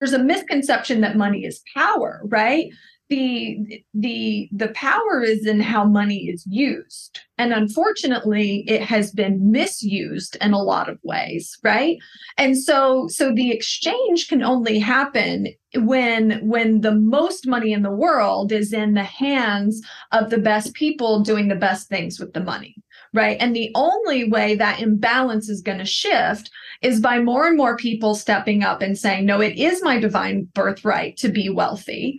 there's 0.00 0.12
a 0.12 0.18
misconception 0.18 1.00
that 1.00 1.16
money 1.16 1.44
is 1.44 1.62
power, 1.74 2.20
right? 2.24 2.70
the 3.08 3.82
the 3.94 4.48
the 4.52 4.68
power 4.68 5.22
is 5.22 5.46
in 5.46 5.60
how 5.60 5.84
money 5.84 6.28
is 6.28 6.44
used. 6.46 7.20
And 7.38 7.52
unfortunately 7.52 8.64
it 8.66 8.82
has 8.82 9.12
been 9.12 9.50
misused 9.50 10.36
in 10.40 10.52
a 10.52 10.62
lot 10.62 10.88
of 10.88 10.98
ways 11.02 11.56
right? 11.64 11.96
And 12.36 12.56
so 12.58 13.06
so 13.08 13.32
the 13.32 13.50
exchange 13.50 14.28
can 14.28 14.42
only 14.42 14.78
happen 14.78 15.48
when 15.76 16.46
when 16.46 16.80
the 16.82 16.94
most 16.94 17.46
money 17.46 17.72
in 17.72 17.82
the 17.82 17.90
world 17.90 18.52
is 18.52 18.72
in 18.72 18.94
the 18.94 19.04
hands 19.04 19.80
of 20.12 20.30
the 20.30 20.38
best 20.38 20.74
people 20.74 21.20
doing 21.20 21.48
the 21.48 21.54
best 21.54 21.88
things 21.88 22.20
with 22.20 22.32
the 22.32 22.40
money 22.40 22.74
right 23.14 23.36
and 23.40 23.54
the 23.54 23.70
only 23.74 24.28
way 24.28 24.54
that 24.54 24.80
imbalance 24.80 25.48
is 25.48 25.62
going 25.62 25.78
to 25.78 25.84
shift 25.84 26.50
is 26.82 27.00
by 27.00 27.18
more 27.18 27.46
and 27.46 27.56
more 27.56 27.76
people 27.76 28.14
stepping 28.14 28.62
up 28.62 28.82
and 28.82 28.98
saying 28.98 29.24
no 29.24 29.40
it 29.40 29.56
is 29.56 29.82
my 29.82 29.98
divine 29.98 30.46
birthright 30.54 31.16
to 31.16 31.28
be 31.28 31.48
wealthy 31.48 32.18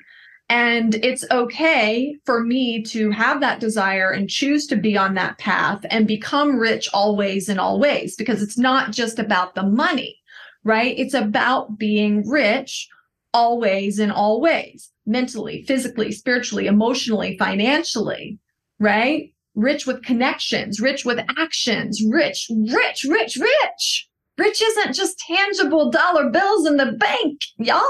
and 0.50 0.96
it's 0.96 1.24
okay 1.30 2.18
for 2.26 2.44
me 2.44 2.82
to 2.86 3.12
have 3.12 3.40
that 3.42 3.60
desire 3.60 4.10
and 4.10 4.28
choose 4.28 4.66
to 4.68 4.76
be 4.76 4.98
on 4.98 5.14
that 5.14 5.38
path 5.38 5.86
and 5.92 6.08
become 6.08 6.58
rich 6.58 6.90
always 6.92 7.50
and 7.50 7.60
always 7.60 8.16
because 8.16 8.42
it's 8.42 8.58
not 8.58 8.92
just 8.92 9.20
about 9.20 9.54
the 9.54 9.62
money, 9.62 10.18
right? 10.64 10.98
It's 10.98 11.14
about 11.14 11.78
being 11.78 12.28
rich 12.28 12.90
always 13.32 14.00
and 14.00 14.12
always, 14.12 14.92
mentally, 15.06 15.64
physically, 15.68 16.12
spiritually, 16.12 16.66
emotionally, 16.66 17.38
financially, 17.38 18.40
right? 18.80 19.32
Rich 19.56 19.88
with 19.88 20.04
connections, 20.04 20.80
rich 20.80 21.06
with 21.06 21.20
actions, 21.38 22.04
rich, 22.08 22.52
rich, 22.68 23.04
rich, 23.10 23.36
rich. 23.36 24.08
Rich 24.38 24.62
isn't 24.62 24.94
just 24.94 25.18
tangible 25.18 25.90
dollar 25.90 26.30
bills 26.30 26.68
in 26.68 26.78
the 26.78 26.92
bank, 26.92 27.42
y'all. 27.58 27.84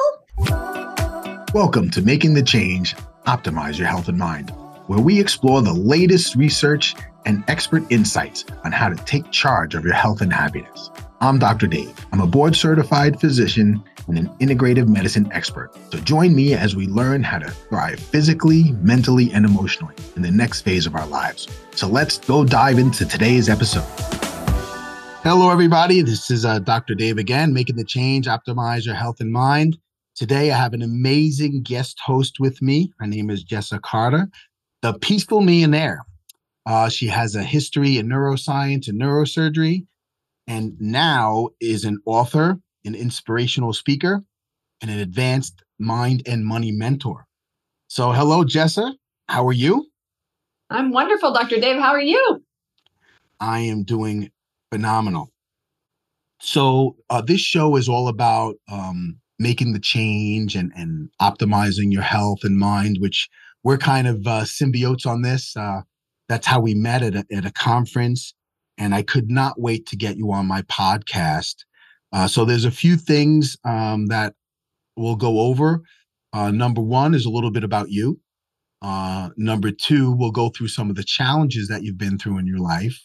Welcome 1.54 1.90
to 1.92 2.02
Making 2.02 2.34
the 2.34 2.42
Change, 2.42 2.96
Optimize 3.28 3.78
Your 3.78 3.90
Health 3.90 4.08
and 4.08 4.18
Mind, 4.18 4.52
where 4.88 5.02
we 5.02 5.20
explore 5.20 5.62
the 5.62 5.74
latest 5.74 6.36
research 6.36 6.96
and 7.26 7.44
expert 7.50 7.84
insights 7.90 8.46
on 8.64 8.72
how 8.72 8.88
to 8.88 8.96
take 9.04 9.30
charge 9.30 9.76
of 9.76 9.84
your 9.84 9.94
health 9.94 10.22
and 10.22 10.32
happiness. 10.32 10.90
I'm 11.22 11.38
Dr. 11.38 11.68
Dave. 11.68 11.94
I'm 12.14 12.22
a 12.22 12.28
board 12.28 12.56
certified 12.56 13.20
physician 13.20 13.84
and 14.08 14.18
an 14.18 14.30
integrative 14.40 14.88
medicine 14.88 15.30
expert. 15.34 15.70
So 15.92 16.00
join 16.00 16.34
me 16.34 16.54
as 16.54 16.78
we 16.78 16.88
learn 16.88 17.24
how 17.24 17.40
to 17.40 17.52
thrive 17.52 18.00
physically, 18.00 18.72
mentally, 18.82 19.30
and 19.34 19.46
emotionally 19.46 19.96
in 20.16 20.22
the 20.22 20.32
next 20.32 20.62
phase 20.62 20.86
of 20.86 20.96
our 20.96 21.06
lives. 21.06 21.50
So 21.76 21.88
let's 21.88 22.20
go 22.20 22.46
dive 22.46 22.80
into 22.80 23.06
today's 23.06 23.50
episode. 23.50 23.84
Hello, 25.22 25.50
everybody. 25.50 26.02
This 26.02 26.32
is 26.32 26.46
uh, 26.46 26.60
Dr. 26.60 26.96
Dave 26.96 27.18
again, 27.18 27.54
making 27.54 27.76
the 27.76 27.84
change, 27.84 28.26
optimize 28.26 28.86
your 28.86 28.96
health 28.96 29.20
and 29.20 29.34
mind. 29.34 29.78
Today, 30.16 30.52
I 30.52 30.58
have 30.58 30.72
an 30.74 30.82
amazing 30.82 31.64
guest 31.64 32.00
host 32.00 32.40
with 32.40 32.62
me. 32.62 32.94
Her 32.98 33.08
name 33.08 33.30
is 33.30 33.44
Jessa 33.44 33.82
Carter, 33.82 34.30
the 34.82 34.94
Peaceful 34.94 35.42
Millionaire. 35.42 36.06
Uh, 36.66 36.88
she 36.88 37.08
has 37.08 37.36
a 37.36 37.44
history 37.44 37.98
in 37.98 38.08
neuroscience 38.08 38.88
and 38.88 39.02
neurosurgery, 39.02 39.86
and 40.50 40.76
now 40.82 41.50
is 41.62 41.86
an 41.86 42.00
author, 42.06 42.60
an 42.84 42.96
inspirational 42.96 43.72
speaker, 43.72 44.24
and 44.82 44.90
an 44.90 45.00
advanced 45.00 45.64
mind 45.78 46.24
and 46.26 46.44
money 46.44 46.72
mentor. 46.72 47.28
So, 47.88 48.12
hello, 48.12 48.44
Jessa. 48.44 48.96
How 49.28 49.48
are 49.48 49.54
you? 49.54 49.88
I'm 50.72 50.92
wonderful, 50.92 51.34
Dr. 51.34 51.60
Dave. 51.60 51.80
How 51.80 51.92
are 51.92 52.02
you? 52.02 52.44
I 53.40 53.60
am 53.60 53.84
doing 53.84 54.32
phenomenal. 54.72 55.30
So, 56.42 56.96
uh, 57.12 57.22
this 57.22 57.42
show 57.42 57.76
is 57.76 57.88
all 57.88 58.08
about 58.08 58.56
um, 58.72 59.20
making 59.38 59.74
the 59.74 59.80
change 59.80 60.56
and, 60.56 60.72
and 60.76 61.10
optimizing 61.22 61.92
your 61.92 62.02
health 62.02 62.40
and 62.44 62.58
mind, 62.58 62.98
which 63.00 63.30
we're 63.64 63.78
kind 63.78 64.08
of 64.08 64.26
uh, 64.26 64.42
symbiotes 64.42 65.06
on 65.06 65.22
this. 65.22 65.56
Uh, 65.56 65.82
that's 66.28 66.48
how 66.48 66.60
we 66.60 66.74
met 66.74 67.04
at 67.04 67.16
a, 67.16 67.26
at 67.32 67.46
a 67.46 67.52
conference. 67.52 68.34
And 68.80 68.96
I 68.96 69.04
could 69.04 69.30
not 69.30 69.60
wait 69.60 69.86
to 69.88 69.96
get 69.96 70.18
you 70.18 70.32
on 70.32 70.48
my 70.48 70.62
podcast. 70.64 71.56
Uh, 72.12 72.28
so 72.28 72.46
there's 72.46 72.66
a 72.66 72.72
few 72.72 72.98
things 72.98 73.58
um, 73.66 74.08
that 74.08 74.34
we'll 74.96 75.16
go 75.16 75.42
over. 75.42 75.84
Uh, 76.34 76.50
number 76.52 76.82
one 76.82 77.14
is 77.14 77.26
a 77.26 77.30
little 77.30 77.52
bit 77.52 77.64
about 77.64 77.90
you. 77.90 78.20
Uh, 78.82 79.30
number 79.36 79.72
two, 79.72 80.12
we'll 80.12 80.32
go 80.32 80.50
through 80.50 80.70
some 80.70 80.90
of 80.90 80.96
the 80.96 81.04
challenges 81.04 81.68
that 81.68 81.84
you've 81.84 81.98
been 81.98 82.18
through 82.18 82.38
in 82.38 82.48
your 82.48 82.60
life. 82.60 83.00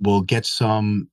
We'll 0.00 0.20
get 0.20 0.44
some 0.44 1.08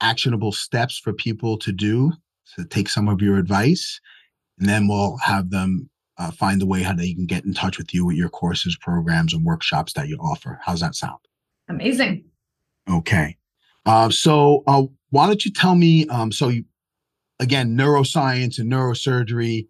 actionable 0.00 0.52
steps 0.52 0.98
for 0.98 1.12
people 1.12 1.56
to 1.58 1.72
do 1.72 2.12
to 2.56 2.64
take 2.64 2.88
some 2.88 3.08
of 3.08 3.22
your 3.22 3.38
advice, 3.38 4.00
and 4.58 4.68
then 4.68 4.88
we'll 4.88 5.16
have 5.18 5.50
them 5.50 5.88
uh, 6.18 6.30
find 6.30 6.62
a 6.62 6.66
way 6.66 6.82
how 6.82 6.94
they 6.94 7.14
can 7.14 7.26
get 7.26 7.44
in 7.44 7.54
touch 7.54 7.78
with 7.78 7.92
you 7.94 8.04
with 8.04 8.16
your 8.16 8.28
courses, 8.28 8.76
programs, 8.80 9.32
and 9.32 9.44
workshops 9.44 9.92
that 9.94 10.08
you 10.08 10.16
offer. 10.18 10.60
How's 10.64 10.80
that 10.80 10.94
sound? 10.94 11.18
Amazing. 11.68 12.24
Okay. 12.90 13.36
Uh, 13.86 14.10
so, 14.10 14.62
uh, 14.66 14.82
why 15.10 15.26
don't 15.26 15.44
you 15.44 15.52
tell 15.52 15.74
me? 15.74 16.06
Um, 16.08 16.32
so, 16.32 16.48
you, 16.48 16.64
again, 17.40 17.76
neuroscience 17.76 18.58
and 18.58 18.70
neurosurgery 18.70 19.66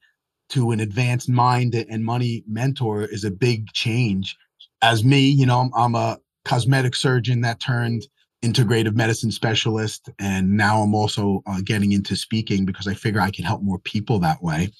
to 0.50 0.70
an 0.70 0.80
advanced 0.80 1.28
mind 1.28 1.74
and 1.74 2.04
money 2.04 2.44
mentor 2.46 3.02
is 3.02 3.24
a 3.24 3.30
big 3.30 3.72
change. 3.72 4.36
As 4.82 5.04
me, 5.04 5.28
you 5.28 5.46
know, 5.46 5.60
I'm, 5.60 5.70
I'm 5.74 5.94
a 5.94 6.18
cosmetic 6.44 6.94
surgeon 6.94 7.40
that 7.40 7.60
turned 7.60 8.06
integrative 8.44 8.94
medicine 8.94 9.32
specialist. 9.32 10.10
And 10.18 10.56
now 10.56 10.82
I'm 10.82 10.94
also 10.94 11.42
uh, 11.46 11.60
getting 11.64 11.92
into 11.92 12.14
speaking 12.14 12.66
because 12.66 12.86
I 12.86 12.94
figure 12.94 13.20
I 13.20 13.30
can 13.30 13.44
help 13.44 13.62
more 13.62 13.78
people 13.78 14.18
that 14.20 14.42
way. 14.42 14.70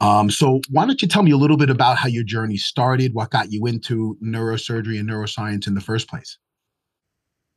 Um, 0.00 0.30
so, 0.30 0.60
why 0.70 0.84
don't 0.84 1.00
you 1.00 1.08
tell 1.08 1.22
me 1.22 1.30
a 1.30 1.38
little 1.38 1.56
bit 1.56 1.70
about 1.70 1.96
how 1.96 2.08
your 2.08 2.24
journey 2.24 2.58
started? 2.58 3.14
What 3.14 3.30
got 3.30 3.50
you 3.50 3.66
into 3.66 4.18
neurosurgery 4.22 4.98
and 4.98 5.08
neuroscience 5.08 5.66
in 5.66 5.74
the 5.74 5.80
first 5.80 6.08
place? 6.08 6.36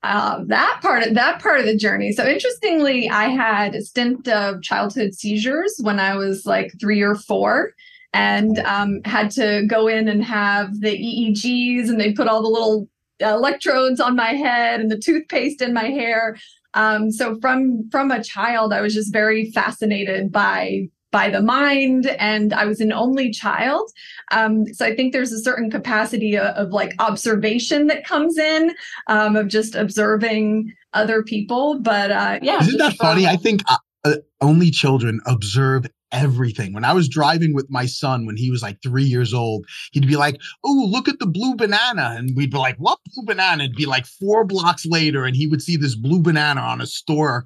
Uh, 0.02 0.44
that 0.46 0.80
part 0.82 1.06
of 1.06 1.14
that 1.14 1.42
part 1.42 1.60
of 1.60 1.66
the 1.66 1.76
journey. 1.76 2.14
So 2.14 2.26
interestingly, 2.26 3.10
I 3.10 3.26
had 3.26 3.76
a 3.76 3.82
stint 3.82 4.30
of 4.30 4.62
childhood 4.62 5.14
seizures 5.14 5.78
when 5.82 6.00
I 6.00 6.16
was 6.16 6.46
like 6.46 6.72
three 6.80 7.02
or 7.02 7.16
four, 7.16 7.74
and 8.14 8.60
um, 8.60 9.02
had 9.04 9.30
to 9.32 9.66
go 9.68 9.88
in 9.88 10.08
and 10.08 10.24
have 10.24 10.80
the 10.80 10.98
EEGs, 10.98 11.90
and 11.90 12.00
they 12.00 12.14
put 12.14 12.30
all 12.30 12.42
the 12.42 12.48
little 12.48 12.88
electrodes 13.20 14.00
on 14.00 14.16
my 14.16 14.30
head 14.30 14.80
and 14.80 14.90
the 14.90 14.98
toothpaste 14.98 15.62
in 15.62 15.74
my 15.74 15.90
hair. 15.90 16.38
Um, 16.76 17.12
so 17.12 17.38
from 17.42 17.90
from 17.90 18.12
a 18.12 18.24
child, 18.24 18.72
I 18.72 18.80
was 18.80 18.94
just 18.94 19.12
very 19.12 19.52
fascinated 19.52 20.32
by 20.32 20.88
by 21.12 21.30
the 21.30 21.42
mind 21.42 22.08
and 22.20 22.54
i 22.54 22.66
was 22.66 22.80
an 22.80 22.94
only 22.94 23.32
child. 23.32 23.92
Um, 24.32 24.66
so 24.74 24.86
i 24.86 24.96
think 24.96 25.14
there's 25.14 25.32
a 25.32 25.40
certain 25.40 25.70
capacity 25.72 26.38
of, 26.38 26.46
of 26.56 26.72
like 26.72 26.94
observation 27.00 27.88
that 27.88 28.06
comes 28.06 28.38
in 28.38 28.74
um, 29.08 29.36
of 29.36 29.48
just 29.48 29.76
observing 29.76 30.74
other 30.94 31.24
people 31.24 31.80
but 31.80 32.12
uh, 32.12 32.40
yeah 32.42 32.60
isn't 32.60 32.78
that 32.78 32.94
funny? 32.94 33.26
i 33.26 33.36
think 33.36 33.62
uh, 34.04 34.16
only 34.42 34.72
children 34.72 35.20
observe 35.26 35.86
everything. 36.12 36.74
When 36.74 36.86
I 36.86 36.94
was 36.94 37.08
driving 37.08 37.54
with 37.54 37.70
my 37.70 37.86
son 37.86 38.26
when 38.26 38.38
he 38.38 38.50
was 38.50 38.64
like 38.64 38.82
three 38.82 39.04
years 39.04 39.34
old, 39.34 39.66
he'd 39.92 40.08
be 40.08 40.16
like, 40.16 40.38
Oh, 40.64 40.88
look 40.90 41.08
at 41.08 41.20
the 41.20 41.28
blue 41.28 41.56
banana. 41.56 42.16
And 42.18 42.36
we'd 42.36 42.52
be 42.52 42.58
like, 42.58 42.78
What 42.78 43.00
blue 43.14 43.26
banana? 43.26 43.66
It'd 43.66 43.76
be 43.76 43.86
like 43.86 44.06
four 44.06 44.46
blocks 44.46 44.86
later, 44.86 45.26
and 45.26 45.36
he 45.36 45.48
would 45.48 45.62
see 45.62 45.78
this 45.78 45.96
blue 45.96 46.22
banana 46.22 46.62
on 46.62 46.82
a 46.82 46.88
store. 46.88 47.46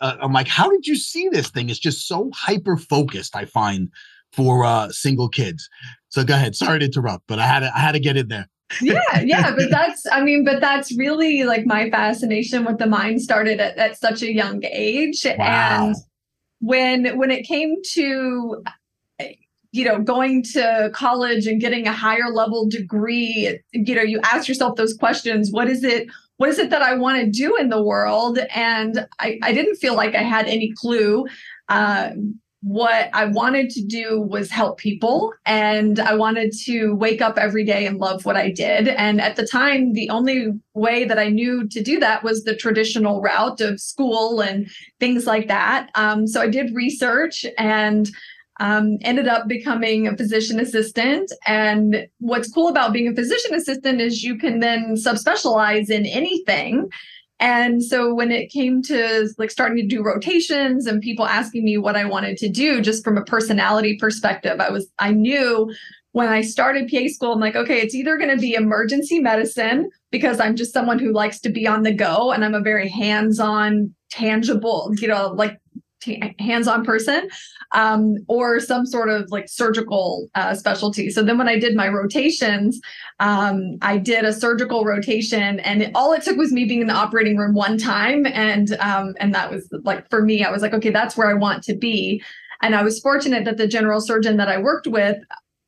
Uh, 0.00 0.16
I'm 0.20 0.32
like, 0.32 0.48
How 0.48 0.70
did 0.70 0.86
you 0.86 0.96
see 0.96 1.28
this 1.28 1.48
thing? 1.48 1.70
It's 1.70 1.78
just 1.78 2.06
so 2.06 2.30
hyper 2.34 2.76
focused, 2.76 3.36
I 3.36 3.44
find, 3.44 3.88
for 4.32 4.64
uh, 4.64 4.90
single 4.90 5.28
kids. 5.28 5.68
So 6.10 6.24
go 6.24 6.34
ahead. 6.34 6.54
Sorry 6.54 6.78
to 6.78 6.86
interrupt, 6.86 7.24
but 7.26 7.38
I 7.38 7.46
had 7.46 7.60
to, 7.60 7.72
I 7.74 7.80
had 7.80 7.92
to 7.92 8.00
get 8.00 8.16
in 8.16 8.28
there. 8.28 8.48
Yeah 8.80 9.20
yeah 9.24 9.54
but 9.54 9.70
that's 9.70 10.06
i 10.12 10.22
mean 10.22 10.44
but 10.44 10.60
that's 10.60 10.96
really 10.96 11.44
like 11.44 11.66
my 11.66 11.88
fascination 11.90 12.64
with 12.64 12.78
the 12.78 12.86
mind 12.86 13.20
started 13.20 13.60
at, 13.60 13.76
at 13.76 13.96
such 13.96 14.22
a 14.22 14.32
young 14.32 14.62
age 14.64 15.24
wow. 15.38 15.86
and 15.86 15.96
when 16.60 17.16
when 17.16 17.30
it 17.30 17.46
came 17.46 17.76
to 17.82 18.62
you 19.72 19.84
know 19.84 20.00
going 20.00 20.42
to 20.42 20.90
college 20.94 21.46
and 21.46 21.60
getting 21.60 21.86
a 21.86 21.92
higher 21.92 22.30
level 22.32 22.66
degree 22.68 23.58
you 23.72 23.94
know 23.94 24.02
you 24.02 24.20
ask 24.24 24.48
yourself 24.48 24.76
those 24.76 24.94
questions 24.94 25.52
what 25.52 25.68
is 25.68 25.84
it 25.84 26.08
what 26.38 26.48
is 26.48 26.58
it 26.58 26.70
that 26.70 26.82
i 26.82 26.94
want 26.94 27.20
to 27.20 27.30
do 27.30 27.54
in 27.56 27.68
the 27.68 27.82
world 27.82 28.38
and 28.54 29.06
i, 29.20 29.38
I 29.42 29.52
didn't 29.52 29.76
feel 29.76 29.94
like 29.94 30.14
i 30.14 30.22
had 30.22 30.46
any 30.46 30.72
clue 30.76 31.26
uh, 31.68 32.10
what 32.66 33.10
I 33.12 33.26
wanted 33.26 33.70
to 33.70 33.84
do 33.84 34.20
was 34.20 34.50
help 34.50 34.78
people 34.78 35.32
and 35.44 36.00
I 36.00 36.16
wanted 36.16 36.52
to 36.64 36.94
wake 36.96 37.22
up 37.22 37.38
every 37.38 37.64
day 37.64 37.86
and 37.86 37.98
love 37.98 38.24
what 38.24 38.34
I 38.34 38.50
did. 38.50 38.88
And 38.88 39.20
at 39.20 39.36
the 39.36 39.46
time, 39.46 39.92
the 39.92 40.10
only 40.10 40.48
way 40.74 41.04
that 41.04 41.16
I 41.16 41.28
knew 41.28 41.68
to 41.68 41.80
do 41.80 42.00
that 42.00 42.24
was 42.24 42.42
the 42.42 42.56
traditional 42.56 43.22
route 43.22 43.60
of 43.60 43.80
school 43.80 44.40
and 44.40 44.68
things 44.98 45.28
like 45.28 45.46
that. 45.46 45.90
Um, 45.94 46.26
so 46.26 46.40
I 46.40 46.48
did 46.48 46.74
research 46.74 47.46
and 47.56 48.10
um, 48.58 48.98
ended 49.02 49.28
up 49.28 49.46
becoming 49.46 50.08
a 50.08 50.16
physician 50.16 50.58
assistant. 50.58 51.30
And 51.46 52.08
what's 52.18 52.50
cool 52.50 52.66
about 52.66 52.92
being 52.92 53.06
a 53.06 53.14
physician 53.14 53.54
assistant 53.54 54.00
is 54.00 54.24
you 54.24 54.38
can 54.38 54.58
then 54.58 54.96
subspecialize 54.96 55.88
in 55.88 56.04
anything 56.04 56.90
And 57.38 57.84
so 57.84 58.14
when 58.14 58.30
it 58.30 58.50
came 58.50 58.82
to 58.84 59.28
like 59.36 59.50
starting 59.50 59.76
to 59.76 59.86
do 59.86 60.02
rotations 60.02 60.86
and 60.86 61.02
people 61.02 61.26
asking 61.26 61.64
me 61.64 61.76
what 61.76 61.96
I 61.96 62.04
wanted 62.04 62.38
to 62.38 62.48
do, 62.48 62.80
just 62.80 63.04
from 63.04 63.18
a 63.18 63.24
personality 63.24 63.96
perspective, 63.98 64.58
I 64.58 64.70
was, 64.70 64.90
I 64.98 65.12
knew 65.12 65.70
when 66.12 66.28
I 66.28 66.40
started 66.40 66.90
PA 66.90 67.08
school, 67.08 67.34
I'm 67.34 67.40
like, 67.40 67.56
okay, 67.56 67.78
it's 67.78 67.94
either 67.94 68.16
going 68.16 68.34
to 68.34 68.40
be 68.40 68.54
emergency 68.54 69.18
medicine 69.18 69.90
because 70.10 70.40
I'm 70.40 70.56
just 70.56 70.72
someone 70.72 70.98
who 70.98 71.12
likes 71.12 71.40
to 71.40 71.50
be 71.50 71.66
on 71.66 71.82
the 71.82 71.92
go 71.92 72.32
and 72.32 72.42
I'm 72.42 72.54
a 72.54 72.60
very 72.60 72.88
hands 72.88 73.38
on, 73.38 73.94
tangible, 74.10 74.92
you 74.96 75.08
know, 75.08 75.28
like 75.36 75.58
hands-on 76.38 76.84
person 76.84 77.28
um, 77.72 78.16
or 78.28 78.60
some 78.60 78.86
sort 78.86 79.08
of 79.08 79.30
like 79.30 79.48
surgical 79.48 80.28
uh, 80.34 80.54
specialty. 80.54 81.10
So 81.10 81.22
then 81.22 81.38
when 81.38 81.48
i 81.48 81.58
did 81.58 81.76
my 81.76 81.88
rotations 81.88 82.80
um, 83.20 83.76
i 83.82 83.96
did 83.98 84.24
a 84.24 84.32
surgical 84.32 84.84
rotation 84.84 85.60
and 85.60 85.82
it, 85.82 85.90
all 85.94 86.12
it 86.12 86.22
took 86.22 86.36
was 86.36 86.52
me 86.52 86.64
being 86.64 86.80
in 86.80 86.86
the 86.86 86.94
operating 86.94 87.36
room 87.36 87.54
one 87.54 87.78
time 87.78 88.26
and 88.26 88.72
um, 88.80 89.14
and 89.20 89.34
that 89.34 89.50
was 89.50 89.68
like 89.84 90.08
for 90.10 90.22
me 90.22 90.44
i 90.44 90.50
was 90.50 90.62
like 90.62 90.72
okay 90.72 90.90
that's 90.90 91.16
where 91.16 91.28
i 91.28 91.34
want 91.34 91.62
to 91.64 91.74
be. 91.74 92.22
And 92.62 92.74
i 92.74 92.82
was 92.82 93.00
fortunate 93.00 93.44
that 93.44 93.56
the 93.56 93.68
general 93.68 94.00
surgeon 94.00 94.36
that 94.38 94.48
i 94.48 94.58
worked 94.58 94.86
with 94.86 95.18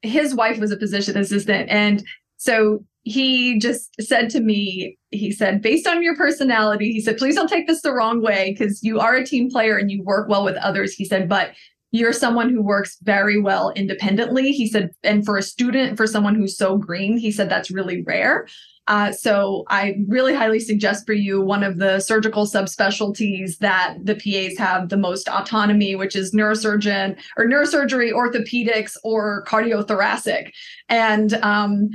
his 0.03 0.35
wife 0.35 0.59
was 0.59 0.71
a 0.71 0.79
physician 0.79 1.17
assistant 1.17 1.69
and 1.69 2.05
so 2.37 2.85
he 3.03 3.59
just 3.59 3.91
said 4.03 4.29
to 4.31 4.41
me, 4.41 4.99
he 5.11 5.33
said, 5.33 5.63
based 5.63 5.87
on 5.87 6.03
your 6.03 6.17
personality, 6.17 6.93
he 6.93 7.01
said, 7.01 7.17
please 7.17 7.35
don't 7.35 7.49
take 7.49 7.67
this 7.67 7.83
the 7.83 7.93
wrong 7.93 8.23
way 8.23 8.55
because 8.57 8.83
you 8.83 9.01
are 9.01 9.17
a 9.17 9.25
team 9.25 9.51
player 9.51 9.77
and 9.77 9.91
you 9.91 10.03
work 10.03 10.29
well 10.29 10.45
with 10.45 10.57
others. 10.57 10.93
He 10.93 11.05
said, 11.05 11.29
but 11.29 11.53
you're 11.91 12.13
someone 12.13 12.51
who 12.51 12.63
works 12.63 12.99
very 13.03 13.41
well 13.41 13.71
independently. 13.71 14.53
He 14.53 14.69
said, 14.69 14.91
and 15.03 15.25
for 15.25 15.39
a 15.39 15.43
student, 15.43 15.97
for 15.97 16.07
someone 16.07 16.35
who's 16.35 16.59
so 16.59 16.77
green, 16.77 17.17
he 17.17 17.33
said 17.33 17.49
that's 17.49 17.71
really 17.71 18.03
rare. 18.03 18.47
Uh, 18.89 19.13
so 19.13 19.65
I 19.69 19.97
really 20.07 20.35
highly 20.35 20.61
suggest 20.61 21.05
for 21.05 21.13
you 21.13 21.43
one 21.43 21.63
of 21.63 21.77
the 21.77 22.01
surgical 22.01 22.47
subspecialties 22.47 23.59
that 23.59 23.99
the 24.03 24.15
PAs 24.15 24.57
have 24.59 24.89
the 24.89 24.97
most 24.97 25.29
autonomy, 25.29 25.95
which 25.95 26.17
is 26.17 26.35
neurosurgeon 26.35 27.19
or 27.37 27.45
neurosurgery, 27.47 28.13
orthopedics, 28.13 28.97
or 29.05 29.45
cardiothoracic. 29.47 30.53
And 30.89 31.35
um, 31.35 31.91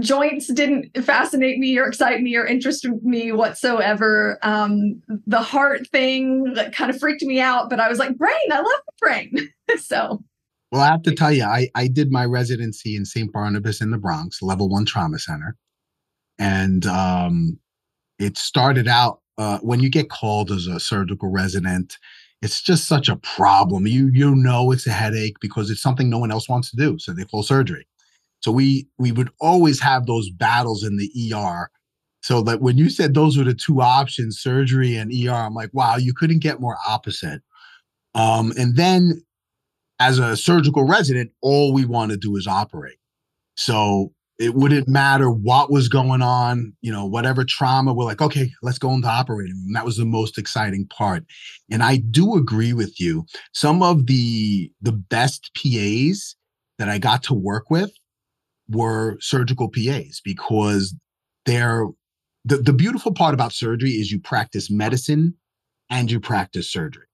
joints 0.00 0.52
didn't 0.52 0.96
fascinate 1.04 1.58
me 1.58 1.78
or 1.78 1.86
excite 1.86 2.20
me 2.20 2.36
or 2.36 2.46
interest 2.46 2.86
me 3.02 3.32
whatsoever. 3.32 4.38
Um, 4.42 5.02
the 5.26 5.42
heart 5.42 5.86
thing 5.88 6.54
that 6.54 6.74
kind 6.74 6.90
of 6.90 6.98
freaked 6.98 7.22
me 7.22 7.40
out, 7.40 7.70
but 7.70 7.80
I 7.80 7.88
was 7.88 7.98
like, 7.98 8.16
brain, 8.16 8.34
I 8.52 8.56
love 8.56 8.66
the 8.66 8.92
brain. 9.00 9.52
so. 9.78 10.22
Well, 10.72 10.82
I 10.82 10.88
have 10.88 11.02
to 11.02 11.14
tell 11.14 11.32
you, 11.32 11.44
I, 11.44 11.68
I 11.74 11.86
did 11.86 12.10
my 12.10 12.24
residency 12.24 12.96
in 12.96 13.04
St. 13.04 13.32
Barnabas 13.32 13.80
in 13.80 13.90
the 13.90 13.98
Bronx, 13.98 14.42
level 14.42 14.68
one 14.68 14.84
trauma 14.84 15.18
center. 15.18 15.56
And 16.38 16.84
um, 16.86 17.58
it 18.18 18.36
started 18.36 18.88
out 18.88 19.20
uh, 19.38 19.58
when 19.58 19.80
you 19.80 19.88
get 19.88 20.10
called 20.10 20.50
as 20.50 20.66
a 20.66 20.80
surgical 20.80 21.30
resident, 21.30 21.96
it's 22.42 22.60
just 22.60 22.86
such 22.86 23.08
a 23.08 23.16
problem. 23.16 23.86
You 23.86 24.10
you 24.12 24.34
know 24.34 24.70
it's 24.70 24.86
a 24.86 24.92
headache 24.92 25.36
because 25.40 25.70
it's 25.70 25.80
something 25.80 26.10
no 26.10 26.18
one 26.18 26.30
else 26.30 26.48
wants 26.48 26.70
to 26.70 26.76
do. 26.76 26.98
So 26.98 27.12
they 27.12 27.24
call 27.24 27.42
surgery. 27.42 27.86
So 28.44 28.52
we 28.52 28.86
we 28.98 29.10
would 29.10 29.30
always 29.40 29.80
have 29.80 30.04
those 30.04 30.28
battles 30.28 30.84
in 30.84 30.98
the 30.98 31.10
ER. 31.32 31.70
So 32.22 32.42
that 32.42 32.60
when 32.60 32.76
you 32.76 32.90
said 32.90 33.14
those 33.14 33.38
were 33.38 33.44
the 33.44 33.54
two 33.54 33.80
options, 33.80 34.38
surgery 34.38 34.96
and 34.96 35.10
ER, 35.10 35.32
I'm 35.32 35.54
like, 35.54 35.70
wow, 35.72 35.96
you 35.96 36.12
couldn't 36.12 36.42
get 36.42 36.60
more 36.60 36.76
opposite. 36.86 37.40
Um, 38.14 38.52
and 38.58 38.76
then 38.76 39.22
as 39.98 40.18
a 40.18 40.36
surgical 40.36 40.84
resident, 40.84 41.30
all 41.40 41.72
we 41.72 41.86
want 41.86 42.10
to 42.10 42.18
do 42.18 42.36
is 42.36 42.46
operate. 42.46 42.98
So 43.56 44.12
it 44.38 44.54
wouldn't 44.54 44.88
matter 44.88 45.30
what 45.30 45.70
was 45.70 45.88
going 45.88 46.20
on, 46.20 46.74
you 46.82 46.92
know, 46.92 47.06
whatever 47.06 47.46
trauma, 47.46 47.94
we're 47.94 48.04
like, 48.04 48.20
okay, 48.20 48.50
let's 48.60 48.78
go 48.78 48.90
into 48.90 49.08
operating 49.08 49.56
room. 49.56 49.72
That 49.72 49.86
was 49.86 49.96
the 49.96 50.04
most 50.04 50.36
exciting 50.36 50.86
part. 50.88 51.24
And 51.70 51.82
I 51.82 51.96
do 51.96 52.34
agree 52.34 52.74
with 52.74 53.00
you. 53.00 53.24
Some 53.54 53.82
of 53.82 54.06
the 54.06 54.70
the 54.82 54.92
best 54.92 55.50
PAs 55.54 56.36
that 56.78 56.90
I 56.90 56.98
got 56.98 57.22
to 57.22 57.34
work 57.34 57.70
with 57.70 57.90
were 58.68 59.16
surgical 59.20 59.68
PAs 59.68 60.20
because 60.24 60.94
they're 61.46 61.86
the, 62.44 62.58
the 62.58 62.72
beautiful 62.72 63.12
part 63.12 63.34
about 63.34 63.52
surgery 63.52 63.92
is 63.92 64.12
you 64.12 64.20
practice 64.20 64.70
medicine 64.70 65.34
and 65.90 66.10
you 66.10 66.20
practice 66.20 66.70
surgery. 66.70 67.06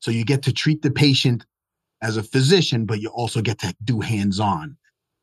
So 0.00 0.10
you 0.10 0.24
get 0.24 0.42
to 0.44 0.52
treat 0.52 0.82
the 0.82 0.90
patient 0.90 1.44
as 2.02 2.16
a 2.16 2.22
physician, 2.22 2.84
but 2.84 3.00
you 3.00 3.08
also 3.08 3.42
get 3.42 3.58
to 3.58 3.74
do 3.82 4.00
hands 4.00 4.38
on. 4.38 4.76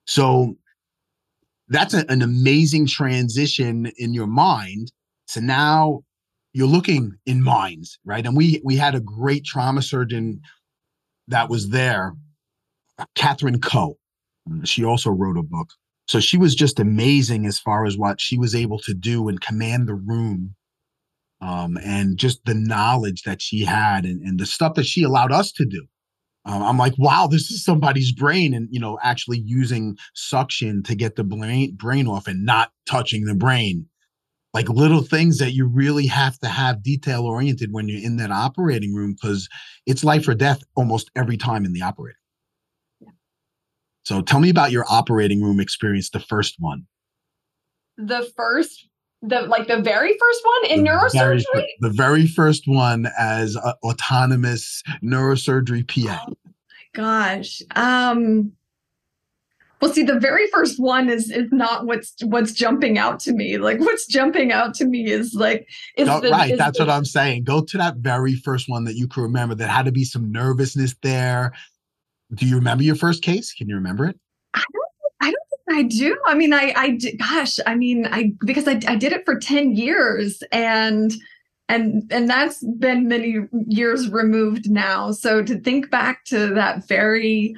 So 0.07 0.55
that's 1.69 1.93
a, 1.93 2.09
an 2.09 2.21
amazing 2.21 2.87
transition 2.87 3.91
in 3.97 4.13
your 4.13 4.27
mind. 4.27 4.91
So 5.27 5.39
now 5.39 6.01
you're 6.53 6.67
looking 6.67 7.13
in 7.25 7.41
minds, 7.41 7.99
right? 8.05 8.25
And 8.25 8.35
we 8.35 8.61
we 8.63 8.75
had 8.75 8.95
a 8.95 8.99
great 8.99 9.45
trauma 9.45 9.81
surgeon 9.81 10.41
that 11.27 11.49
was 11.49 11.69
there, 11.69 12.15
Catherine 13.15 13.59
Coe. 13.59 13.97
She 14.63 14.83
also 14.83 15.09
wrote 15.09 15.37
a 15.37 15.43
book. 15.43 15.69
So 16.07 16.19
she 16.19 16.37
was 16.37 16.55
just 16.55 16.79
amazing 16.79 17.45
as 17.45 17.59
far 17.59 17.85
as 17.85 17.97
what 17.97 18.21
she 18.21 18.37
was 18.37 18.53
able 18.53 18.79
to 18.79 18.93
do 18.93 19.27
and 19.27 19.41
command 19.41 19.87
the 19.87 19.95
room. 19.95 20.55
Um, 21.41 21.77
and 21.83 22.17
just 22.17 22.45
the 22.45 22.53
knowledge 22.53 23.23
that 23.23 23.41
she 23.41 23.65
had 23.65 24.05
and, 24.05 24.21
and 24.21 24.39
the 24.39 24.45
stuff 24.45 24.75
that 24.75 24.85
she 24.85 25.03
allowed 25.03 25.31
us 25.31 25.51
to 25.53 25.65
do. 25.65 25.85
Um, 26.45 26.61
I'm 26.61 26.77
like, 26.77 26.93
wow, 26.97 27.27
this 27.27 27.49
is 27.49 27.63
somebody's 27.63 28.11
brain, 28.11 28.53
and 28.53 28.67
you 28.71 28.79
know, 28.79 28.99
actually 29.01 29.39
using 29.39 29.97
suction 30.13 30.83
to 30.83 30.95
get 30.95 31.15
the 31.15 31.23
brain 31.23 31.75
brain 31.75 32.07
off 32.07 32.27
and 32.27 32.45
not 32.45 32.71
touching 32.85 33.25
the 33.25 33.33
brain, 33.33 33.87
like 34.53 34.69
little 34.69 35.01
things 35.01 35.39
that 35.39 35.53
you 35.53 35.67
really 35.67 36.05
have 36.05 36.37
to 36.39 36.47
have 36.47 36.83
detail 36.83 37.23
oriented 37.23 37.73
when 37.73 37.89
you're 37.89 38.03
in 38.03 38.17
that 38.17 38.31
operating 38.31 38.93
room 38.93 39.15
because 39.19 39.49
it's 39.87 40.03
life 40.03 40.27
or 40.27 40.35
death 40.35 40.61
almost 40.75 41.09
every 41.15 41.35
time 41.35 41.65
in 41.65 41.73
the 41.73 41.81
operating. 41.81 42.15
So 44.05 44.21
tell 44.21 44.39
me 44.39 44.49
about 44.49 44.71
your 44.71 44.85
operating 44.87 45.41
room 45.41 45.59
experience, 45.59 46.11
the 46.11 46.19
first 46.19 46.55
one. 46.59 46.85
The 47.97 48.31
first, 48.37 48.87
the 49.21 49.41
like 49.41 49.67
the 49.67 49.81
very 49.81 50.15
first 50.17 50.41
one 50.43 50.71
in 50.71 50.83
the 50.83 50.91
neurosurgery? 50.91 51.43
Very, 51.53 51.75
the 51.79 51.89
very 51.89 52.27
first 52.27 52.63
one 52.67 53.07
as 53.17 53.57
autonomous 53.83 54.83
neurosurgery 55.03 55.87
PA. 55.87 56.25
Oh 56.29 56.33
gosh. 56.93 57.61
Um 57.75 58.53
well, 59.81 59.93
see, 59.93 60.03
the 60.03 60.19
very 60.19 60.47
first 60.47 60.79
one 60.79 61.09
is 61.09 61.29
is 61.29 61.51
not 61.51 61.85
what's 61.85 62.15
what's 62.23 62.53
jumping 62.53 62.97
out 62.97 63.19
to 63.21 63.33
me. 63.33 63.57
Like, 63.57 63.79
what's 63.79 64.07
jumping 64.07 64.51
out 64.51 64.73
to 64.75 64.85
me 64.85 65.11
is 65.11 65.33
like, 65.33 65.67
is 65.97 66.07
no, 66.07 66.21
the, 66.21 66.29
right. 66.29 66.51
Is 66.51 66.57
that's 66.57 66.77
the, 66.77 66.85
what 66.85 66.93
I'm 66.93 67.05
saying. 67.05 67.43
Go 67.43 67.61
to 67.63 67.77
that 67.77 67.97
very 67.97 68.35
first 68.35 68.69
one 68.69 68.85
that 68.85 68.95
you 68.95 69.07
can 69.07 69.23
remember. 69.23 69.53
That 69.53 69.69
had 69.69 69.85
to 69.85 69.91
be 69.91 70.05
some 70.05 70.31
nervousness 70.31 70.95
there, 71.03 71.53
do 72.35 72.45
you 72.45 72.55
remember 72.55 72.83
your 72.83 72.95
first 72.95 73.23
case? 73.23 73.53
Can 73.53 73.67
you 73.67 73.75
remember 73.75 74.05
it? 74.05 74.19
I 74.53 74.63
don't. 74.73 74.85
I 75.21 75.31
don't 75.31 75.49
think 75.49 75.79
I 75.79 75.83
do. 75.83 76.17
I 76.25 76.35
mean, 76.35 76.53
I, 76.53 76.73
I, 76.75 76.99
gosh, 77.17 77.59
I 77.65 77.75
mean, 77.75 78.07
I 78.11 78.33
because 78.45 78.67
I, 78.67 78.79
I 78.87 78.95
did 78.95 79.13
it 79.13 79.25
for 79.25 79.39
ten 79.39 79.75
years, 79.75 80.43
and 80.51 81.13
and 81.69 82.03
and 82.11 82.29
that's 82.29 82.63
been 82.77 83.07
many 83.07 83.39
years 83.67 84.09
removed 84.09 84.69
now. 84.69 85.11
So 85.11 85.41
to 85.43 85.59
think 85.59 85.89
back 85.89 86.25
to 86.25 86.53
that 86.53 86.87
very 86.87 87.55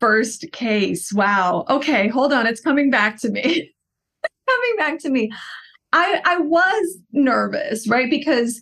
first 0.00 0.50
case, 0.52 1.12
wow. 1.12 1.64
Okay, 1.68 2.08
hold 2.08 2.32
on, 2.32 2.46
it's 2.46 2.60
coming 2.60 2.90
back 2.90 3.20
to 3.20 3.30
me. 3.30 3.72
coming 4.48 4.76
back 4.76 4.98
to 5.00 5.10
me. 5.10 5.30
I 5.92 6.20
I 6.24 6.38
was 6.38 6.98
nervous, 7.12 7.88
right? 7.88 8.10
Because 8.10 8.60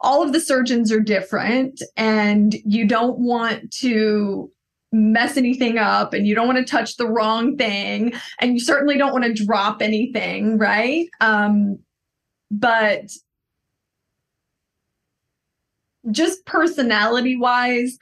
all 0.00 0.22
of 0.22 0.32
the 0.32 0.40
surgeons 0.40 0.92
are 0.92 1.00
different 1.00 1.82
and 1.96 2.54
you 2.64 2.86
don't 2.86 3.18
want 3.18 3.70
to 3.72 4.50
mess 4.92 5.36
anything 5.36 5.76
up 5.76 6.14
and 6.14 6.26
you 6.26 6.34
don't 6.34 6.46
want 6.46 6.58
to 6.58 6.64
touch 6.64 6.96
the 6.96 7.06
wrong 7.06 7.56
thing 7.56 8.12
and 8.40 8.54
you 8.54 8.60
certainly 8.60 8.96
don't 8.96 9.12
want 9.12 9.24
to 9.24 9.44
drop 9.44 9.82
anything 9.82 10.56
right? 10.58 11.08
Um 11.20 11.78
but 12.50 13.10
just 16.10 16.46
personality 16.46 17.36
wise 17.36 17.98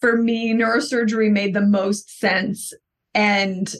for 0.00 0.16
me 0.16 0.54
neurosurgery 0.54 1.30
made 1.30 1.54
the 1.54 1.60
most 1.60 2.18
sense 2.18 2.72
and 3.14 3.74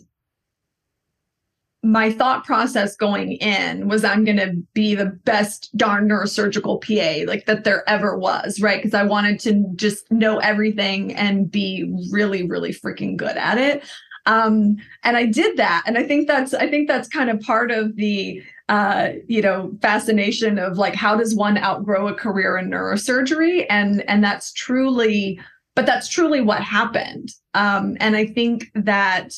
my 1.83 2.13
thought 2.13 2.45
process 2.45 2.95
going 2.95 3.33
in 3.33 3.89
was 3.89 4.05
I'm 4.05 4.25
going 4.25 4.37
to 4.37 4.55
be 4.73 4.95
the 4.95 5.07
best 5.07 5.77
darn 5.77 6.09
neurosurgical 6.09 6.81
PA 6.81 7.29
like 7.29 7.47
that 7.47 7.65
there 7.65 7.89
ever 7.89 8.17
was, 8.17 8.61
right? 8.61 8.81
Because 8.81 8.95
I 8.95 9.03
wanted 9.03 9.41
to 9.41 9.65
just 9.75 10.11
know 10.13 10.39
everything 10.39 11.13
and 11.15 11.51
be 11.51 11.93
really, 12.13 12.47
really 12.47 12.73
freaking 12.73 13.17
good 13.17 13.37
at 13.37 13.59
it. 13.59 13.85
Um, 14.27 14.77
and 15.03 15.17
I 15.17 15.27
did 15.27 15.57
that, 15.57 15.83
and 15.85 15.99
I 15.99 16.05
think 16.05 16.29
that's 16.29 16.55
I 16.55 16.69
think 16.69 16.87
that's 16.87 17.09
kind 17.09 17.29
of 17.29 17.41
part 17.41 17.73
of 17.73 17.97
the 17.97 18.41
uh, 18.69 19.09
you 19.27 19.43
know 19.43 19.77
fascination 19.83 20.61
of 20.61 20.79
like 20.79 20.95
how 20.95 21.17
does 21.17 21.35
one 21.35 21.59
outgrow 21.59 22.07
a 22.07 22.15
career 22.15 22.57
in 22.57 22.71
neurosurgery, 22.71 23.67
and 23.69 24.09
and 24.09 24.23
that's 24.23 24.53
truly, 24.53 25.41
but 25.75 25.87
that's 25.87 26.09
truly 26.09 26.41
what 26.41 26.63
happened. 26.63 27.31
Um, 27.55 27.97
and 27.99 28.15
I 28.15 28.27
think 28.27 28.71
that. 28.75 29.35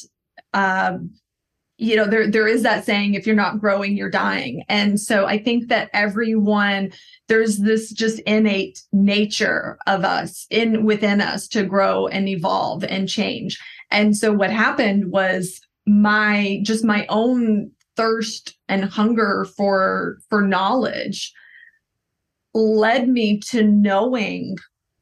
Uh, 0.53 0.99
you 1.77 1.97
know 1.97 2.07
there 2.07 2.31
there 2.31 2.47
is 2.47 2.63
that 2.63 2.85
saying 2.85 3.15
if 3.15 3.27
you're 3.27 3.35
not 3.35 3.61
growing 3.61 3.97
you're 3.97 4.11
dying. 4.11 4.63
And 4.69 5.01
so 5.01 5.27
i 5.27 5.39
think 5.39 5.69
that 5.69 5.91
everyone 5.93 6.93
there's 7.29 7.59
this 7.59 7.91
just 7.91 8.19
innate 8.21 8.83
nature 8.93 9.79
of 9.87 10.05
us 10.05 10.47
in 10.51 10.85
within 10.85 11.21
us 11.21 11.49
to 11.49 11.65
grow 11.65 12.07
and 12.09 12.29
evolve 12.29 12.85
and 12.85 13.09
change. 13.09 13.59
And 13.91 14.17
so 14.17 14.33
what 14.33 14.51
happened 14.51 15.11
was 15.11 15.61
my 15.87 16.61
just 16.63 16.85
my 16.85 17.07
own 17.09 17.71
thirst 17.97 18.57
and 18.69 18.85
hunger 18.85 19.47
for 19.57 20.19
for 20.29 20.43
knowledge 20.43 21.33
led 22.55 23.09
me 23.09 23.39
to 23.39 23.63
knowing 23.63 24.57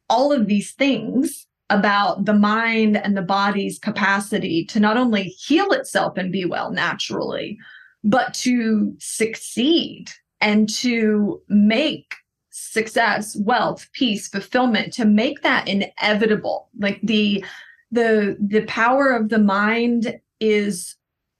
all 0.08 0.32
of 0.32 0.46
these 0.46 0.72
things 0.72 1.46
about 1.72 2.26
the 2.26 2.34
mind 2.34 2.96
and 2.98 3.16
the 3.16 3.22
body's 3.22 3.78
capacity 3.78 4.64
to 4.66 4.78
not 4.78 4.96
only 4.96 5.24
heal 5.24 5.72
itself 5.72 6.16
and 6.16 6.30
be 6.30 6.44
well 6.44 6.70
naturally, 6.70 7.58
but 8.04 8.34
to 8.34 8.94
succeed 8.98 10.10
and 10.40 10.68
to 10.68 11.40
make 11.48 12.14
success, 12.50 13.36
wealth, 13.40 13.88
peace, 13.94 14.28
fulfillment, 14.28 14.92
to 14.92 15.06
make 15.06 15.40
that 15.42 15.66
inevitable. 15.66 16.68
Like 16.78 17.00
the 17.02 17.44
the 17.90 18.36
the 18.40 18.62
power 18.62 19.10
of 19.10 19.28
the 19.28 19.38
mind 19.38 20.18
is 20.40 20.96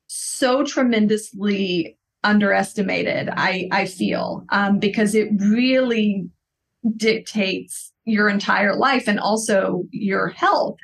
so 0.06 0.62
tremendously 0.62 1.98
underestimated 2.24 3.30
i 3.32 3.68
i 3.72 3.86
feel 3.86 4.44
um, 4.50 4.78
because 4.78 5.14
it 5.14 5.28
really 5.38 6.28
dictates 6.96 7.91
your 8.04 8.28
entire 8.28 8.74
life 8.74 9.06
and 9.06 9.20
also 9.20 9.84
your 9.90 10.28
health. 10.28 10.76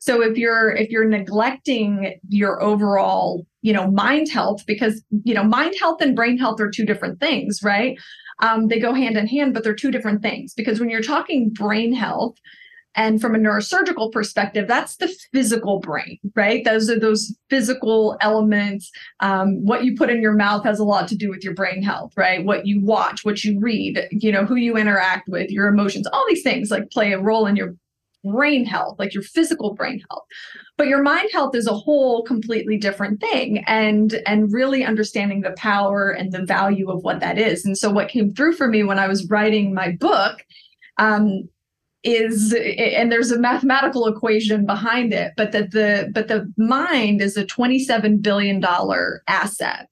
So 0.00 0.22
if 0.22 0.36
you're 0.36 0.70
if 0.72 0.90
you're 0.90 1.08
neglecting 1.08 2.18
your 2.28 2.62
overall 2.62 3.46
you 3.62 3.72
know 3.72 3.90
mind 3.90 4.28
health 4.30 4.64
because 4.66 5.02
you 5.24 5.34
know 5.34 5.44
mind 5.44 5.74
health 5.78 6.00
and 6.00 6.14
brain 6.14 6.38
health 6.38 6.60
are 6.60 6.70
two 6.70 6.84
different 6.84 7.20
things 7.20 7.60
right? 7.62 7.98
Um, 8.42 8.68
they 8.68 8.78
go 8.78 8.92
hand 8.92 9.16
in 9.16 9.26
hand 9.26 9.54
but 9.54 9.64
they're 9.64 9.74
two 9.74 9.90
different 9.90 10.22
things 10.22 10.52
because 10.54 10.78
when 10.78 10.90
you're 10.90 11.02
talking 11.02 11.50
brain 11.50 11.92
health 11.92 12.36
and 12.96 13.20
from 13.20 13.34
a 13.34 13.38
neurosurgical 13.38 14.10
perspective, 14.10 14.66
that's 14.66 14.96
the 14.96 15.14
physical 15.32 15.80
brain, 15.80 16.18
right? 16.34 16.64
Those 16.64 16.88
are 16.88 16.98
those 16.98 17.36
physical 17.50 18.16
elements. 18.22 18.90
Um, 19.20 19.64
what 19.64 19.84
you 19.84 19.94
put 19.96 20.10
in 20.10 20.22
your 20.22 20.32
mouth 20.32 20.64
has 20.64 20.78
a 20.78 20.84
lot 20.84 21.06
to 21.08 21.16
do 21.16 21.28
with 21.28 21.44
your 21.44 21.54
brain 21.54 21.82
health, 21.82 22.12
right? 22.16 22.44
What 22.44 22.66
you 22.66 22.82
watch, 22.82 23.24
what 23.24 23.44
you 23.44 23.60
read, 23.60 24.08
you 24.10 24.32
know, 24.32 24.46
who 24.46 24.56
you 24.56 24.76
interact 24.76 25.28
with, 25.28 25.50
your 25.50 25.68
emotions, 25.68 26.06
all 26.06 26.24
these 26.28 26.42
things 26.42 26.70
like 26.70 26.90
play 26.90 27.12
a 27.12 27.20
role 27.20 27.46
in 27.46 27.54
your 27.54 27.74
brain 28.24 28.64
health, 28.64 28.98
like 28.98 29.14
your 29.14 29.22
physical 29.22 29.74
brain 29.74 30.02
health. 30.10 30.24
But 30.78 30.88
your 30.88 31.02
mind 31.02 31.28
health 31.32 31.54
is 31.54 31.66
a 31.66 31.74
whole 31.74 32.24
completely 32.24 32.78
different 32.78 33.20
thing 33.20 33.62
and 33.66 34.20
and 34.26 34.52
really 34.52 34.84
understanding 34.84 35.42
the 35.42 35.54
power 35.56 36.10
and 36.10 36.32
the 36.32 36.44
value 36.44 36.90
of 36.90 37.02
what 37.02 37.20
that 37.20 37.38
is. 37.38 37.64
And 37.64 37.76
so 37.76 37.90
what 37.90 38.08
came 38.08 38.32
through 38.32 38.54
for 38.54 38.68
me 38.68 38.82
when 38.82 38.98
I 38.98 39.06
was 39.06 39.28
writing 39.28 39.74
my 39.74 39.92
book 39.92 40.42
um, 40.98 41.48
is 42.04 42.54
and 42.54 43.10
there's 43.10 43.32
a 43.32 43.38
mathematical 43.38 44.06
equation 44.06 44.64
behind 44.64 45.12
it 45.12 45.32
but 45.36 45.50
that 45.52 45.72
the 45.72 46.08
but 46.14 46.28
the 46.28 46.52
mind 46.56 47.20
is 47.20 47.36
a 47.36 47.44
27 47.44 48.18
billion 48.18 48.60
dollar 48.60 49.22
asset 49.26 49.88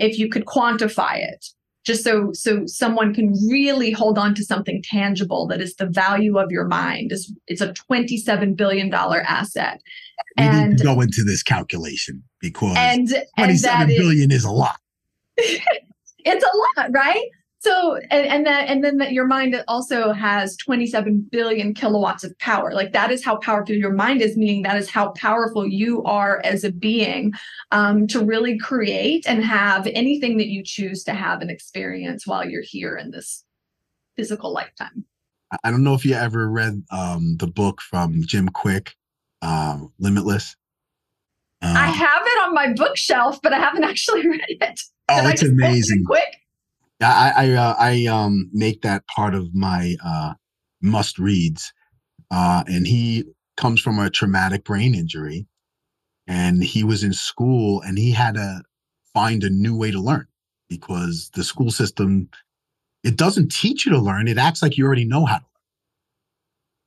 if 0.00 0.18
you 0.18 0.28
could 0.28 0.46
quantify 0.46 1.18
it. 1.18 1.46
Just 1.84 2.04
so 2.04 2.30
so 2.32 2.66
someone 2.66 3.14
can 3.14 3.32
really 3.48 3.90
hold 3.90 4.18
on 4.18 4.34
to 4.34 4.44
something 4.44 4.82
tangible 4.84 5.46
that 5.46 5.62
is 5.62 5.76
the 5.76 5.86
value 5.86 6.38
of 6.38 6.50
your 6.50 6.66
mind 6.66 7.10
is 7.10 7.32
it's 7.46 7.62
a 7.62 7.72
27 7.72 8.54
billion 8.54 8.90
dollar 8.90 9.22
asset. 9.22 9.80
We 10.36 10.44
and 10.44 10.70
need 10.70 10.78
to 10.78 10.84
go 10.84 11.00
into 11.00 11.24
this 11.24 11.42
calculation 11.42 12.22
because 12.40 12.76
and, 12.76 13.08
27 13.38 13.80
and 13.80 13.88
billion 13.88 14.30
is, 14.30 14.38
is 14.38 14.44
a 14.44 14.50
lot. 14.50 14.76
It's 16.22 16.44
a 16.44 16.80
lot 16.82 16.90
right 16.92 17.30
so 17.62 17.96
and, 18.10 18.26
and 18.26 18.46
that 18.46 18.68
and 18.68 18.82
then 18.82 18.96
that 18.96 19.12
your 19.12 19.26
mind 19.26 19.62
also 19.68 20.12
has 20.12 20.56
27 20.56 21.28
billion 21.30 21.74
kilowatts 21.74 22.24
of 22.24 22.36
power. 22.38 22.72
Like 22.72 22.92
that 22.94 23.10
is 23.10 23.22
how 23.22 23.36
powerful 23.36 23.74
your 23.74 23.92
mind 23.92 24.22
is, 24.22 24.34
meaning 24.34 24.62
that 24.62 24.76
is 24.76 24.88
how 24.88 25.10
powerful 25.10 25.66
you 25.66 26.02
are 26.04 26.40
as 26.42 26.64
a 26.64 26.72
being 26.72 27.34
um, 27.70 28.06
to 28.08 28.24
really 28.24 28.58
create 28.58 29.24
and 29.26 29.44
have 29.44 29.86
anything 29.88 30.38
that 30.38 30.48
you 30.48 30.62
choose 30.64 31.04
to 31.04 31.12
have 31.12 31.42
and 31.42 31.50
experience 31.50 32.26
while 32.26 32.48
you're 32.48 32.62
here 32.62 32.96
in 32.96 33.10
this 33.10 33.44
physical 34.16 34.54
lifetime. 34.54 35.04
I 35.62 35.70
don't 35.70 35.84
know 35.84 35.94
if 35.94 36.06
you 36.06 36.14
ever 36.14 36.48
read 36.48 36.82
um, 36.90 37.36
the 37.38 37.46
book 37.46 37.82
from 37.82 38.22
Jim 38.22 38.48
Kwik, 38.48 38.92
uh, 39.42 39.80
Limitless. 39.98 40.56
Uh, 41.60 41.74
I 41.76 41.88
have 41.88 42.22
it 42.24 42.42
on 42.42 42.54
my 42.54 42.72
bookshelf, 42.72 43.42
but 43.42 43.52
I 43.52 43.58
haven't 43.58 43.84
actually 43.84 44.26
read 44.30 44.40
it. 44.48 44.80
Oh, 45.10 45.28
it's 45.28 45.42
amazing. 45.42 46.04
Kwik. 46.08 46.39
I 47.00 47.32
I, 47.36 47.50
uh, 47.52 47.74
I 47.78 48.06
um 48.06 48.50
make 48.52 48.82
that 48.82 49.06
part 49.06 49.34
of 49.34 49.54
my 49.54 49.96
uh, 50.04 50.34
must 50.82 51.18
reads, 51.18 51.72
uh, 52.30 52.64
and 52.66 52.86
he 52.86 53.24
comes 53.56 53.80
from 53.80 53.98
a 53.98 54.10
traumatic 54.10 54.64
brain 54.64 54.94
injury, 54.94 55.46
and 56.26 56.62
he 56.64 56.84
was 56.84 57.04
in 57.04 57.12
school 57.12 57.82
and 57.82 57.98
he 57.98 58.10
had 58.12 58.34
to 58.36 58.62
find 59.14 59.44
a 59.44 59.50
new 59.50 59.76
way 59.76 59.90
to 59.90 60.00
learn 60.00 60.26
because 60.68 61.30
the 61.34 61.44
school 61.44 61.70
system 61.70 62.28
it 63.04 63.16
doesn't 63.16 63.52
teach 63.52 63.86
you 63.86 63.92
to 63.92 63.98
learn; 63.98 64.28
it 64.28 64.38
acts 64.38 64.62
like 64.62 64.76
you 64.76 64.86
already 64.86 65.04
know 65.06 65.26
how 65.26 65.38
to 65.38 65.44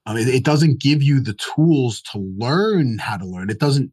learn. 0.05 0.17
I 0.17 0.25
mean, 0.25 0.27
it 0.33 0.43
doesn't 0.43 0.81
give 0.81 1.01
you 1.03 1.19
the 1.21 1.33
tools 1.35 2.01
to 2.13 2.19
learn 2.19 2.97
how 2.99 3.17
to 3.17 3.25
learn. 3.25 3.49
It 3.49 3.59
doesn't 3.59 3.91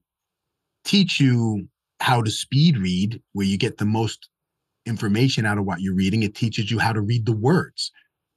teach 0.85 1.21
you 1.21 1.69
how 2.00 2.23
to 2.23 2.31
speed 2.31 2.79
read, 2.79 3.23
where 3.33 3.47
you 3.47 3.59
get 3.59 3.79
the 3.79 3.85
most 3.87 4.29
information 4.87 5.47
out 5.47 5.59
of 5.59 5.65
what 5.65 5.81
you're 5.81 5.95
reading. 5.95 6.23
It 6.23 6.35
teaches 6.35 6.71
you 6.71 6.79
how 6.79 6.93
to 6.93 7.01
read 7.01 7.27
the 7.27 7.37
words. 7.37 7.93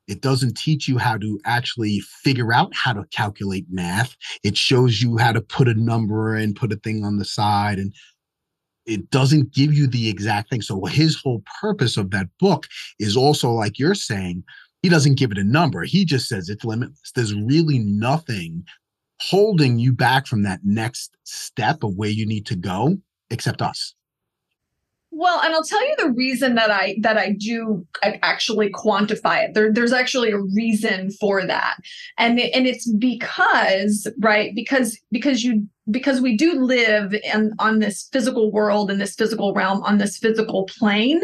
It 0.08 0.22
doesn't 0.22 0.58
teach 0.58 0.88
you 0.88 0.98
how 0.98 1.18
to 1.18 1.40
actually 1.46 2.02
figure 2.02 2.54
out 2.54 2.74
how 2.76 2.94
to 2.94 3.06
calculate 3.12 3.66
math. 3.70 4.16
It 4.44 4.58
shows 4.58 5.02
you 5.02 5.18
how 5.18 5.32
to 5.32 5.42
put 5.42 5.70
a 5.70 5.74
number 5.74 6.36
and 6.36 6.56
put 6.56 6.74
a 6.74 6.78
thing 6.78 7.06
on 7.06 7.18
the 7.18 7.26
side. 7.26 7.80
And 7.80 7.94
it 8.86 9.10
doesn't 9.10 9.54
give 9.54 9.74
you 9.74 9.88
the 9.88 10.10
exact 10.10 10.50
thing. 10.50 10.62
So 10.62 10.84
his 10.86 11.16
whole 11.16 11.42
purpose 11.62 11.96
of 11.96 12.12
that 12.12 12.28
book 12.40 12.68
is 13.00 13.16
also 13.16 13.52
like 13.52 13.80
you're 13.80 13.96
saying, 13.96 14.44
he 14.82 14.90
doesn't 14.90 15.18
give 15.18 15.32
it 15.32 15.38
a 15.38 15.44
number. 15.46 15.84
He 15.84 16.04
just 16.04 16.28
says 16.28 16.50
it's 16.50 16.66
limitless. 16.66 17.12
There's 17.16 17.34
really 17.34 17.80
nothing 17.80 18.66
holding 19.22 19.80
you 19.80 19.94
back 19.94 20.28
from 20.28 20.44
that 20.44 20.60
next 20.64 21.16
step 21.24 21.84
of 21.84 21.96
where 21.96 22.10
you 22.10 22.26
need 22.26 22.46
to 22.48 22.56
go 22.58 22.98
except 23.30 23.62
us. 23.62 23.96
Well, 25.15 25.41
and 25.43 25.53
I'll 25.53 25.63
tell 25.63 25.88
you 25.88 25.96
the 26.00 26.12
reason 26.12 26.55
that 26.55 26.72
I 26.72 26.96
that 27.01 27.17
I 27.17 27.34
do 27.34 27.86
actually 28.01 28.72
quantify 28.72 29.46
it. 29.46 29.53
There, 29.53 29.72
there's 29.72 29.93
actually 29.93 30.32
a 30.32 30.39
reason 30.39 31.12
for 31.12 31.46
that, 31.46 31.77
and 32.17 32.39
it, 32.39 32.51
and 32.55 32.65
it's 32.65 32.91
because 32.91 34.08
right 34.20 34.55
because 34.55 35.00
because 35.12 35.43
you 35.43 35.67
because 35.91 36.20
we 36.20 36.36
do 36.36 36.60
live 36.60 37.13
in 37.13 37.53
on 37.60 37.77
this 37.77 38.10
physical 38.12 38.51
world 38.51 38.89
in 38.89 38.98
this 38.98 39.13
physical 39.13 39.53
realm 39.53 39.84
on 39.84 40.00
this 40.00 40.17
physical 40.17 40.65
plane. 40.65 41.22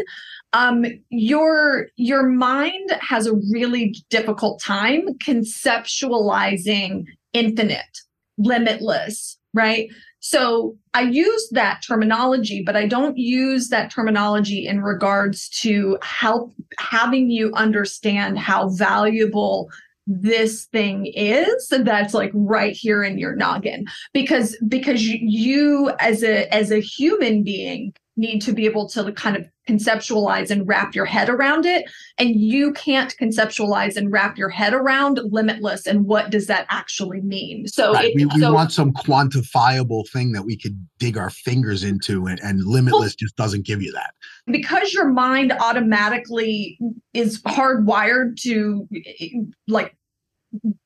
Um, 0.52 0.84
your 1.08 1.88
your 1.96 2.28
mind 2.28 2.96
has 3.00 3.26
a 3.26 3.34
really 3.52 3.96
difficult 4.08 4.60
time 4.60 5.18
conceptualizing 5.18 7.06
infinite, 7.32 7.98
limitless, 8.38 9.36
right? 9.52 9.88
So 10.20 10.76
I 10.92 11.02
use 11.02 11.48
that 11.52 11.82
terminology, 11.86 12.62
but 12.64 12.76
I 12.76 12.86
don't 12.86 13.16
use 13.16 13.68
that 13.68 13.90
terminology 13.90 14.66
in 14.66 14.82
regards 14.82 15.48
to 15.60 15.98
help 16.02 16.52
having 16.78 17.30
you 17.30 17.52
understand 17.54 18.38
how 18.38 18.68
valuable 18.68 19.70
this 20.06 20.64
thing 20.66 21.06
is 21.06 21.68
that's 21.70 22.14
like 22.14 22.32
right 22.34 22.76
here 22.76 23.02
in 23.02 23.18
your 23.18 23.34
noggin. 23.34 23.86
Because 24.12 24.56
because 24.68 25.02
you 25.02 25.92
as 26.00 26.22
a 26.22 26.52
as 26.52 26.70
a 26.70 26.80
human 26.80 27.42
being 27.42 27.94
need 28.20 28.40
to 28.40 28.52
be 28.52 28.66
able 28.66 28.88
to 28.90 29.10
kind 29.12 29.36
of 29.36 29.48
conceptualize 29.68 30.50
and 30.50 30.66
wrap 30.66 30.94
your 30.94 31.04
head 31.04 31.28
around 31.28 31.64
it. 31.64 31.84
And 32.18 32.30
you 32.30 32.72
can't 32.72 33.14
conceptualize 33.16 33.96
and 33.96 34.12
wrap 34.12 34.36
your 34.36 34.48
head 34.48 34.74
around 34.74 35.20
limitless 35.24 35.86
and 35.86 36.04
what 36.06 36.30
does 36.30 36.46
that 36.46 36.66
actually 36.68 37.20
mean. 37.20 37.66
So 37.66 37.92
right. 37.92 38.06
it, 38.06 38.12
we, 38.16 38.26
we 38.26 38.40
so, 38.40 38.52
want 38.52 38.72
some 38.72 38.92
quantifiable 38.92 40.08
thing 40.10 40.32
that 40.32 40.42
we 40.42 40.56
could 40.56 40.86
dig 40.98 41.16
our 41.16 41.30
fingers 41.30 41.84
into 41.84 42.26
and, 42.26 42.40
and 42.40 42.64
limitless 42.64 43.00
well, 43.00 43.16
just 43.18 43.36
doesn't 43.36 43.64
give 43.64 43.80
you 43.80 43.92
that. 43.92 44.12
Because 44.46 44.92
your 44.92 45.08
mind 45.08 45.52
automatically 45.60 46.78
is 47.14 47.42
hardwired 47.42 48.40
to 48.42 48.88
like 49.68 49.96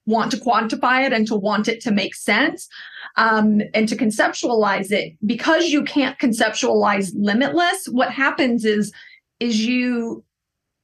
want 0.07 0.31
to 0.31 0.37
quantify 0.37 1.07
it 1.07 1.13
and 1.13 1.27
to 1.27 1.37
want 1.37 1.69
it 1.69 1.81
to 1.81 1.91
make 1.91 2.15
sense 2.15 2.69
um, 3.17 3.63
and 3.73 3.89
to 3.89 3.97
conceptualize 3.97 4.91
it. 4.91 5.15
Because 5.25 5.67
you 5.71 5.83
can't 5.85 6.19
conceptualize 6.19 7.13
limitless 7.15 7.87
what 7.87 8.11
happens 8.11 8.65
is 8.65 8.93
is 9.41 9.65
you 9.65 10.25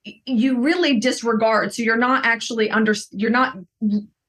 you 0.04 0.58
really 0.60 0.98
disregard. 0.98 1.74
So 1.74 1.82
you're 1.82 1.96
not 1.96 2.24
actually 2.24 2.70
under 2.70 2.94
you're 3.12 3.30
not 3.30 3.56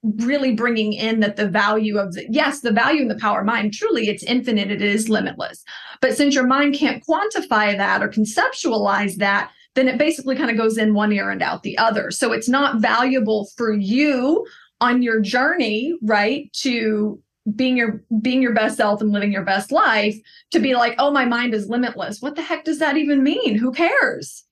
really 0.03 0.53
bringing 0.53 0.93
in 0.93 1.20
that 1.20 1.36
the 1.36 1.48
value 1.48 1.98
of 1.98 2.13
the 2.13 2.25
yes 2.29 2.62
the 2.62 2.72
value 2.72 3.03
in 3.03 3.08
the 3.08 3.20
power 3.20 3.41
of 3.41 3.46
mind 3.46 3.72
truly 3.72 4.10
it's 4.10 4.24
infinite 4.24 4.72
it 4.72 4.81
is 4.81 5.10
limitless. 5.10 5.63
But 6.01 6.17
since 6.17 6.36
your 6.36 6.48
mind 6.48 6.75
can't 6.75 7.03
quantify 7.05 7.77
that 7.77 8.01
or 8.01 8.10
conceptualize 8.10 9.15
that 9.17 9.51
then 9.75 9.88
it 9.88 9.98
basically 9.98 10.36
kind 10.36 10.51
of 10.51 10.58
goes 10.58 10.78
in 10.78 10.94
one 10.94 11.12
ear 11.12 11.30
and 11.30 11.42
out 11.42 11.63
the 11.63 11.78
other. 11.78 12.12
So 12.12 12.32
it's 12.32 12.50
not 12.50 12.80
valuable 12.80 13.50
for 13.56 13.74
you 13.74 14.46
on 14.80 15.01
your 15.01 15.20
journey 15.22 15.94
right 16.01 16.51
to 16.54 17.22
being 17.56 17.78
your 17.78 18.04
being 18.22 18.42
your 18.42 18.54
best 18.54 18.78
self 18.78 19.01
and 19.01 19.12
living 19.12 19.32
your 19.32 19.44
best 19.44 19.72
life 19.72 20.16
to 20.51 20.60
be 20.60 20.75
like 20.75 20.96
oh 21.00 21.12
my 21.12 21.25
mind 21.25 21.54
is 21.54 21.70
limitless. 21.70 22.22
What 22.22 22.36
the 22.36 22.42
heck 22.42 22.66
does 22.66 22.80
that 22.80 22.98
even 22.98 23.24
mean? 23.24 23.58
Who 23.58 23.72
cares? 23.72 24.44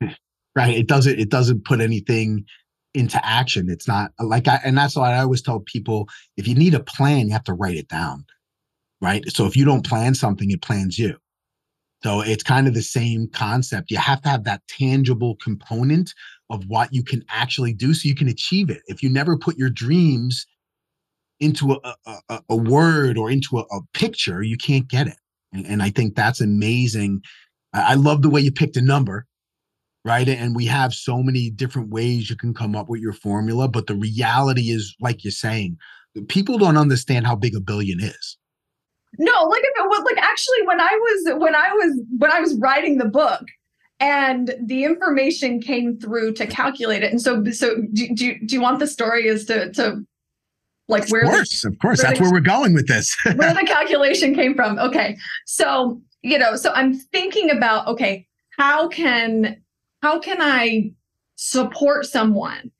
Right 0.56 0.76
it 0.76 0.88
doesn't 0.88 1.18
it 1.18 1.28
doesn't 1.28 1.64
put 1.64 1.80
anything 1.80 2.44
into 2.92 3.24
action. 3.24 3.70
It's 3.70 3.86
not 3.86 4.10
like 4.18 4.48
i 4.48 4.58
and 4.64 4.76
that's 4.76 4.96
why 4.96 5.12
i 5.12 5.20
always 5.20 5.42
tell 5.42 5.60
people 5.60 6.08
if 6.36 6.48
you 6.48 6.56
need 6.56 6.74
a 6.74 6.80
plan 6.80 7.28
you 7.28 7.32
have 7.32 7.44
to 7.44 7.54
write 7.54 7.76
it 7.76 7.86
down 7.86 8.24
right? 9.00 9.24
So 9.30 9.46
if 9.46 9.56
you 9.56 9.64
don't 9.64 9.86
plan 9.86 10.14
something 10.14 10.50
it 10.50 10.62
plans 10.62 10.98
you 10.98 11.16
so 12.02 12.22
it's 12.22 12.42
kind 12.42 12.66
of 12.66 12.74
the 12.74 12.82
same 12.82 13.28
concept 13.28 13.90
you 13.90 13.98
have 13.98 14.22
to 14.22 14.28
have 14.28 14.44
that 14.44 14.62
tangible 14.68 15.36
component 15.36 16.12
of 16.50 16.64
what 16.66 16.92
you 16.92 17.02
can 17.02 17.24
actually 17.28 17.72
do 17.72 17.94
so 17.94 18.08
you 18.08 18.14
can 18.14 18.28
achieve 18.28 18.70
it 18.70 18.82
if 18.86 19.02
you 19.02 19.08
never 19.08 19.36
put 19.36 19.56
your 19.56 19.70
dreams 19.70 20.46
into 21.40 21.80
a, 21.82 21.94
a, 22.28 22.40
a 22.50 22.56
word 22.56 23.16
or 23.16 23.30
into 23.30 23.58
a, 23.58 23.62
a, 23.62 23.80
picture, 23.94 24.42
you 24.42 24.56
can't 24.56 24.86
get 24.88 25.06
it. 25.06 25.16
And, 25.52 25.66
and 25.66 25.82
I 25.82 25.90
think 25.90 26.14
that's 26.14 26.40
amazing. 26.40 27.22
I, 27.72 27.92
I, 27.92 27.94
love 27.94 28.22
the 28.22 28.30
way 28.30 28.42
you 28.42 28.52
picked 28.52 28.76
a 28.76 28.82
number, 28.82 29.26
right? 30.04 30.28
And 30.28 30.54
we 30.54 30.66
have 30.66 30.92
so 30.92 31.22
many 31.22 31.50
different 31.50 31.88
ways 31.88 32.28
you 32.28 32.36
can 32.36 32.52
come 32.52 32.76
up 32.76 32.88
with 32.88 33.00
your 33.00 33.14
formula. 33.14 33.68
But 33.68 33.86
the 33.86 33.96
reality 33.96 34.70
is, 34.70 34.94
like 35.00 35.24
you're 35.24 35.32
saying, 35.32 35.78
people 36.28 36.58
don't 36.58 36.76
understand 36.76 37.26
how 37.26 37.36
big 37.36 37.56
a 37.56 37.60
billion 37.60 38.00
is. 38.00 38.36
No, 39.18 39.42
like 39.44 39.62
if 39.62 39.84
it 39.84 39.88
was 39.88 40.04
like 40.04 40.18
actually 40.18 40.62
when 40.64 40.80
I 40.80 40.90
was 40.92 41.40
when 41.40 41.54
I 41.54 41.72
was 41.72 42.00
when 42.18 42.32
I 42.32 42.40
was 42.40 42.54
writing 42.56 42.98
the 42.98 43.06
book, 43.06 43.42
and 43.98 44.54
the 44.64 44.84
information 44.84 45.60
came 45.60 45.98
through 45.98 46.34
to 46.34 46.46
calculate 46.46 47.02
it. 47.02 47.10
And 47.10 47.20
so, 47.20 47.44
so 47.50 47.82
do, 47.92 48.14
do, 48.14 48.38
do 48.46 48.54
you 48.54 48.60
want 48.60 48.78
the 48.78 48.86
story 48.86 49.28
as 49.28 49.44
to, 49.46 49.70
to 49.72 50.02
like 50.88 51.08
where 51.10 51.24
of 51.24 51.30
course 51.30 51.62
the, 51.62 51.68
of 51.68 51.78
course. 51.80 52.02
that's 52.02 52.18
the, 52.18 52.24
where 52.24 52.32
we're 52.32 52.40
going 52.40 52.72
with 52.72 52.86
this. 52.86 53.16
where 53.36 53.52
the 53.52 53.66
calculation 53.66 54.34
came 54.34 54.54
from. 54.54 54.78
Okay. 54.78 55.16
So 55.46 56.00
you 56.22 56.38
know 56.38 56.56
so 56.56 56.72
i'm 56.72 56.94
thinking 56.94 57.50
about 57.50 57.86
okay 57.86 58.26
how 58.58 58.88
can 58.88 59.60
how 60.02 60.18
can 60.18 60.40
i 60.40 60.90
support 61.36 62.04
someone 62.04 62.70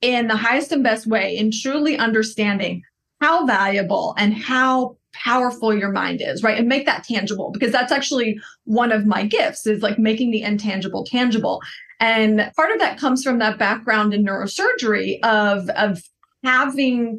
in 0.00 0.28
the 0.28 0.36
highest 0.36 0.70
and 0.72 0.84
best 0.84 1.06
way 1.06 1.36
in 1.36 1.50
truly 1.50 1.96
understanding 1.96 2.82
how 3.20 3.46
valuable 3.46 4.14
and 4.18 4.34
how 4.34 4.96
powerful 5.14 5.74
your 5.74 5.92
mind 5.92 6.20
is 6.22 6.42
right? 6.42 6.58
And 6.58 6.68
make 6.68 6.86
that 6.86 7.04
tangible 7.04 7.50
because 7.50 7.72
that's 7.72 7.92
actually 7.92 8.38
one 8.64 8.92
of 8.92 9.06
my 9.06 9.24
gifts 9.24 9.66
is 9.66 9.82
like 9.82 9.98
making 9.98 10.30
the 10.30 10.42
intangible 10.42 11.04
tangible. 11.04 11.60
And 12.00 12.50
part 12.56 12.70
of 12.70 12.78
that 12.80 12.98
comes 12.98 13.22
from 13.22 13.38
that 13.38 13.58
background 13.58 14.12
in 14.12 14.24
neurosurgery 14.24 15.20
of 15.22 15.68
of 15.70 16.02
having 16.42 17.18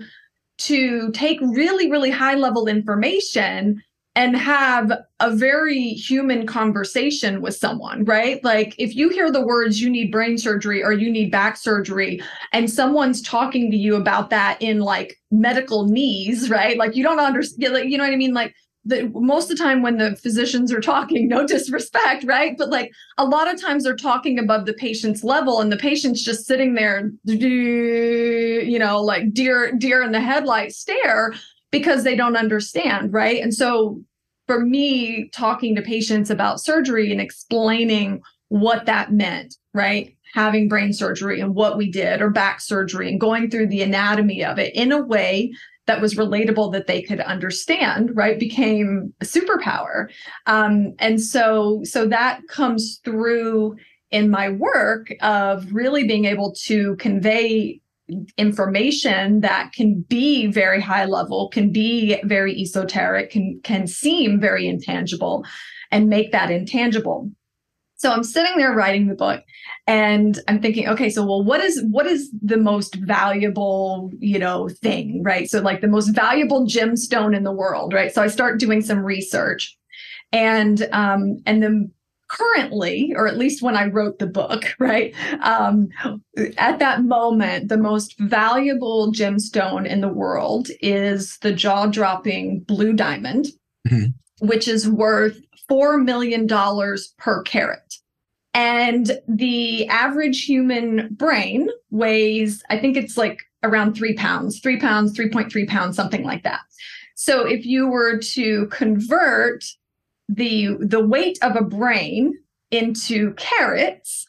to 0.58 1.12
take 1.12 1.40
really, 1.42 1.90
really 1.90 2.12
high 2.12 2.36
level 2.36 2.68
information 2.68 3.82
and 4.16 4.38
have 4.38 4.92
a 5.20 5.36
very 5.36 5.90
human 5.90 6.48
conversation 6.48 7.42
with 7.42 7.56
someone, 7.56 8.06
right? 8.06 8.42
Like 8.44 8.74
if 8.78 8.96
you 8.96 9.10
hear 9.10 9.30
the 9.30 9.46
words 9.46 9.82
you 9.82 9.90
need 9.90 10.12
brain 10.12 10.38
surgery 10.38 10.82
or 10.82 10.94
you 10.94 11.12
need 11.12 11.32
back 11.32 11.58
surgery 11.58 12.22
and 12.54 12.72
someone's 12.72 13.22
talking 13.22 13.70
to 13.72 13.78
you 13.78 13.96
about 13.96 14.30
that 14.30 14.62
in 14.62 14.80
like 14.80 15.20
medicalese, 15.34 16.50
right? 16.50 16.78
Like 16.78 16.96
you 16.96 17.04
don't 17.04 17.20
understand, 17.20 17.74
like 17.74 17.90
you 17.90 17.98
know 17.98 18.06
what 18.06 18.14
I 18.14 18.18
mean? 18.18 18.34
Like 18.34 18.56
the, 18.86 19.12
most 19.16 19.52
of 19.52 19.58
the 19.58 19.64
time 19.64 19.82
when 19.82 19.98
the 19.98 20.16
physicians 20.16 20.72
are 20.72 20.80
talking, 20.80 21.28
no 21.28 21.46
disrespect, 21.48 22.24
right? 22.24 22.56
But 22.58 22.70
like 22.70 22.92
a 23.18 23.26
lot 23.26 23.54
of 23.54 23.60
times 23.60 23.84
they're 23.84 23.98
talking 23.98 24.40
above 24.40 24.66
the 24.66 24.74
patient's 24.74 25.26
level 25.26 25.60
and 25.60 25.72
the 25.72 25.78
patient's 25.78 26.24
just 26.24 26.46
sitting 26.46 26.76
there, 26.76 27.12
you 27.26 28.80
know, 28.80 29.02
like 29.02 29.34
deer, 29.34 29.74
deer 29.74 30.04
in 30.04 30.14
the 30.14 30.22
headlight 30.22 30.72
stare 30.72 31.34
because 31.80 32.04
they 32.04 32.16
don't 32.16 32.38
understand, 32.38 33.14
right? 33.14 33.42
And 33.42 33.54
so 33.54 34.02
for 34.48 34.60
me, 34.60 35.30
talking 35.34 35.76
to 35.76 35.82
patients 35.82 36.30
about 36.30 36.62
surgery 36.62 37.12
and 37.12 37.20
explaining 37.20 38.22
what 38.50 38.86
that 38.86 39.12
meant, 39.12 39.56
right? 39.74 40.16
Having 40.34 40.70
brain 40.70 40.94
surgery 40.94 41.40
and 41.40 41.56
what 41.56 41.78
we 41.78 41.90
did, 41.90 42.22
or 42.22 42.30
back 42.30 42.62
surgery, 42.62 43.10
and 43.10 43.20
going 43.20 43.50
through 43.50 43.68
the 43.68 43.82
anatomy 43.82 44.44
of 44.44 44.60
it 44.60 44.74
in 44.76 44.92
a 44.92 45.02
way 45.02 45.52
that 45.88 46.02
was 46.02 46.16
relatable 46.16 46.72
that 46.74 46.88
they 46.88 47.02
could 47.02 47.20
understand 47.20 48.10
right 48.16 48.40
became 48.40 49.14
a 49.22 49.26
superpower 49.26 50.08
um, 50.48 50.94
and 50.98 51.22
so 51.22 51.82
so 51.84 52.08
that 52.08 52.42
comes 52.50 53.00
through 53.04 53.76
in 54.10 54.30
my 54.30 54.50
work 54.50 55.14
of 55.22 55.72
really 55.72 56.08
being 56.08 56.26
able 56.26 56.52
to 56.54 56.96
convey 56.96 57.80
information 58.38 59.42
that 59.42 59.72
can 59.74 60.06
be 60.08 60.48
very 60.48 60.80
high 60.80 61.06
level 61.06 61.50
can 61.50 61.72
be 61.72 62.22
very 62.24 62.54
esoteric 62.62 63.32
can 63.32 63.60
can 63.64 63.88
seem 63.88 64.40
very 64.40 64.68
intangible 64.68 65.44
and 65.92 66.08
make 66.08 66.32
that 66.32 66.52
intangible. 66.52 67.32
So 67.96 68.12
i'm 68.12 68.24
sitting 68.24 68.58
there 68.58 68.74
writing 68.74 69.08
the 69.08 69.16
book 69.16 69.42
and 69.88 70.38
i'm 70.48 70.62
thinking 70.62 70.88
okay 70.90 71.10
so 71.10 71.26
well 71.26 71.44
what 71.44 71.62
is 71.62 71.84
what 71.90 72.06
is 72.06 72.30
the 72.44 72.58
most 72.58 72.96
valuable 72.96 74.12
you 74.20 74.38
know 74.38 74.70
thing 74.70 75.24
right? 75.24 75.50
So 75.50 75.62
like 75.62 75.82
the 75.82 75.88
most 75.88 76.10
valuable 76.10 76.68
gemstone 76.68 77.36
in 77.36 77.44
the 77.44 77.52
world 77.52 77.94
right? 77.94 78.14
So 78.14 78.22
i 78.22 78.28
start 78.28 78.60
doing 78.60 78.82
some 78.82 79.00
research 79.00 79.76
and 80.32 80.88
um 80.92 81.38
and 81.48 81.64
then 81.64 81.92
currently 82.28 83.14
or 83.16 83.28
at 83.28 83.38
least 83.38 83.62
when 83.62 83.76
i 83.76 83.86
wrote 83.86 84.20
the 84.20 84.28
book 84.28 84.76
right 84.80 85.14
um 85.42 85.88
at 86.58 86.80
that 86.80 87.04
moment 87.04 87.70
the 87.70 87.78
most 87.78 88.18
valuable 88.20 89.12
gemstone 89.12 89.86
in 89.86 90.02
the 90.02 90.10
world 90.10 90.68
is 90.82 91.38
the 91.40 91.54
jaw-dropping 91.54 92.60
blue 92.62 92.94
diamond 92.94 93.48
mm-hmm. 93.88 94.08
which 94.48 94.68
is 94.68 94.90
worth 94.90 95.40
$4 95.70 96.04
million 96.04 96.48
per 97.18 97.42
carat 97.44 97.96
and 98.56 99.20
the 99.28 99.86
average 99.90 100.46
human 100.46 101.10
brain 101.12 101.68
weighs, 101.92 102.64
I 102.70 102.80
think 102.80 102.96
it's 102.96 103.18
like 103.18 103.42
around 103.64 103.96
three 103.96 104.14
pounds, 104.14 104.62
three 104.62 104.80
pounds, 104.80 105.16
3.3 105.18 105.68
pounds, 105.68 105.98
something 105.98 106.24
like 106.24 106.44
that. 106.44 106.62
So 107.16 107.46
if 107.46 107.66
you 107.66 107.88
were 107.88 108.18
to 108.18 108.68
convert 108.68 109.66
the 110.28 110.78
the 110.80 111.06
weight 111.06 111.38
of 111.42 111.56
a 111.56 111.62
brain 111.64 112.34
into 112.72 113.34
carats 113.36 114.26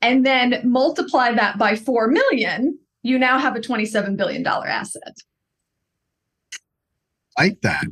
and 0.00 0.24
then 0.24 0.60
multiply 0.64 1.32
that 1.32 1.58
by 1.58 1.74
4 1.74 2.08
million, 2.08 2.78
you 3.02 3.18
now 3.18 3.38
have 3.38 3.56
a 3.56 3.60
27 3.60 4.16
billion 4.16 4.42
dollar 4.42 4.66
asset. 4.66 5.16
Like 7.36 7.60
that. 7.62 7.84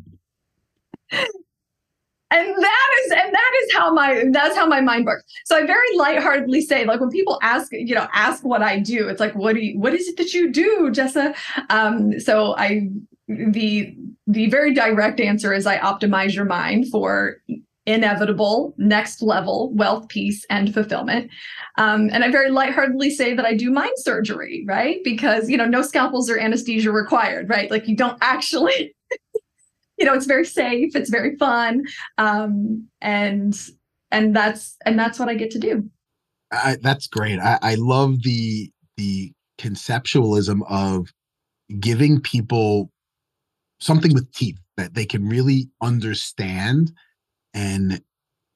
And 2.32 2.48
that 2.48 2.88
is 3.04 3.12
and 3.12 3.32
that 3.32 3.52
is 3.62 3.74
how 3.74 3.92
my 3.92 4.24
that's 4.32 4.56
how 4.56 4.66
my 4.66 4.80
mind 4.80 5.06
works. 5.06 5.24
So 5.44 5.56
i 5.56 5.64
very 5.64 5.96
lightheartedly 5.96 6.62
say 6.62 6.84
like 6.84 6.98
when 6.98 7.10
people 7.10 7.38
ask 7.40 7.70
you 7.72 7.94
know 7.94 8.08
ask 8.12 8.44
what 8.44 8.62
i 8.62 8.80
do 8.80 9.08
it's 9.08 9.20
like 9.20 9.32
what 9.36 9.54
do 9.54 9.60
you 9.60 9.78
what 9.78 9.94
is 9.94 10.08
it 10.08 10.16
that 10.16 10.34
you 10.34 10.50
do 10.50 10.90
jessa? 10.90 11.36
Um 11.70 12.18
so 12.18 12.56
i 12.58 12.90
the 13.28 13.94
the 14.26 14.48
very 14.48 14.72
direct 14.72 15.20
answer 15.20 15.52
is 15.52 15.66
i 15.66 15.78
optimize 15.78 16.34
your 16.34 16.44
mind 16.44 16.88
for 16.90 17.36
inevitable 17.86 18.74
next 18.78 19.22
level 19.22 19.72
wealth 19.74 20.08
peace 20.08 20.44
and 20.50 20.74
fulfillment. 20.74 21.30
Um, 21.78 22.10
and 22.12 22.24
i 22.24 22.30
very 22.30 22.50
lightheartedly 22.50 23.10
say 23.10 23.34
that 23.34 23.44
i 23.44 23.54
do 23.54 23.70
mind 23.70 23.94
surgery 23.96 24.64
right? 24.66 24.98
Because 25.04 25.48
you 25.48 25.56
know 25.56 25.66
no 25.66 25.82
scalpels 25.82 26.30
or 26.30 26.38
anesthesia 26.38 26.90
required 26.90 27.48
right? 27.48 27.70
Like 27.70 27.88
you 27.88 27.96
don't 27.96 28.18
actually 28.20 28.94
you 29.98 30.04
know 30.04 30.14
it's 30.14 30.26
very 30.26 30.44
safe 30.44 30.94
it's 30.94 31.10
very 31.10 31.36
fun 31.36 31.84
um, 32.18 32.86
and 33.00 33.58
and 34.10 34.36
that's 34.36 34.76
and 34.84 34.98
that's 34.98 35.18
what 35.18 35.28
i 35.28 35.34
get 35.34 35.50
to 35.50 35.58
do. 35.58 35.88
I, 36.52 36.76
that's 36.80 37.08
great. 37.08 37.40
I, 37.40 37.58
I 37.60 37.74
love 37.74 38.22
the 38.22 38.70
the 38.96 39.32
conceptualism 39.58 40.60
of 40.68 41.12
giving 41.80 42.20
people 42.20 42.90
something 43.78 44.14
with 44.14 44.32
teeth 44.32 44.58
that 44.76 44.94
they 44.94 45.04
can 45.04 45.28
really 45.28 45.68
understand 45.82 46.92
and 47.54 48.00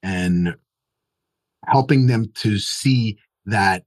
and 0.03 0.55
helping 1.65 2.07
them 2.07 2.31
to 2.35 2.57
see 2.57 3.17
that 3.45 3.83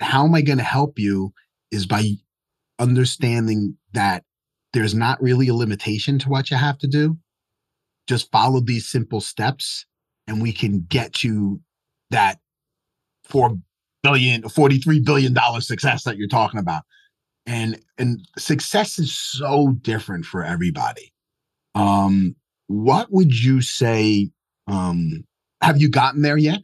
how 0.00 0.24
am 0.24 0.34
i 0.34 0.42
going 0.42 0.58
to 0.58 0.64
help 0.64 0.98
you 0.98 1.32
is 1.70 1.86
by 1.86 2.10
understanding 2.78 3.76
that 3.92 4.24
there's 4.72 4.94
not 4.94 5.22
really 5.22 5.48
a 5.48 5.54
limitation 5.54 6.18
to 6.18 6.28
what 6.28 6.50
you 6.50 6.56
have 6.56 6.78
to 6.78 6.86
do. 6.86 7.16
Just 8.06 8.30
follow 8.30 8.60
these 8.60 8.86
simple 8.86 9.20
steps 9.20 9.86
and 10.26 10.42
we 10.42 10.52
can 10.52 10.84
get 10.88 11.24
you 11.24 11.60
that 12.10 12.38
four 13.24 13.56
billion, 14.02 14.42
$43 14.42 15.04
billion 15.04 15.34
success 15.60 16.04
that 16.04 16.16
you're 16.16 16.28
talking 16.28 16.60
about. 16.60 16.82
And 17.46 17.80
and 17.98 18.20
success 18.36 18.98
is 18.98 19.16
so 19.16 19.76
different 19.80 20.26
for 20.26 20.44
everybody. 20.44 21.12
Um 21.74 22.36
what 22.66 23.12
would 23.12 23.32
you 23.38 23.60
say 23.60 24.30
um 24.66 25.24
have 25.62 25.80
you 25.80 25.88
gotten 25.88 26.22
there 26.22 26.36
yet? 26.36 26.62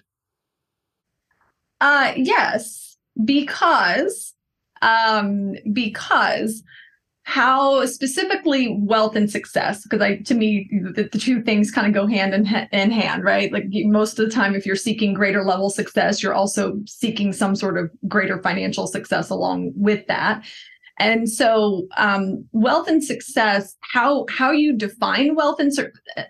Uh 1.81 2.13
yes 2.17 2.97
because 3.25 4.35
um 4.81 5.55
because 5.73 6.63
how 7.25 7.87
specifically 7.87 8.77
wealth 8.81 9.15
and 9.15 9.31
success 9.31 9.85
because 9.85 10.01
i 10.01 10.17
to 10.17 10.35
me 10.35 10.69
the, 10.95 11.09
the 11.13 11.19
two 11.19 11.41
things 11.41 11.71
kind 11.71 11.87
of 11.87 11.93
go 11.93 12.05
hand 12.07 12.35
in, 12.35 12.47
in 12.73 12.91
hand 12.91 13.23
right? 13.23 13.53
Like 13.53 13.67
most 13.71 14.19
of 14.19 14.25
the 14.25 14.31
time 14.31 14.57
if 14.57 14.67
you're 14.67 14.75
seeking 14.75 15.15
greater 15.15 15.45
level 15.45 15.71
success 15.71 16.23
you're 16.23 16.35
also 16.35 16.81
seeking 16.87 17.33
some 17.33 17.55
sort 17.55 17.79
of 17.79 17.91
greater 18.09 18.43
financial 18.43 18.87
success 18.89 19.31
along 19.31 19.73
with 19.77 20.07
that 20.09 20.45
and 20.99 21.29
so 21.29 21.87
um, 21.97 22.47
wealth 22.53 22.89
and 22.89 23.03
success 23.03 23.77
how 23.81 24.27
how 24.29 24.51
you 24.51 24.77
define 24.77 25.35
wealth 25.35 25.59
and 25.59 25.73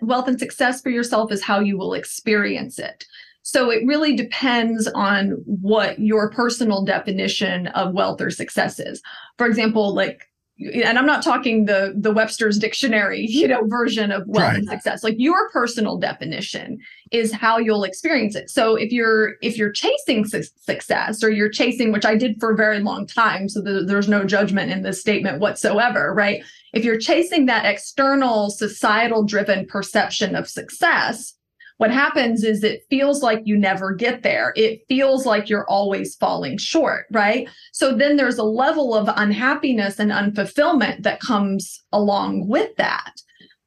wealth 0.01 0.27
and 0.27 0.39
success 0.39 0.81
for 0.81 0.89
yourself 0.89 1.31
is 1.31 1.43
how 1.43 1.59
you 1.59 1.77
will 1.77 1.93
experience 1.93 2.79
it. 2.79 3.05
So 3.45 3.69
it 3.69 3.85
really 3.85 4.15
depends 4.15 4.87
on 4.95 5.31
what 5.45 5.99
your 5.99 6.31
personal 6.31 6.85
definition 6.85 7.67
of 7.67 7.93
wealth 7.93 8.21
or 8.21 8.29
success 8.29 8.79
is. 8.79 9.01
For 9.37 9.47
example 9.47 9.93
like 9.93 10.23
and 10.59 10.97
I'm 10.97 11.05
not 11.05 11.23
talking 11.23 11.65
the 11.65 11.93
the 11.95 12.11
Webster's 12.11 12.59
dictionary, 12.59 13.25
you 13.29 13.47
know, 13.47 13.65
version 13.65 14.11
of 14.11 14.23
wealth 14.27 14.49
right. 14.49 14.57
and 14.57 14.67
success. 14.67 15.03
Like 15.03 15.15
your 15.17 15.49
personal 15.49 15.97
definition 15.97 16.79
is 17.11 17.31
how 17.31 17.57
you'll 17.57 17.83
experience 17.83 18.35
it. 18.35 18.49
So 18.49 18.75
if 18.75 18.91
you're 18.91 19.33
if 19.41 19.57
you're 19.57 19.71
chasing 19.71 20.25
su- 20.25 20.43
success 20.61 21.23
or 21.23 21.29
you're 21.29 21.49
chasing, 21.49 21.91
which 21.91 22.05
I 22.05 22.15
did 22.15 22.39
for 22.39 22.51
a 22.51 22.55
very 22.55 22.79
long 22.79 23.07
time, 23.07 23.49
so 23.49 23.61
the, 23.61 23.83
there's 23.83 24.07
no 24.07 24.23
judgment 24.23 24.71
in 24.71 24.83
this 24.83 24.99
statement 24.99 25.39
whatsoever, 25.39 26.13
right? 26.13 26.43
If 26.73 26.83
you're 26.83 26.99
chasing 26.99 27.45
that 27.47 27.65
external 27.65 28.49
societal 28.49 29.23
driven 29.23 29.65
perception 29.65 30.35
of 30.35 30.47
success, 30.47 31.33
what 31.77 31.91
happens 31.91 32.43
is 32.43 32.63
it 32.63 32.85
feels 32.89 33.21
like 33.21 33.41
you 33.43 33.57
never 33.57 33.93
get 33.93 34.23
there. 34.23 34.53
It 34.55 34.81
feels 34.87 35.25
like 35.25 35.49
you're 35.49 35.67
always 35.67 36.15
falling 36.15 36.57
short, 36.57 37.05
right? 37.11 37.49
So 37.71 37.95
then 37.95 38.15
there's 38.15 38.37
a 38.37 38.43
level 38.43 38.93
of 38.93 39.09
unhappiness 39.15 39.99
and 39.99 40.11
unfulfillment 40.11 41.03
that 41.03 41.19
comes 41.19 41.83
along 41.91 42.47
with 42.47 42.75
that. 42.77 43.13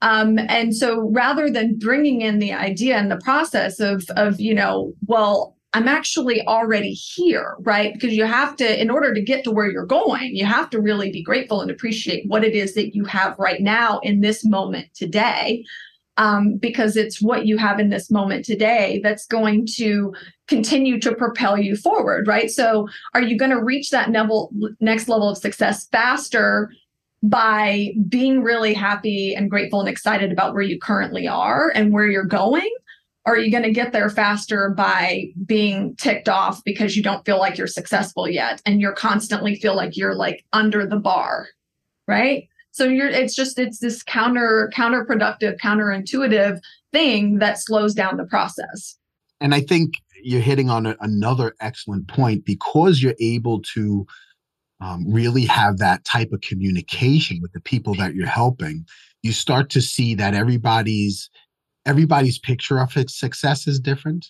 Um, 0.02 0.38
and 0.38 0.74
so 0.74 1.10
rather 1.12 1.50
than 1.50 1.78
bringing 1.78 2.20
in 2.20 2.38
the 2.38 2.52
idea 2.52 2.96
and 2.96 3.10
the 3.10 3.20
process 3.24 3.80
of, 3.80 4.04
of, 4.10 4.40
you 4.40 4.54
know, 4.54 4.92
well, 5.06 5.56
I'm 5.72 5.88
actually 5.88 6.46
already 6.46 6.92
here, 6.92 7.56
right? 7.60 7.92
Because 7.92 8.14
you 8.14 8.24
have 8.24 8.56
to, 8.56 8.80
in 8.80 8.88
order 8.88 9.12
to 9.12 9.20
get 9.20 9.44
to 9.44 9.50
where 9.50 9.70
you're 9.70 9.84
going, 9.84 10.34
you 10.34 10.46
have 10.46 10.70
to 10.70 10.80
really 10.80 11.10
be 11.10 11.22
grateful 11.22 11.60
and 11.60 11.70
appreciate 11.70 12.24
what 12.28 12.44
it 12.44 12.54
is 12.54 12.74
that 12.74 12.94
you 12.94 13.04
have 13.04 13.38
right 13.38 13.60
now 13.60 13.98
in 13.98 14.20
this 14.20 14.44
moment 14.44 14.86
today 14.94 15.64
um, 16.16 16.56
because 16.56 16.96
it's 16.96 17.20
what 17.20 17.46
you 17.46 17.58
have 17.58 17.78
in 17.78 17.90
this 17.90 18.10
moment 18.10 18.44
today 18.44 19.00
that's 19.02 19.26
going 19.26 19.66
to 19.76 20.14
continue 20.48 20.98
to 21.00 21.14
propel 21.14 21.58
you 21.58 21.76
forward, 21.76 22.26
right? 22.26 22.50
So, 22.50 22.88
are 23.14 23.22
you 23.22 23.38
going 23.38 23.50
to 23.50 23.62
reach 23.62 23.90
that 23.90 24.10
level, 24.10 24.50
next 24.80 25.08
level 25.08 25.28
of 25.28 25.38
success 25.38 25.86
faster 25.88 26.70
by 27.22 27.92
being 28.08 28.42
really 28.42 28.74
happy 28.74 29.34
and 29.34 29.50
grateful 29.50 29.80
and 29.80 29.88
excited 29.88 30.32
about 30.32 30.54
where 30.54 30.62
you 30.62 30.78
currently 30.78 31.26
are 31.26 31.70
and 31.74 31.92
where 31.92 32.06
you're 32.06 32.24
going? 32.24 32.70
Or 33.24 33.34
are 33.34 33.38
you 33.38 33.50
going 33.50 33.64
to 33.64 33.72
get 33.72 33.92
there 33.92 34.08
faster 34.08 34.70
by 34.70 35.26
being 35.44 35.96
ticked 35.96 36.28
off 36.28 36.62
because 36.64 36.96
you 36.96 37.02
don't 37.02 37.24
feel 37.24 37.38
like 37.38 37.58
you're 37.58 37.66
successful 37.66 38.28
yet 38.28 38.62
and 38.64 38.80
you're 38.80 38.92
constantly 38.92 39.56
feel 39.56 39.74
like 39.74 39.96
you're 39.96 40.14
like 40.14 40.44
under 40.52 40.86
the 40.86 40.96
bar, 40.96 41.48
right? 42.06 42.48
So 42.76 42.84
you're 42.84 43.08
it's 43.08 43.34
just 43.34 43.58
it's 43.58 43.78
this 43.78 44.02
counter 44.02 44.70
counterproductive, 44.74 45.58
counterintuitive 45.58 46.60
thing 46.92 47.38
that 47.38 47.58
slows 47.58 47.94
down 47.94 48.18
the 48.18 48.26
process. 48.26 48.98
And 49.40 49.54
I 49.54 49.62
think 49.62 49.94
you're 50.22 50.42
hitting 50.42 50.68
on 50.68 50.84
a, 50.84 50.94
another 51.00 51.54
excellent 51.60 52.06
point 52.06 52.44
because 52.44 53.02
you're 53.02 53.14
able 53.18 53.62
to 53.74 54.06
um, 54.82 55.10
really 55.10 55.46
have 55.46 55.78
that 55.78 56.04
type 56.04 56.32
of 56.32 56.42
communication 56.42 57.38
with 57.40 57.50
the 57.52 57.62
people 57.62 57.94
that 57.94 58.14
you're 58.14 58.26
helping. 58.26 58.84
You 59.22 59.32
start 59.32 59.70
to 59.70 59.80
see 59.80 60.14
that 60.16 60.34
everybody's 60.34 61.30
everybody's 61.86 62.38
picture 62.38 62.78
of 62.78 62.92
success 63.08 63.66
is 63.66 63.80
different 63.80 64.26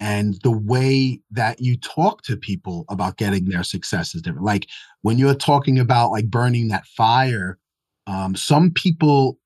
and 0.00 0.40
the 0.42 0.56
way 0.56 1.20
that 1.30 1.60
you 1.60 1.76
talk 1.76 2.22
to 2.22 2.36
people 2.36 2.86
about 2.88 3.18
getting 3.18 3.44
their 3.44 3.64
success 3.64 4.14
is 4.14 4.22
different 4.22 4.44
like 4.44 4.68
when 5.02 5.18
you're 5.18 5.34
talking 5.34 5.78
about 5.78 6.10
like 6.10 6.30
burning 6.30 6.68
that 6.68 6.86
fire 6.86 7.58
um, 8.06 8.36
some 8.36 8.70
people 8.70 9.38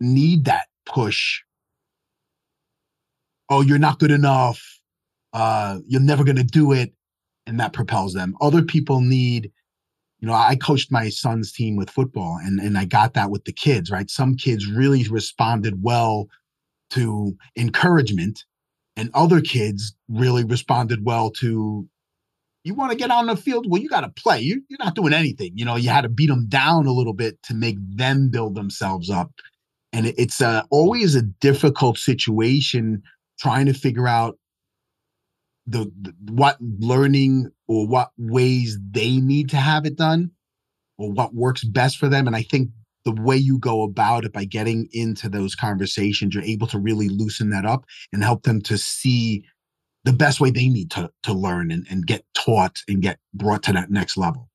need 0.00 0.44
that 0.44 0.66
push. 0.84 1.40
Oh, 3.48 3.60
you're 3.60 3.78
not 3.78 3.98
good 3.98 4.10
enough. 4.10 4.62
Uh, 5.32 5.78
you're 5.86 6.00
never 6.00 6.24
going 6.24 6.36
to 6.36 6.44
do 6.44 6.72
it. 6.72 6.92
And 7.46 7.60
that 7.60 7.72
propels 7.72 8.12
them. 8.12 8.34
Other 8.40 8.62
people 8.62 9.00
need, 9.00 9.52
you 10.18 10.26
know, 10.26 10.34
I 10.34 10.56
coached 10.56 10.90
my 10.90 11.08
son's 11.08 11.52
team 11.52 11.76
with 11.76 11.90
football 11.90 12.38
and, 12.42 12.58
and 12.58 12.76
I 12.76 12.84
got 12.86 13.14
that 13.14 13.30
with 13.30 13.44
the 13.44 13.52
kids, 13.52 13.90
right? 13.90 14.10
Some 14.10 14.34
kids 14.34 14.66
really 14.66 15.06
responded 15.08 15.82
well 15.82 16.28
to 16.90 17.36
encouragement, 17.56 18.44
and 18.96 19.10
other 19.14 19.40
kids 19.40 19.94
really 20.08 20.44
responded 20.44 21.04
well 21.04 21.30
to 21.32 21.88
you 22.66 22.74
want 22.74 22.92
to 22.92 22.98
get 22.98 23.10
on 23.10 23.26
the 23.26 23.36
field? 23.36 23.66
Well 23.68 23.80
you 23.80 23.88
got 23.88 24.00
to 24.00 24.08
play. 24.08 24.40
You, 24.40 24.62
you're 24.68 24.78
not 24.78 24.94
doing 24.94 25.12
anything. 25.12 25.52
You 25.54 25.64
know 25.64 25.76
you 25.76 25.90
had 25.90 26.02
to 26.02 26.08
beat 26.08 26.28
them 26.28 26.46
down 26.48 26.86
a 26.86 26.92
little 26.92 27.12
bit 27.12 27.42
to 27.44 27.54
make 27.54 27.76
them 27.80 28.28
build 28.30 28.54
themselves 28.54 29.10
up. 29.10 29.30
And 29.92 30.06
it's 30.18 30.42
uh, 30.42 30.62
always 30.70 31.14
a 31.14 31.22
difficult 31.22 31.96
situation 31.96 33.02
trying 33.38 33.66
to 33.66 33.72
figure 33.72 34.08
out 34.08 34.38
the, 35.66 35.90
the, 36.00 36.14
what 36.30 36.58
learning 36.60 37.50
or 37.66 37.86
what 37.86 38.10
ways 38.18 38.78
they 38.90 39.18
need 39.18 39.48
to 39.50 39.56
have 39.56 39.84
it 39.86 39.96
done 39.96 40.30
or 40.98 41.10
what 41.12 41.34
works 41.34 41.64
best 41.64 41.98
for 41.98 42.08
them. 42.08 42.26
And 42.26 42.36
i 42.36 42.42
think 42.42 42.70
the 43.04 43.22
way 43.22 43.36
you 43.36 43.58
go 43.58 43.82
about 43.82 44.24
it 44.24 44.32
by 44.32 44.44
getting 44.44 44.88
into 44.92 45.28
those 45.28 45.54
conversations 45.54 46.34
you're 46.34 46.42
able 46.42 46.66
to 46.66 46.78
really 46.78 47.08
loosen 47.08 47.50
that 47.50 47.64
up 47.64 47.84
and 48.12 48.24
help 48.24 48.42
them 48.42 48.60
to 48.60 48.76
see 48.76 49.44
the 50.06 50.12
best 50.12 50.40
way 50.40 50.50
they 50.50 50.68
need 50.68 50.90
to 50.92 51.10
to 51.24 51.34
learn 51.34 51.70
and, 51.70 51.84
and 51.90 52.06
get 52.06 52.24
taught 52.32 52.78
and 52.88 53.02
get 53.02 53.18
brought 53.34 53.62
to 53.64 53.72
that 53.72 53.90
next 53.90 54.16
level. 54.16 54.48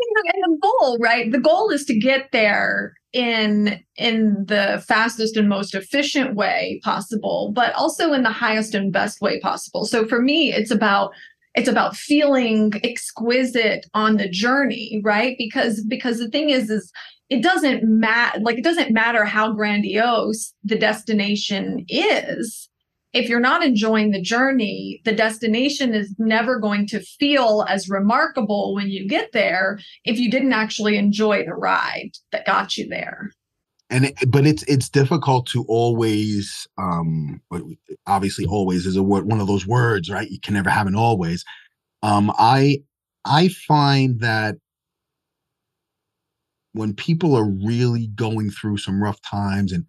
And 0.00 0.44
the 0.44 0.58
goal 0.62 0.96
right? 1.00 1.30
The 1.30 1.40
goal 1.40 1.70
is 1.70 1.84
to 1.86 1.98
get 1.98 2.28
there 2.32 2.94
in 3.12 3.82
in 3.96 4.44
the 4.46 4.82
fastest 4.86 5.36
and 5.36 5.48
most 5.48 5.74
efficient 5.74 6.36
way 6.36 6.80
possible 6.84 7.52
but 7.54 7.74
also 7.74 8.12
in 8.12 8.22
the 8.22 8.30
highest 8.30 8.74
and 8.74 8.92
best 8.92 9.20
way 9.20 9.40
possible. 9.40 9.84
So 9.84 10.06
for 10.06 10.22
me 10.22 10.52
it's 10.52 10.70
about 10.70 11.10
it's 11.54 11.68
about 11.68 11.96
feeling 11.96 12.72
exquisite 12.84 13.86
on 13.92 14.18
the 14.18 14.28
journey 14.28 15.00
right? 15.04 15.34
Because 15.36 15.84
because 15.84 16.18
the 16.18 16.28
thing 16.28 16.50
is 16.50 16.70
is 16.70 16.92
it 17.28 17.42
doesn't 17.42 17.82
matter 17.82 18.38
like 18.40 18.56
it 18.56 18.64
doesn't 18.64 18.92
matter 18.92 19.24
how 19.24 19.52
grandiose 19.52 20.54
the 20.62 20.78
destination 20.78 21.84
is 21.88 22.68
if 23.12 23.28
you're 23.28 23.40
not 23.40 23.64
enjoying 23.64 24.10
the 24.10 24.20
journey, 24.20 25.00
the 25.04 25.12
destination 25.12 25.94
is 25.94 26.14
never 26.18 26.58
going 26.58 26.86
to 26.88 27.00
feel 27.00 27.64
as 27.68 27.88
remarkable 27.88 28.74
when 28.74 28.88
you 28.88 29.08
get 29.08 29.32
there 29.32 29.78
if 30.04 30.18
you 30.18 30.30
didn't 30.30 30.52
actually 30.52 30.96
enjoy 30.96 31.44
the 31.44 31.54
ride 31.54 32.10
that 32.32 32.46
got 32.46 32.76
you 32.76 32.86
there. 32.88 33.30
And 33.90 34.06
it, 34.06 34.14
but 34.28 34.46
it's 34.46 34.62
it's 34.64 34.90
difficult 34.90 35.46
to 35.46 35.64
always 35.66 36.66
um 36.76 37.40
obviously 38.06 38.44
always 38.44 38.84
is 38.84 38.96
a 38.96 39.02
word 39.02 39.24
one 39.24 39.40
of 39.40 39.46
those 39.46 39.66
words, 39.66 40.10
right? 40.10 40.30
You 40.30 40.38
can 40.40 40.54
never 40.54 40.68
have 40.68 40.86
an 40.86 40.94
always. 40.94 41.42
Um 42.02 42.30
I 42.38 42.82
I 43.24 43.48
find 43.48 44.20
that 44.20 44.56
when 46.72 46.92
people 46.92 47.34
are 47.34 47.48
really 47.48 48.08
going 48.08 48.50
through 48.50 48.76
some 48.76 49.02
rough 49.02 49.20
times 49.22 49.72
and 49.72 49.86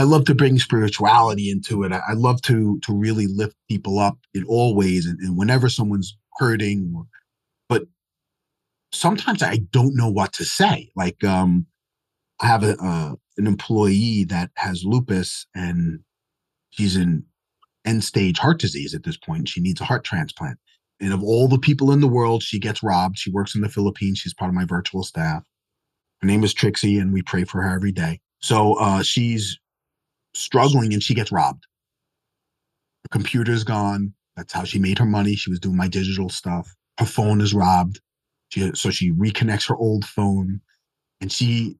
I 0.00 0.04
love 0.04 0.24
to 0.24 0.34
bring 0.34 0.58
spirituality 0.58 1.50
into 1.50 1.82
it. 1.82 1.92
I, 1.92 2.00
I 2.08 2.12
love 2.14 2.40
to 2.42 2.80
to 2.84 2.94
really 2.94 3.26
lift 3.26 3.54
people 3.68 3.98
up 3.98 4.16
in 4.32 4.44
all 4.44 4.74
ways 4.74 5.04
and, 5.04 5.18
and 5.20 5.36
whenever 5.36 5.68
someone's 5.68 6.16
hurting. 6.38 6.94
Or, 6.96 7.04
but 7.68 7.82
sometimes 8.94 9.42
I 9.42 9.58
don't 9.58 9.94
know 9.94 10.08
what 10.08 10.32
to 10.34 10.44
say. 10.46 10.90
Like 10.96 11.22
um, 11.22 11.66
I 12.40 12.46
have 12.46 12.64
a, 12.64 13.18
an 13.36 13.46
employee 13.46 14.24
that 14.24 14.50
has 14.56 14.86
lupus 14.86 15.46
and 15.54 16.00
she's 16.70 16.96
in 16.96 17.24
end 17.84 18.02
stage 18.02 18.38
heart 18.38 18.58
disease 18.58 18.94
at 18.94 19.02
this 19.02 19.18
point. 19.18 19.50
She 19.50 19.60
needs 19.60 19.82
a 19.82 19.84
heart 19.84 20.02
transplant. 20.02 20.58
And 20.98 21.12
of 21.12 21.22
all 21.22 21.46
the 21.46 21.58
people 21.58 21.92
in 21.92 22.00
the 22.00 22.08
world, 22.08 22.42
she 22.42 22.58
gets 22.58 22.82
robbed. 22.82 23.18
She 23.18 23.30
works 23.30 23.54
in 23.54 23.60
the 23.60 23.68
Philippines. 23.68 24.18
She's 24.18 24.32
part 24.32 24.48
of 24.48 24.54
my 24.54 24.64
virtual 24.64 25.02
staff. 25.02 25.42
Her 26.22 26.26
name 26.26 26.42
is 26.42 26.54
Trixie, 26.54 26.98
and 26.98 27.12
we 27.12 27.20
pray 27.20 27.44
for 27.44 27.60
her 27.60 27.74
every 27.74 27.92
day. 27.92 28.20
So 28.40 28.78
uh, 28.78 29.02
she's 29.02 29.58
struggling 30.34 30.92
and 30.92 31.02
she 31.02 31.14
gets 31.14 31.32
robbed. 31.32 31.66
Her 33.04 33.08
computer's 33.10 33.64
gone. 33.64 34.14
That's 34.36 34.52
how 34.52 34.64
she 34.64 34.78
made 34.78 34.98
her 34.98 35.06
money. 35.06 35.34
She 35.34 35.50
was 35.50 35.60
doing 35.60 35.76
my 35.76 35.88
digital 35.88 36.28
stuff. 36.28 36.74
Her 36.98 37.06
phone 37.06 37.40
is 37.40 37.54
robbed. 37.54 38.00
She, 38.50 38.70
so 38.74 38.90
she 38.90 39.12
reconnects 39.12 39.68
her 39.68 39.76
old 39.76 40.04
phone 40.04 40.60
and 41.20 41.30
she 41.30 41.76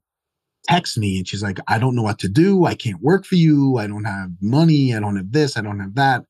texts 0.65 0.97
me 0.97 1.19
and 1.19 1.27
she's 1.27 1.43
like, 1.43 1.59
I 1.69 1.79
don't 1.79 1.95
know 1.95 2.03
what 2.03 2.19
to 2.21 2.29
do. 2.29 2.65
I 2.65 2.75
can't 2.75 3.03
work 3.03 3.25
for 3.25 3.35
you. 3.35 3.79
I 3.79 3.87
don't 3.87 4.05
have 4.05 4.31
money. 4.41 4.95
I 4.95 5.01
don't 5.01 5.17
have 5.17 5.33
this. 5.33 5.57
I 5.57 5.63
don't 5.63 5.81
have 5.81 5.95
that. 5.95 6.25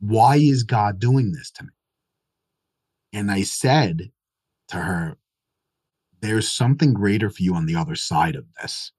Why 0.00 0.36
is 0.36 0.62
God 0.62 0.98
doing 0.98 1.32
this 1.32 1.50
to 1.52 1.64
me? 1.64 1.70
And 3.12 3.30
I 3.30 3.42
said 3.42 4.10
to 4.68 4.76
her, 4.76 5.16
There's 6.20 6.50
something 6.50 6.92
greater 6.94 7.30
for 7.30 7.42
you 7.42 7.54
on 7.54 7.66
the 7.66 7.76
other 7.76 7.94
side 7.94 8.34
of 8.34 8.44
this. 8.60 8.92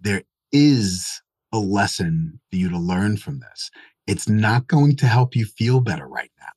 There 0.00 0.22
is 0.52 1.22
a 1.54 1.58
lesson 1.58 2.40
for 2.50 2.56
you 2.56 2.68
to 2.68 2.78
learn 2.78 3.16
from 3.16 3.40
this. 3.40 3.70
It's 4.06 4.28
not 4.28 4.66
going 4.66 4.96
to 4.96 5.06
help 5.06 5.36
you 5.36 5.46
feel 5.46 5.80
better 5.80 6.06
right 6.06 6.30
now. 6.40 6.48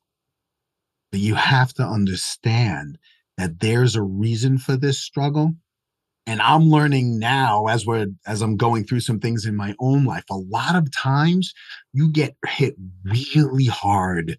But 1.12 1.20
you 1.20 1.36
have 1.36 1.72
to 1.74 1.84
understand 1.84 2.98
that 3.38 3.60
there's 3.60 3.96
a 3.96 4.02
reason 4.02 4.58
for 4.58 4.76
this 4.76 4.98
struggle. 4.98 5.54
And 6.26 6.42
I'm 6.42 6.68
learning 6.68 7.18
now 7.18 7.68
as 7.68 7.86
we're 7.86 8.08
as 8.26 8.42
I'm 8.42 8.56
going 8.58 8.84
through 8.84 9.00
some 9.00 9.18
things 9.18 9.46
in 9.46 9.56
my 9.56 9.74
own 9.80 10.04
life. 10.04 10.24
A 10.30 10.36
lot 10.36 10.74
of 10.74 10.92
times 10.94 11.54
you 11.94 12.10
get 12.10 12.36
hit 12.46 12.74
really 13.04 13.66
hard 13.66 14.38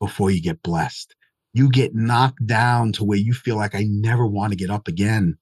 before 0.00 0.30
you 0.30 0.42
get 0.42 0.62
blessed. 0.62 1.14
You 1.54 1.70
get 1.70 1.94
knocked 1.94 2.46
down 2.46 2.92
to 2.92 3.04
where 3.04 3.16
you 3.16 3.32
feel 3.32 3.56
like 3.56 3.74
I 3.74 3.84
never 3.88 4.26
want 4.26 4.52
to 4.52 4.58
get 4.58 4.70
up 4.70 4.86
again. 4.86 5.38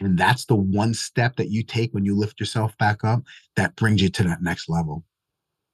And 0.00 0.16
that's 0.16 0.44
the 0.44 0.56
one 0.56 0.94
step 0.94 1.36
that 1.36 1.50
you 1.50 1.62
take 1.62 1.92
when 1.92 2.04
you 2.04 2.16
lift 2.16 2.38
yourself 2.38 2.76
back 2.78 3.02
up 3.04 3.22
that 3.56 3.76
brings 3.76 4.00
you 4.00 4.08
to 4.10 4.22
that 4.24 4.42
next 4.42 4.68
level. 4.68 5.04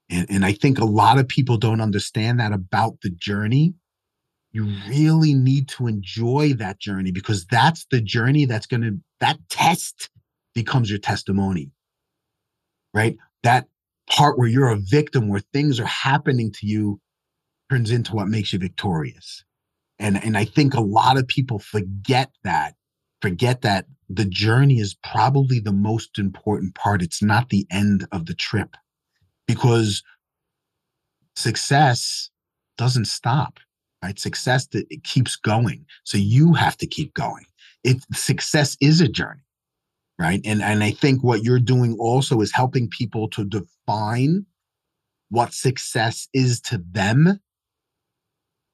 And, 0.08 0.26
and 0.30 0.44
I 0.44 0.52
think 0.52 0.78
a 0.78 0.84
lot 0.84 1.18
of 1.18 1.28
people 1.28 1.56
don't 1.56 1.80
understand 1.80 2.40
that 2.40 2.52
about 2.52 3.00
the 3.02 3.10
journey. 3.10 3.74
You 4.52 4.66
really 4.88 5.34
need 5.34 5.68
to 5.70 5.88
enjoy 5.88 6.54
that 6.54 6.78
journey 6.78 7.10
because 7.10 7.44
that's 7.46 7.86
the 7.90 8.00
journey 8.00 8.44
that's 8.44 8.66
going 8.66 8.82
to, 8.82 8.98
that 9.20 9.38
test 9.50 10.10
becomes 10.54 10.88
your 10.88 11.00
testimony, 11.00 11.70
right? 12.94 13.16
That 13.42 13.66
part 14.08 14.38
where 14.38 14.48
you're 14.48 14.68
a 14.68 14.78
victim, 14.78 15.28
where 15.28 15.40
things 15.52 15.80
are 15.80 15.86
happening 15.86 16.52
to 16.52 16.66
you, 16.66 17.00
turns 17.70 17.90
into 17.90 18.14
what 18.14 18.28
makes 18.28 18.52
you 18.52 18.58
victorious. 18.58 19.44
And, 19.98 20.22
and 20.22 20.36
I 20.36 20.44
think 20.44 20.74
a 20.74 20.80
lot 20.80 21.18
of 21.18 21.26
people 21.26 21.58
forget 21.58 22.30
that, 22.44 22.74
forget 23.24 23.62
that 23.62 23.86
the 24.10 24.26
journey 24.26 24.80
is 24.80 24.96
probably 25.02 25.58
the 25.58 25.72
most 25.72 26.18
important 26.18 26.74
part. 26.74 27.00
It's 27.00 27.22
not 27.22 27.48
the 27.48 27.66
end 27.70 28.06
of 28.12 28.26
the 28.26 28.34
trip 28.34 28.76
because 29.48 30.02
success 31.34 32.28
doesn't 32.76 33.06
stop, 33.06 33.60
right? 34.02 34.18
Success 34.18 34.68
it 34.74 35.04
keeps 35.04 35.36
going. 35.36 35.86
So 36.04 36.18
you 36.18 36.52
have 36.52 36.76
to 36.76 36.86
keep 36.86 37.14
going. 37.14 37.46
It 37.82 38.04
success 38.12 38.76
is 38.82 39.00
a 39.00 39.08
journey, 39.08 39.46
right? 40.18 40.42
And 40.44 40.60
and 40.60 40.84
I 40.84 40.90
think 40.90 41.24
what 41.24 41.42
you're 41.42 41.58
doing 41.58 41.96
also 41.98 42.42
is 42.42 42.52
helping 42.52 42.90
people 42.90 43.28
to 43.30 43.46
define 43.46 44.44
what 45.30 45.54
success 45.54 46.28
is 46.34 46.60
to 46.60 46.84
them 46.92 47.40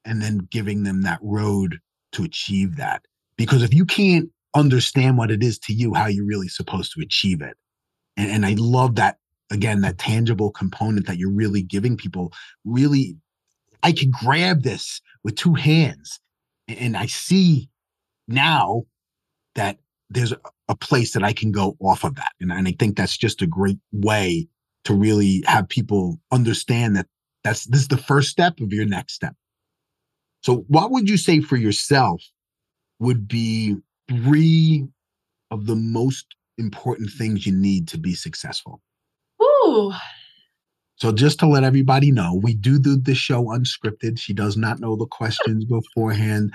and 0.04 0.20
then 0.20 0.48
giving 0.50 0.82
them 0.82 1.02
that 1.02 1.20
road 1.22 1.78
to 2.12 2.24
achieve 2.24 2.74
that. 2.78 3.02
Because 3.36 3.62
if 3.62 3.72
you 3.72 3.84
can't 3.84 4.28
understand 4.54 5.16
what 5.16 5.30
it 5.30 5.42
is 5.42 5.58
to 5.60 5.72
you, 5.72 5.94
how 5.94 6.06
you're 6.06 6.26
really 6.26 6.48
supposed 6.48 6.92
to 6.92 7.00
achieve 7.00 7.40
it. 7.40 7.56
And, 8.16 8.30
and 8.30 8.46
I 8.46 8.54
love 8.58 8.96
that, 8.96 9.18
again, 9.50 9.80
that 9.82 9.98
tangible 9.98 10.50
component 10.50 11.06
that 11.06 11.18
you're 11.18 11.32
really 11.32 11.62
giving 11.62 11.96
people. 11.96 12.32
Really, 12.64 13.16
I 13.82 13.92
can 13.92 14.10
grab 14.10 14.62
this 14.62 15.00
with 15.24 15.36
two 15.36 15.54
hands. 15.54 16.20
And 16.68 16.96
I 16.96 17.06
see 17.06 17.68
now 18.28 18.84
that 19.54 19.78
there's 20.08 20.32
a 20.68 20.76
place 20.76 21.12
that 21.12 21.24
I 21.24 21.32
can 21.32 21.52
go 21.52 21.76
off 21.80 22.04
of 22.04 22.16
that. 22.16 22.32
And, 22.40 22.52
and 22.52 22.66
I 22.66 22.74
think 22.78 22.96
that's 22.96 23.16
just 23.16 23.42
a 23.42 23.46
great 23.46 23.78
way 23.92 24.48
to 24.84 24.94
really 24.94 25.42
have 25.46 25.68
people 25.68 26.20
understand 26.32 26.96
that 26.96 27.06
that's 27.44 27.64
this 27.66 27.82
is 27.82 27.88
the 27.88 27.96
first 27.96 28.30
step 28.30 28.60
of 28.60 28.72
your 28.72 28.84
next 28.84 29.14
step. 29.14 29.34
So 30.42 30.64
what 30.68 30.90
would 30.90 31.08
you 31.08 31.16
say 31.16 31.40
for 31.40 31.56
yourself 31.56 32.22
would 32.98 33.28
be 33.28 33.76
three 34.10 34.86
of 35.50 35.66
the 35.66 35.76
most 35.76 36.26
important 36.58 37.10
things 37.10 37.46
you 37.46 37.52
need 37.52 37.88
to 37.88 37.98
be 37.98 38.14
successful? 38.14 38.80
Ooh. 39.42 39.92
So 40.96 41.12
just 41.12 41.38
to 41.40 41.46
let 41.46 41.64
everybody 41.64 42.10
know, 42.10 42.34
we 42.42 42.54
do 42.54 42.78
do 42.78 42.96
the 42.96 43.14
show 43.14 43.44
unscripted. 43.44 44.18
She 44.18 44.34
does 44.34 44.56
not 44.56 44.80
know 44.80 44.96
the 44.96 45.06
questions 45.06 45.64
beforehand. 45.64 46.52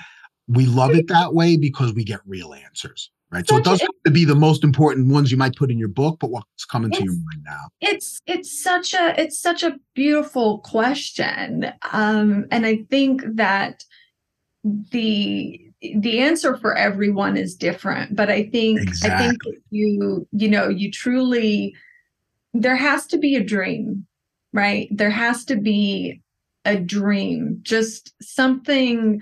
We 0.48 0.68
love 0.68 0.92
it 0.92 1.08
that 1.08 1.34
way 1.34 1.58
because 1.58 1.94
we 1.94 2.04
get 2.04 2.20
real 2.28 2.54
answers, 2.54 3.10
right? 3.32 3.48
So 3.48 3.58
it 3.58 3.64
doesn't 3.64 3.88
have 3.88 4.04
to 4.06 4.12
be 4.12 4.24
the 4.24 4.36
most 4.36 4.64
important 4.64 5.12
ones 5.12 5.32
you 5.32 5.38
might 5.38 5.56
put 5.56 5.72
in 5.72 5.80
your 5.80 5.88
book, 5.88 6.18
but 6.20 6.30
what's 6.30 6.66
coming 6.66 6.92
to 6.92 7.04
your 7.04 7.14
mind 7.14 7.44
now? 7.44 7.62
It's 7.82 8.22
it's 8.28 8.62
such 8.62 8.94
a 8.94 9.20
it's 9.20 9.40
such 9.40 9.64
a 9.64 9.80
beautiful 9.96 10.60
question, 10.60 11.74
um, 11.92 12.46
and 12.52 12.68
I 12.68 12.86
think 12.92 13.24
that 13.26 13.84
the 14.92 15.60
the 15.98 16.20
answer 16.20 16.58
for 16.58 16.76
everyone 16.76 17.38
is 17.38 17.56
different 17.56 18.16
but 18.16 18.30
i 18.30 18.44
think 18.50 18.82
exactly. 18.82 19.26
i 19.26 19.30
think 19.30 19.42
you 19.70 20.28
you 20.32 20.48
know 20.48 20.68
you 20.68 20.92
truly 20.92 21.74
there 22.54 22.76
has 22.76 23.06
to 23.06 23.18
be 23.18 23.36
a 23.36 23.44
dream 23.44 24.06
right 24.54 24.88
there 24.92 25.10
has 25.10 25.46
to 25.46 25.56
be 25.56 26.22
a 26.66 26.76
dream 26.76 27.60
just 27.62 28.14
something 28.22 29.22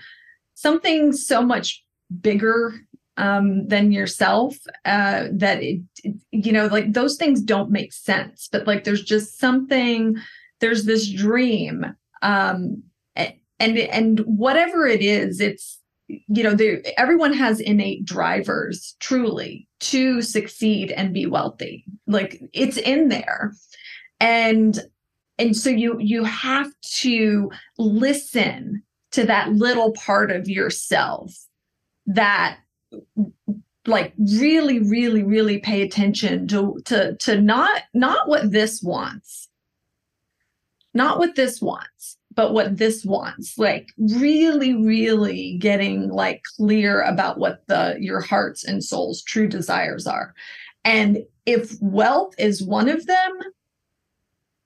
something 0.53 1.11
so 1.11 1.41
much 1.41 1.83
bigger 2.21 2.73
um, 3.17 3.67
than 3.67 3.91
yourself 3.91 4.55
uh, 4.85 5.27
that 5.31 5.61
it, 5.61 5.81
it, 6.03 6.15
you 6.31 6.51
know 6.51 6.67
like 6.67 6.93
those 6.93 7.15
things 7.15 7.41
don't 7.41 7.71
make 7.71 7.93
sense 7.93 8.49
but 8.51 8.65
like 8.65 8.83
there's 8.83 9.03
just 9.03 9.39
something 9.39 10.15
there's 10.59 10.85
this 10.85 11.09
dream 11.09 11.85
um, 12.21 12.83
and 13.15 13.77
and 13.77 14.19
whatever 14.21 14.87
it 14.87 15.01
is 15.01 15.39
it's 15.39 15.79
you 16.07 16.43
know 16.43 16.57
everyone 16.97 17.33
has 17.33 17.59
innate 17.59 18.05
drivers 18.05 18.95
truly 18.99 19.67
to 19.79 20.21
succeed 20.21 20.91
and 20.91 21.13
be 21.13 21.25
wealthy. 21.25 21.85
Like 22.07 22.41
it's 22.53 22.77
in 22.77 23.09
there. 23.09 23.53
And 24.19 24.79
and 25.37 25.55
so 25.55 25.69
you 25.69 25.97
you 25.99 26.23
have 26.23 26.71
to 26.95 27.51
listen 27.77 28.83
to 29.11 29.25
that 29.25 29.53
little 29.53 29.93
part 29.93 30.31
of 30.31 30.47
yourself 30.47 31.33
that 32.05 32.57
like 33.85 34.13
really 34.17 34.79
really 34.79 35.23
really 35.23 35.59
pay 35.59 35.81
attention 35.81 36.47
to 36.47 36.79
to 36.85 37.15
to 37.17 37.41
not 37.41 37.83
not 37.93 38.27
what 38.27 38.51
this 38.51 38.81
wants. 38.81 39.49
Not 40.93 41.17
what 41.17 41.35
this 41.35 41.59
wants 41.59 42.17
but 42.35 42.53
what 42.53 42.77
this 42.77 43.05
wants 43.05 43.57
like 43.57 43.89
really 43.97 44.75
really 44.75 45.57
getting 45.59 46.09
like 46.09 46.43
clear 46.57 47.01
about 47.01 47.37
what 47.37 47.65
the 47.67 47.95
your 47.99 48.19
heart's 48.21 48.63
and 48.63 48.83
soul's 48.83 49.21
true 49.23 49.47
desires 49.47 50.07
are. 50.07 50.33
And 50.85 51.19
if 51.45 51.75
wealth 51.81 52.35
is 52.37 52.63
one 52.63 52.89
of 52.89 53.05
them 53.05 53.31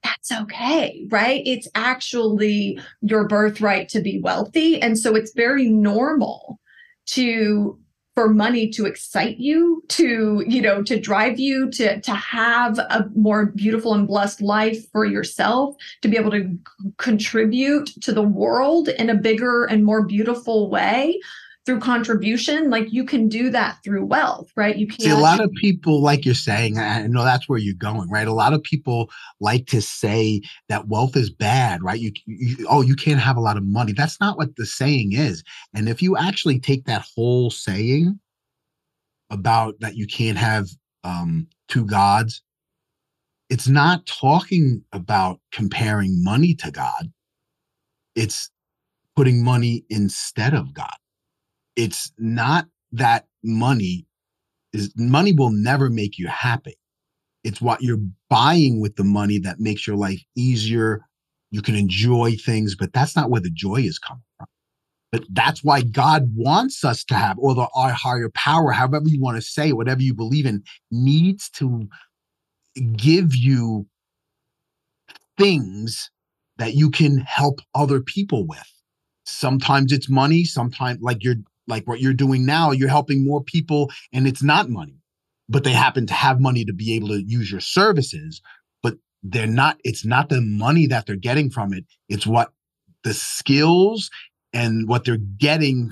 that's 0.03 0.31
okay 0.31 1.05
right? 1.09 1.41
It's 1.45 1.67
actually 1.75 2.79
your 3.01 3.27
birthright 3.27 3.89
to 3.89 4.01
be 4.01 4.19
wealthy. 4.21 4.81
And 4.81 4.97
so 4.97 5.15
it's 5.15 5.33
very 5.33 5.69
normal 5.69 6.59
to 7.07 7.79
for 8.17 8.27
money 8.27 8.67
to 8.67 8.87
excite 8.87 9.37
you 9.37 9.83
to 9.89 10.43
you 10.47 10.59
know 10.59 10.81
to 10.81 10.99
drive 10.99 11.39
you 11.39 11.69
to 11.69 12.01
to 12.01 12.15
have 12.15 12.79
a 12.79 13.07
more 13.13 13.45
beautiful 13.45 13.93
and 13.93 14.07
blessed 14.07 14.41
life 14.41 14.89
for 14.91 15.05
yourself 15.05 15.75
to 16.01 16.07
be 16.07 16.17
able 16.17 16.31
to 16.31 16.57
contribute 16.97 17.85
to 18.01 18.11
the 18.11 18.23
world 18.23 18.89
in 18.89 19.11
a 19.11 19.13
bigger 19.13 19.65
and 19.65 19.85
more 19.85 20.03
beautiful 20.03 20.71
way 20.71 21.19
through 21.67 21.81
contribution 21.81 22.69
like 22.69 22.93
you 22.93 23.03
can 23.03 23.27
do 23.27 23.49
that 23.49 23.77
through 23.83 24.05
wealth 24.05 24.49
right? 24.55 24.77
You 24.77 24.87
can 24.87 25.01
see 25.01 25.09
a 25.09 25.17
lot 25.17 25.41
of 25.41 25.51
people 25.51 26.01
like 26.01 26.23
you're 26.23 26.33
saying 26.33 26.79
i 26.79 27.05
know 27.07 27.25
that's 27.25 27.49
where 27.49 27.59
you're 27.59 27.75
going 27.75 28.09
right? 28.09 28.25
A 28.25 28.33
lot 28.33 28.53
of 28.53 28.63
people 28.63 29.11
like 29.41 29.67
to 29.67 29.81
say 29.81 30.41
that 30.69 30.87
wealth 30.87 31.17
is 31.17 31.29
bad 31.29 31.83
right? 31.83 31.99
You, 31.99 32.13
you 32.25 32.65
oh 32.69 32.79
you 32.81 32.95
can't 32.95 33.19
have 33.19 33.35
a 33.35 33.41
lot 33.41 33.57
of 33.57 33.63
money. 33.63 33.91
That's 33.91 34.17
not 34.21 34.37
what 34.37 34.55
the 34.55 34.65
saying 34.65 35.11
is. 35.11 35.43
And 35.75 35.89
if 35.89 36.01
you 36.01 36.15
actually 36.15 36.57
take 36.57 36.85
that 36.85 37.05
whole 37.13 37.51
saying 37.51 38.17
about 39.29 39.77
that 39.81 39.97
you 39.97 40.07
can't 40.07 40.37
have 40.37 40.69
um 41.03 41.47
two 41.67 41.85
gods 41.85 42.41
it's 43.49 43.67
not 43.67 44.05
talking 44.05 44.83
about 44.93 45.41
comparing 45.51 46.23
money 46.23 46.53
to 46.55 46.71
god. 46.71 47.11
It's 48.15 48.49
putting 49.17 49.43
money 49.43 49.83
instead 49.89 50.53
of 50.53 50.73
god 50.73 50.95
it's 51.77 52.11
not 52.17 52.67
that 52.91 53.27
money 53.43 54.05
is 54.73 54.91
money 54.97 55.31
will 55.31 55.51
never 55.51 55.89
make 55.89 56.17
you 56.17 56.27
happy. 56.27 56.75
It's 57.43 57.61
what 57.61 57.81
you're 57.81 58.01
buying 58.29 58.81
with 58.81 58.97
the 58.97 59.05
money 59.05 59.39
that 59.39 59.61
makes 59.61 59.87
your 59.87 59.95
life 59.95 60.21
easier. 60.35 61.05
You 61.51 61.61
can 61.61 61.75
enjoy 61.75 62.33
things, 62.35 62.75
but 62.75 62.91
that's 62.91 63.15
not 63.15 63.29
where 63.29 63.39
the 63.39 63.49
joy 63.49 63.77
is 63.77 63.99
coming 63.99 64.23
from. 64.37 64.47
But 65.13 65.23
that's 65.31 65.63
why 65.63 65.83
God 65.83 66.29
wants 66.35 66.83
us 66.83 67.05
to 67.05 67.15
have, 67.15 67.37
or 67.39 67.55
the 67.55 67.67
our 67.73 67.91
higher 67.91 68.29
power, 68.33 68.71
however 68.71 69.07
you 69.07 69.21
want 69.21 69.37
to 69.37 69.41
say, 69.41 69.71
whatever 69.71 70.01
you 70.01 70.13
believe 70.13 70.45
in, 70.45 70.63
needs 70.91 71.49
to 71.51 71.87
give 72.97 73.33
you 73.33 73.87
things 75.37 76.11
that 76.57 76.73
you 76.73 76.89
can 76.89 77.19
help 77.19 77.61
other 77.73 78.01
people 78.01 78.45
with. 78.45 78.69
Sometimes 79.25 79.93
it's 79.93 80.09
money, 80.09 80.43
sometimes 80.43 80.99
like 81.01 81.23
you're 81.23 81.35
like 81.67 81.87
what 81.87 81.99
you're 81.99 82.13
doing 82.13 82.45
now, 82.45 82.71
you're 82.71 82.89
helping 82.89 83.25
more 83.25 83.43
people 83.43 83.91
and 84.13 84.27
it's 84.27 84.43
not 84.43 84.69
money, 84.69 85.01
but 85.49 85.63
they 85.63 85.73
happen 85.73 86.07
to 86.07 86.13
have 86.13 86.39
money 86.39 86.65
to 86.65 86.73
be 86.73 86.95
able 86.95 87.09
to 87.09 87.21
use 87.21 87.51
your 87.51 87.59
services, 87.59 88.41
but 88.81 88.95
they're 89.23 89.47
not 89.47 89.77
it's 89.83 90.05
not 90.05 90.29
the 90.29 90.41
money 90.41 90.87
that 90.87 91.05
they're 91.05 91.15
getting 91.15 91.49
from 91.49 91.73
it, 91.73 91.85
it's 92.09 92.27
what 92.27 92.51
the 93.03 93.13
skills 93.13 94.09
and 94.53 94.87
what 94.87 95.05
they're 95.05 95.17
getting 95.17 95.91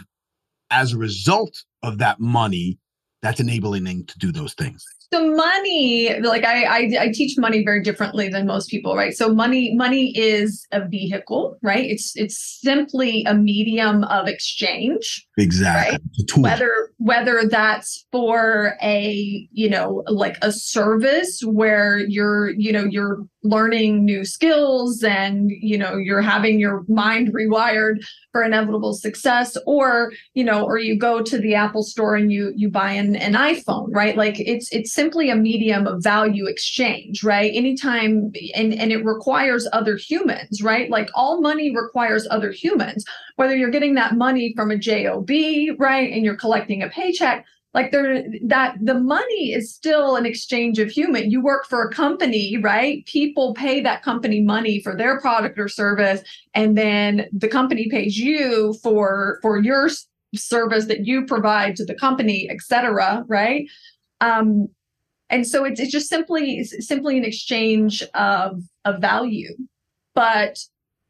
as 0.72 0.94
a 0.94 0.98
result 0.98 1.64
of 1.84 2.00
that 2.00 2.20
money 2.20 2.80
that's 3.26 3.40
enabling 3.40 3.84
them 3.84 4.06
to 4.06 4.20
do 4.20 4.32
those 4.32 4.54
things. 4.54 4.86
So 5.12 5.34
money 5.36 6.20
like 6.20 6.44
I, 6.44 6.64
I, 6.64 6.78
I 7.00 7.12
teach 7.12 7.38
money 7.38 7.64
very 7.64 7.82
differently 7.82 8.28
than 8.30 8.46
most 8.46 8.70
people 8.70 8.96
right? 8.96 9.14
So 9.16 9.34
money 9.34 9.74
money 9.74 10.16
is 10.18 10.66
a 10.72 10.88
vehicle 10.88 11.58
right? 11.64 11.86
It's 11.86 12.16
it's 12.16 12.60
simply 12.62 13.24
a 13.26 13.34
medium 13.34 14.04
of 14.06 14.28
exchange 14.28 15.26
exactly. 15.38 15.98
right? 15.98 16.38
whether 16.38 16.85
whether 17.06 17.44
that's 17.48 18.04
for 18.12 18.76
a 18.82 19.48
you 19.52 19.70
know 19.70 20.04
like 20.08 20.38
a 20.42 20.52
service 20.52 21.40
where 21.46 22.00
you're 22.00 22.50
you 22.58 22.72
know 22.72 22.84
you're 22.84 23.20
learning 23.44 24.04
new 24.04 24.26
skills 24.26 25.04
and 25.04 25.52
you 25.52 25.78
know 25.78 25.98
you're 25.98 26.22
having 26.22 26.60
your 26.60 26.84
mind 26.88 27.32
rewired 27.32 27.98
for 28.32 28.42
inevitable 28.42 28.94
success 28.94 29.56
or 29.68 30.12
you 30.34 30.44
know 30.44 30.66
or 30.66 30.80
you 30.80 30.98
go 30.98 31.22
to 31.22 31.38
the 31.38 31.54
apple 31.54 31.84
store 31.84 32.16
and 32.16 32.32
you 32.32 32.52
you 32.56 32.72
buy 32.72 32.92
an, 32.92 33.16
an 33.18 33.34
iphone 33.34 33.86
right? 33.90 34.18
Like 34.18 34.40
it's 34.40 34.68
it's 34.72 34.92
simply 34.92 35.30
a 35.30 35.36
medium 35.36 35.86
of 35.86 36.04
value 36.04 36.48
exchange 36.48 37.24
right? 37.24 37.52
Anytime 37.54 38.32
and 38.56 38.74
and 38.74 38.92
it 38.92 39.06
requires 39.06 39.68
other 39.74 39.96
humans 39.96 40.64
right? 40.64 40.90
Like 40.90 41.10
all 41.14 41.40
money 41.40 41.76
requires 41.76 42.28
other 42.32 42.52
humans 42.52 43.06
whether 43.36 43.56
you're 43.56 43.72
getting 43.72 43.96
that 43.96 44.16
money 44.16 44.54
from 44.56 44.72
a 44.72 44.78
job 44.78 45.30
right 45.80 46.12
and 46.12 46.24
you're 46.24 46.36
collecting 46.36 46.84
a 46.84 46.90
paycheck 46.90 47.46
like 47.76 47.92
there 47.92 48.24
that 48.42 48.78
the 48.82 48.94
money 48.94 49.52
is 49.52 49.76
still 49.76 50.16
an 50.16 50.26
exchange 50.26 50.80
of 50.80 50.90
human. 50.90 51.30
You 51.30 51.44
work 51.44 51.66
for 51.66 51.84
a 51.84 51.94
company 51.94 52.58
right? 52.58 53.06
People 53.06 53.54
pay 53.54 53.82
that 53.82 54.02
company 54.02 54.42
money 54.42 54.80
for 54.80 54.96
their 54.96 55.20
product 55.20 55.60
or 55.60 55.68
service 55.68 56.22
and 56.54 56.78
then 56.78 57.28
the 57.34 57.50
company 57.50 57.90
pays 57.90 58.18
you 58.18 58.74
for 58.82 59.40
for 59.42 59.62
your 59.62 59.90
service 60.36 60.86
that 60.86 61.06
you 61.06 61.26
provide 61.26 61.76
to 61.76 61.86
the 61.86 61.96
company 61.96 62.50
etc 62.50 63.26
right? 63.28 63.68
Um 64.22 64.70
and 65.30 65.46
so 65.46 65.66
it's, 65.66 65.80
it's 65.80 65.92
just 65.92 66.08
simply 66.08 66.64
simply 66.64 67.18
an 67.18 67.26
exchange 67.26 68.04
of 68.14 68.64
of 68.86 69.02
value. 69.02 69.54
But 70.14 70.60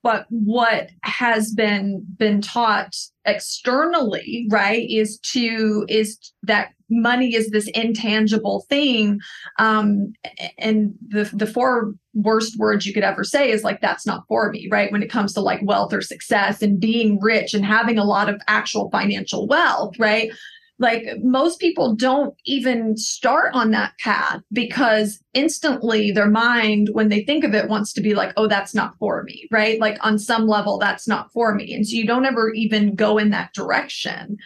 but 0.06 0.28
what 0.30 0.92
has 1.02 1.52
been 1.52 2.06
been 2.16 2.40
taught 2.40 2.96
externally 3.26 4.46
right 4.52 4.88
is 4.88 5.18
to 5.22 5.84
is 5.90 6.20
that 6.44 6.70
money 6.92 7.34
is 7.34 7.50
this 7.50 7.68
intangible 7.70 8.64
thing. 8.70 9.20
Um 9.58 10.14
and 10.60 10.94
the 11.08 11.24
the 11.34 11.48
four 11.48 11.96
worst 12.14 12.56
words 12.60 12.86
you 12.86 12.94
could 12.94 13.04
ever 13.04 13.24
say 13.24 13.50
is 13.50 13.64
like 13.64 13.82
that's 13.82 14.06
not 14.06 14.24
for 14.28 14.52
me 14.52 14.70
right 14.72 14.92
when 14.92 15.02
it 15.02 15.10
comes 15.10 15.34
to 15.34 15.42
like 15.42 15.60
wealth 15.64 15.92
or 15.92 16.02
success 16.02 16.62
and 16.62 16.80
being 16.80 17.20
rich 17.20 17.56
and 17.56 17.66
having 17.66 17.98
a 17.98 18.06
lot 18.06 18.30
of 18.30 18.40
actual 18.48 18.92
financial 18.92 19.48
wealth 19.48 19.98
right 19.98 20.32
like 20.78 21.06
most 21.24 21.60
people 21.60 21.96
don't 21.96 22.36
even 22.46 22.98
start 22.98 23.54
on 23.54 23.72
that 23.72 23.94
path 24.00 24.42
because 24.52 25.20
instantly 25.34 26.12
their 26.12 26.30
mind 26.30 26.90
when 26.92 27.08
they 27.08 27.24
think 27.24 27.44
of 27.46 27.54
it 27.54 27.70
wants 27.70 27.94
to 27.94 28.02
be 28.02 28.14
like 28.14 28.34
oh 28.36 28.48
that's 28.48 28.76
not 28.76 28.94
for 29.00 29.24
me 29.24 29.48
right? 29.52 29.80
Like 29.80 29.98
on 30.02 30.20
some 30.20 30.48
level 30.48 30.78
that's 30.78 31.08
not 31.08 31.32
for 31.32 31.56
me. 31.56 31.74
And 31.74 31.88
so 31.88 31.96
you 31.96 32.06
don't 32.06 32.26
ever 32.26 32.52
even 32.54 32.96
go 32.96 33.18
in 33.18 33.30
that 33.30 33.54
direction. 33.54 34.38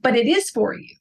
But 0.00 0.16
it 0.16 0.26
is 0.26 0.50
for 0.50 0.74
you. 0.74 0.94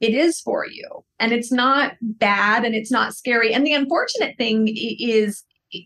It 0.00 0.14
is 0.14 0.40
for 0.40 0.66
you. 0.66 1.04
And 1.18 1.32
it's 1.32 1.50
not 1.50 1.94
bad 2.00 2.64
and 2.64 2.74
it's 2.74 2.90
not 2.90 3.14
scary. 3.14 3.52
And 3.52 3.66
the 3.66 3.72
unfortunate 3.72 4.36
thing 4.36 4.68
is 4.68 5.42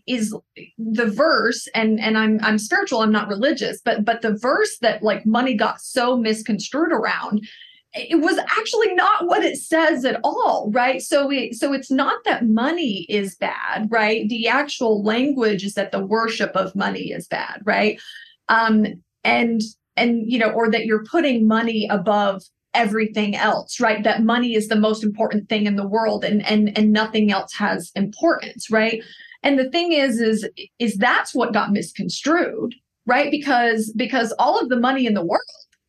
is 0.07 0.35
the 0.77 1.05
verse 1.07 1.67
and 1.73 1.99
and 1.99 2.17
I'm 2.17 2.39
I'm 2.43 2.57
spiritual 2.57 3.01
I'm 3.01 3.11
not 3.11 3.27
religious 3.27 3.81
but 3.83 4.05
but 4.05 4.21
the 4.21 4.37
verse 4.37 4.77
that 4.81 5.03
like 5.03 5.25
money 5.25 5.55
got 5.55 5.81
so 5.81 6.17
misconstrued 6.17 6.91
around 6.91 7.47
it 7.93 8.21
was 8.21 8.37
actually 8.37 8.93
not 8.93 9.25
what 9.25 9.43
it 9.43 9.57
says 9.57 10.05
at 10.05 10.19
all 10.23 10.69
right? 10.71 11.01
So 11.01 11.25
we 11.25 11.53
so 11.53 11.73
it's 11.73 11.89
not 11.89 12.23
that 12.25 12.47
money 12.47 13.05
is 13.09 13.35
bad 13.35 13.87
right? 13.89 14.27
The 14.29 14.47
actual 14.47 15.03
language 15.03 15.63
is 15.63 15.73
that 15.73 15.91
the 15.91 16.05
worship 16.05 16.55
of 16.55 16.75
money 16.75 17.11
is 17.11 17.27
bad 17.27 17.61
right? 17.65 17.99
Um 18.47 18.85
and 19.23 19.61
and 19.97 20.31
you 20.31 20.37
know 20.37 20.51
or 20.51 20.69
that 20.71 20.85
you're 20.85 21.05
putting 21.05 21.47
money 21.47 21.87
above 21.89 22.43
everything 22.75 23.35
else 23.35 23.79
right? 23.79 24.03
That 24.03 24.23
money 24.23 24.53
is 24.53 24.67
the 24.67 24.75
most 24.75 25.03
important 25.03 25.49
thing 25.49 25.65
in 25.65 25.75
the 25.75 25.87
world 25.87 26.23
and 26.23 26.45
and 26.45 26.77
and 26.77 26.93
nothing 26.93 27.31
else 27.31 27.53
has 27.53 27.91
importance 27.95 28.69
right 28.69 29.01
and 29.43 29.57
the 29.57 29.69
thing 29.69 29.93
is, 29.93 30.19
is, 30.19 30.47
is 30.79 30.95
that's 30.95 31.33
what 31.33 31.53
got 31.53 31.71
misconstrued, 31.71 32.75
right? 33.05 33.31
Because, 33.31 33.93
because 33.95 34.33
all 34.39 34.59
of 34.59 34.69
the 34.69 34.79
money 34.79 35.05
in 35.05 35.13
the 35.13 35.25
world, 35.25 35.41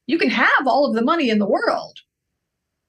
you 0.06 0.18
can 0.18 0.30
have 0.30 0.66
all 0.66 0.86
of 0.86 0.94
the 0.94 1.02
money 1.02 1.30
in 1.30 1.38
the 1.38 1.48
world, 1.48 1.98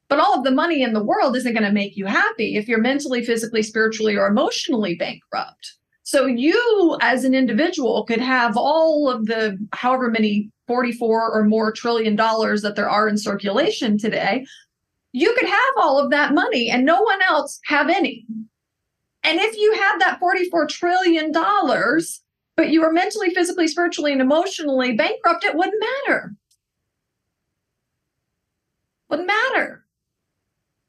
but 0.07 0.19
all 0.19 0.37
of 0.37 0.43
the 0.43 0.51
money 0.51 0.83
in 0.83 0.93
the 0.93 1.03
world 1.03 1.35
isn't 1.35 1.53
going 1.53 1.65
to 1.65 1.71
make 1.71 1.95
you 1.95 2.05
happy 2.05 2.57
if 2.57 2.67
you're 2.67 2.81
mentally, 2.81 3.23
physically, 3.23 3.63
spiritually, 3.63 4.15
or 4.15 4.27
emotionally 4.27 4.95
bankrupt. 4.95 5.75
So 6.03 6.25
you 6.25 6.97
as 6.99 7.23
an 7.23 7.33
individual 7.33 8.03
could 8.03 8.19
have 8.19 8.57
all 8.57 9.09
of 9.09 9.27
the 9.27 9.57
however 9.71 10.09
many 10.09 10.51
44 10.67 11.31
or 11.31 11.43
more 11.45 11.71
trillion 11.71 12.15
dollars 12.15 12.61
that 12.63 12.75
there 12.75 12.89
are 12.89 13.07
in 13.07 13.17
circulation 13.17 13.97
today. 13.97 14.45
You 15.13 15.33
could 15.37 15.47
have 15.47 15.73
all 15.77 15.99
of 15.99 16.09
that 16.11 16.33
money 16.33 16.69
and 16.69 16.85
no 16.85 17.01
one 17.01 17.21
else 17.21 17.59
have 17.65 17.89
any. 17.89 18.25
And 19.23 19.39
if 19.39 19.55
you 19.55 19.73
had 19.73 19.99
that 19.99 20.19
$44 20.19 20.67
trillion, 20.67 21.31
but 21.31 22.69
you 22.69 22.81
were 22.81 22.91
mentally, 22.91 23.29
physically, 23.29 23.67
spiritually, 23.67 24.11
and 24.11 24.21
emotionally 24.21 24.93
bankrupt, 24.93 25.43
it 25.43 25.55
wouldn't 25.55 25.83
matter. 26.07 26.35
Wouldn't 29.09 29.27
matter. 29.27 29.85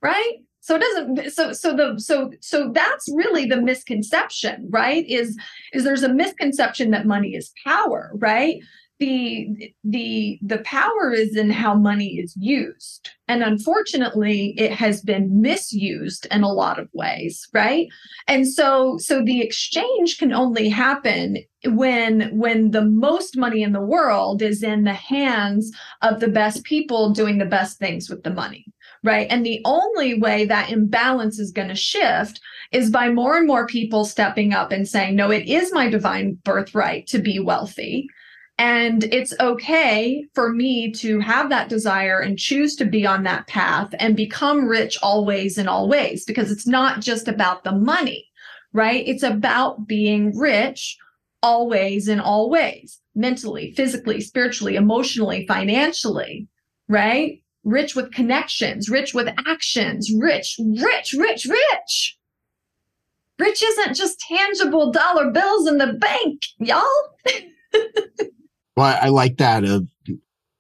Right? 0.01 0.39
So 0.61 0.77
it 0.77 0.81
doesn't 0.81 1.33
so 1.33 1.53
so 1.53 1.77
the 1.77 1.99
so 1.99 2.31
so 2.41 2.71
that's 2.73 3.09
really 3.13 3.47
the 3.47 3.61
misconception, 3.61 4.69
right? 4.71 5.05
Is 5.09 5.37
is 5.73 5.83
there's 5.83 6.05
a 6.05 6.09
misconception 6.09 6.93
that 6.93 7.05
money 7.05 7.35
is 7.35 7.51
power, 7.65 8.13
right? 8.15 8.61
The 9.03 9.75
the 9.83 10.39
the 10.43 10.59
power 10.59 11.13
is 11.13 11.37
in 11.37 11.51
how 11.51 11.75
money 11.75 12.21
is 12.21 12.37
used. 12.37 13.11
And 13.27 13.43
unfortunately 13.43 14.55
it 14.57 14.71
has 14.71 15.01
been 15.01 15.41
misused 15.41 16.29
in 16.31 16.45
a 16.45 16.53
lot 16.53 16.79
of 16.79 16.89
ways 16.93 17.49
right? 17.53 17.89
And 18.29 18.47
so 18.47 18.99
so 18.99 19.21
the 19.25 19.41
exchange 19.41 20.19
can 20.19 20.33
only 20.33 20.69
happen 20.69 21.39
when 21.65 22.31
when 22.39 22.71
the 22.71 22.85
most 22.85 23.37
money 23.37 23.65
in 23.65 23.73
the 23.73 23.81
world 23.81 24.41
is 24.41 24.63
in 24.63 24.85
the 24.85 24.95
hands 24.95 25.73
of 26.03 26.21
the 26.21 26.29
best 26.29 26.63
people 26.63 27.11
doing 27.11 27.39
the 27.39 27.55
best 27.57 27.81
things 27.81 28.09
with 28.09 28.23
the 28.23 28.31
money 28.31 28.65
right? 29.05 29.27
And 29.31 29.45
the 29.45 29.61
only 29.65 30.21
way 30.21 30.45
that 30.45 30.71
imbalance 30.71 31.41
is 31.41 31.51
going 31.51 31.71
to 31.71 31.75
shift 31.75 32.41
is 32.71 32.89
by 32.89 33.09
more 33.09 33.37
and 33.37 33.49
more 33.49 33.67
people 33.67 34.05
stepping 34.05 34.53
up 34.53 34.71
and 34.71 34.87
saying 34.87 35.17
no 35.17 35.33
it 35.33 35.49
is 35.49 35.73
my 35.73 35.89
divine 35.91 36.39
birthright 36.45 37.09
to 37.09 37.19
be 37.19 37.41
wealthy 37.41 38.09
and 38.59 39.05
it's 39.05 39.35
okay 39.41 40.27
for 40.35 40.53
me 40.53 40.93
to 40.93 41.19
have 41.21 41.51
that 41.51 41.69
desire 41.69 42.21
and 42.21 42.39
choose 42.39 42.77
to 42.77 42.85
be 42.85 43.07
on 43.07 43.25
that 43.25 43.47
path 43.47 43.95
and 43.99 44.17
become 44.17 44.67
rich 44.67 44.99
always 45.03 45.59
in 45.59 45.69
all 45.69 45.89
ways 45.89 46.25
because 46.25 46.51
it's 46.51 46.67
not 46.67 47.01
just 47.01 47.29
about 47.29 47.65
the 47.65 47.73
money, 47.73 48.27
right? 48.73 49.07
It's 49.07 49.23
about 49.23 49.87
being 49.87 50.37
rich 50.37 50.97
always 51.43 52.09
in 52.09 52.21
all 52.21 52.51
ways 52.51 53.01
mentally, 53.15 53.73
physically, 53.73 54.21
spiritually, 54.21 54.77
emotionally, 54.77 55.47
financially, 55.47 56.47
right? 56.89 57.43
Rich 57.65 57.97
with 57.97 58.13
connections, 58.13 58.89
rich 58.89 59.15
with 59.15 59.29
actions, 59.47 60.11
rich, 60.17 60.57
rich, 60.59 61.15
rich, 61.15 61.47
rich. 61.47 62.19
Rich 63.39 63.63
isn't 63.63 63.95
just 63.95 64.21
tangible 64.21 64.93
dollar 64.93 65.31
bills 65.31 65.67
in 65.67 65.79
the 65.79 65.95
bank, 65.95 66.43
y'all. 66.59 66.85
Well, 68.77 68.99
I, 69.01 69.09
like 69.09 69.37
that 69.39 69.65
of 69.65 69.89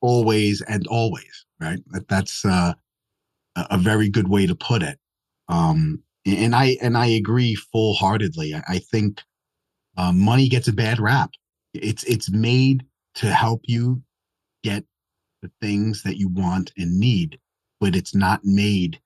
always 0.00 0.60
and 0.62 0.86
always, 0.88 1.46
right? 1.60 1.78
That, 1.92 2.08
that's 2.08 2.44
uh, 2.44 2.74
a 3.56 3.78
very 3.78 4.08
good 4.08 4.28
way 4.28 4.46
to 4.46 4.54
put 4.54 4.82
it. 4.82 4.98
Um, 5.48 6.02
and 6.26 6.54
I 6.54 6.76
and 6.80 6.96
I 6.96 7.06
agree 7.06 7.54
full 7.54 7.94
heartedly. 7.94 8.54
I, 8.54 8.62
I 8.68 8.78
think 8.78 9.20
uh, 9.96 10.12
money 10.12 10.48
gets 10.48 10.68
a 10.68 10.72
bad 10.72 11.00
rap. 11.00 11.30
It's 11.74 12.04
it's 12.04 12.30
made 12.30 12.84
to 13.16 13.32
help 13.32 13.62
you 13.64 14.02
get 14.62 14.84
the 15.42 15.50
things 15.60 16.02
that 16.04 16.16
you 16.18 16.28
want 16.28 16.72
and 16.76 16.98
need, 16.98 17.38
but 17.80 17.96
it's 17.96 18.14
not 18.14 18.44
made 18.44 19.00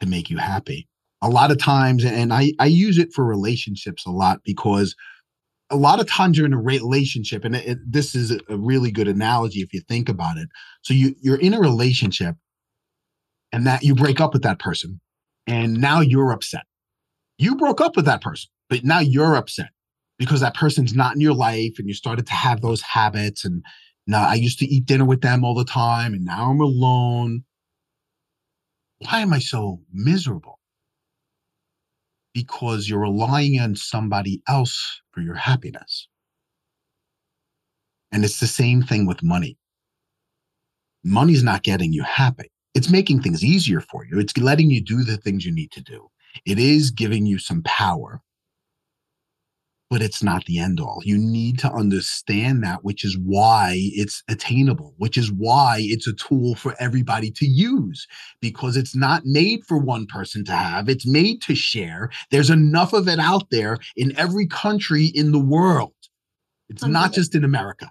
to 0.00 0.06
make 0.06 0.30
you 0.30 0.38
happy. 0.38 0.88
A 1.22 1.28
lot 1.28 1.50
of 1.52 1.58
times, 1.58 2.04
and 2.04 2.32
I, 2.32 2.52
I 2.58 2.66
use 2.66 2.98
it 2.98 3.12
for 3.12 3.24
relationships 3.24 4.06
a 4.06 4.10
lot 4.10 4.40
because 4.44 4.96
a 5.72 5.76
lot 5.76 6.00
of 6.00 6.06
times 6.06 6.36
you're 6.36 6.46
in 6.46 6.52
a 6.52 6.60
relationship, 6.60 7.44
and 7.44 7.56
it, 7.56 7.78
this 7.90 8.14
is 8.14 8.30
a 8.30 8.56
really 8.56 8.90
good 8.90 9.08
analogy 9.08 9.60
if 9.60 9.72
you 9.72 9.80
think 9.80 10.08
about 10.08 10.36
it. 10.36 10.48
So 10.82 10.94
you 10.94 11.14
you're 11.20 11.40
in 11.40 11.54
a 11.54 11.60
relationship, 11.60 12.36
and 13.52 13.66
that 13.66 13.82
you 13.82 13.94
break 13.94 14.20
up 14.20 14.32
with 14.32 14.42
that 14.42 14.58
person, 14.58 15.00
and 15.46 15.80
now 15.80 16.00
you're 16.00 16.32
upset. 16.32 16.64
You 17.38 17.56
broke 17.56 17.80
up 17.80 17.96
with 17.96 18.04
that 18.06 18.22
person, 18.22 18.50
but 18.70 18.84
now 18.84 19.00
you're 19.00 19.36
upset 19.36 19.70
because 20.18 20.40
that 20.40 20.54
person's 20.54 20.94
not 20.94 21.14
in 21.14 21.20
your 21.20 21.34
life, 21.34 21.74
and 21.78 21.88
you 21.88 21.94
started 21.94 22.26
to 22.26 22.34
have 22.34 22.60
those 22.60 22.82
habits. 22.82 23.44
And 23.44 23.64
now 24.06 24.28
I 24.28 24.34
used 24.34 24.58
to 24.60 24.66
eat 24.66 24.86
dinner 24.86 25.04
with 25.04 25.22
them 25.22 25.44
all 25.44 25.54
the 25.54 25.64
time, 25.64 26.14
and 26.14 26.24
now 26.24 26.50
I'm 26.50 26.60
alone. 26.60 27.44
Why 29.00 29.20
am 29.20 29.32
I 29.32 29.40
so 29.40 29.80
miserable? 29.92 30.60
because 32.34 32.88
you're 32.88 33.00
relying 33.00 33.60
on 33.60 33.76
somebody 33.76 34.42
else 34.48 35.01
for 35.12 35.20
your 35.20 35.34
happiness. 35.34 36.08
And 38.10 38.24
it's 38.24 38.40
the 38.40 38.46
same 38.46 38.82
thing 38.82 39.06
with 39.06 39.22
money. 39.22 39.56
Money's 41.04 41.42
not 41.42 41.62
getting 41.62 41.92
you 41.92 42.02
happy. 42.02 42.50
It's 42.74 42.90
making 42.90 43.22
things 43.22 43.44
easier 43.44 43.80
for 43.80 44.04
you. 44.04 44.18
It's 44.18 44.36
letting 44.36 44.70
you 44.70 44.80
do 44.80 45.02
the 45.02 45.16
things 45.16 45.44
you 45.44 45.52
need 45.52 45.70
to 45.72 45.82
do. 45.82 46.08
It 46.46 46.58
is 46.58 46.90
giving 46.90 47.26
you 47.26 47.38
some 47.38 47.62
power, 47.64 48.20
but 49.92 50.00
it's 50.00 50.22
not 50.22 50.42
the 50.46 50.58
end 50.58 50.80
all. 50.80 51.02
You 51.04 51.18
need 51.18 51.58
to 51.58 51.70
understand 51.70 52.64
that, 52.64 52.82
which 52.82 53.04
is 53.04 53.18
why 53.18 53.74
it's 53.76 54.22
attainable, 54.26 54.94
which 54.96 55.18
is 55.18 55.30
why 55.30 55.80
it's 55.80 56.06
a 56.06 56.14
tool 56.14 56.54
for 56.54 56.74
everybody 56.80 57.30
to 57.32 57.44
use 57.44 58.06
because 58.40 58.78
it's 58.78 58.96
not 58.96 59.26
made 59.26 59.62
for 59.66 59.76
one 59.76 60.06
person 60.06 60.46
to 60.46 60.52
have, 60.52 60.88
it's 60.88 61.06
made 61.06 61.42
to 61.42 61.54
share. 61.54 62.08
There's 62.30 62.48
enough 62.48 62.94
of 62.94 63.06
it 63.06 63.18
out 63.18 63.50
there 63.50 63.76
in 63.94 64.18
every 64.18 64.46
country 64.46 65.12
in 65.14 65.30
the 65.30 65.38
world. 65.38 65.92
It's 66.70 66.86
not 66.86 67.12
just 67.12 67.34
in 67.34 67.44
America. 67.44 67.90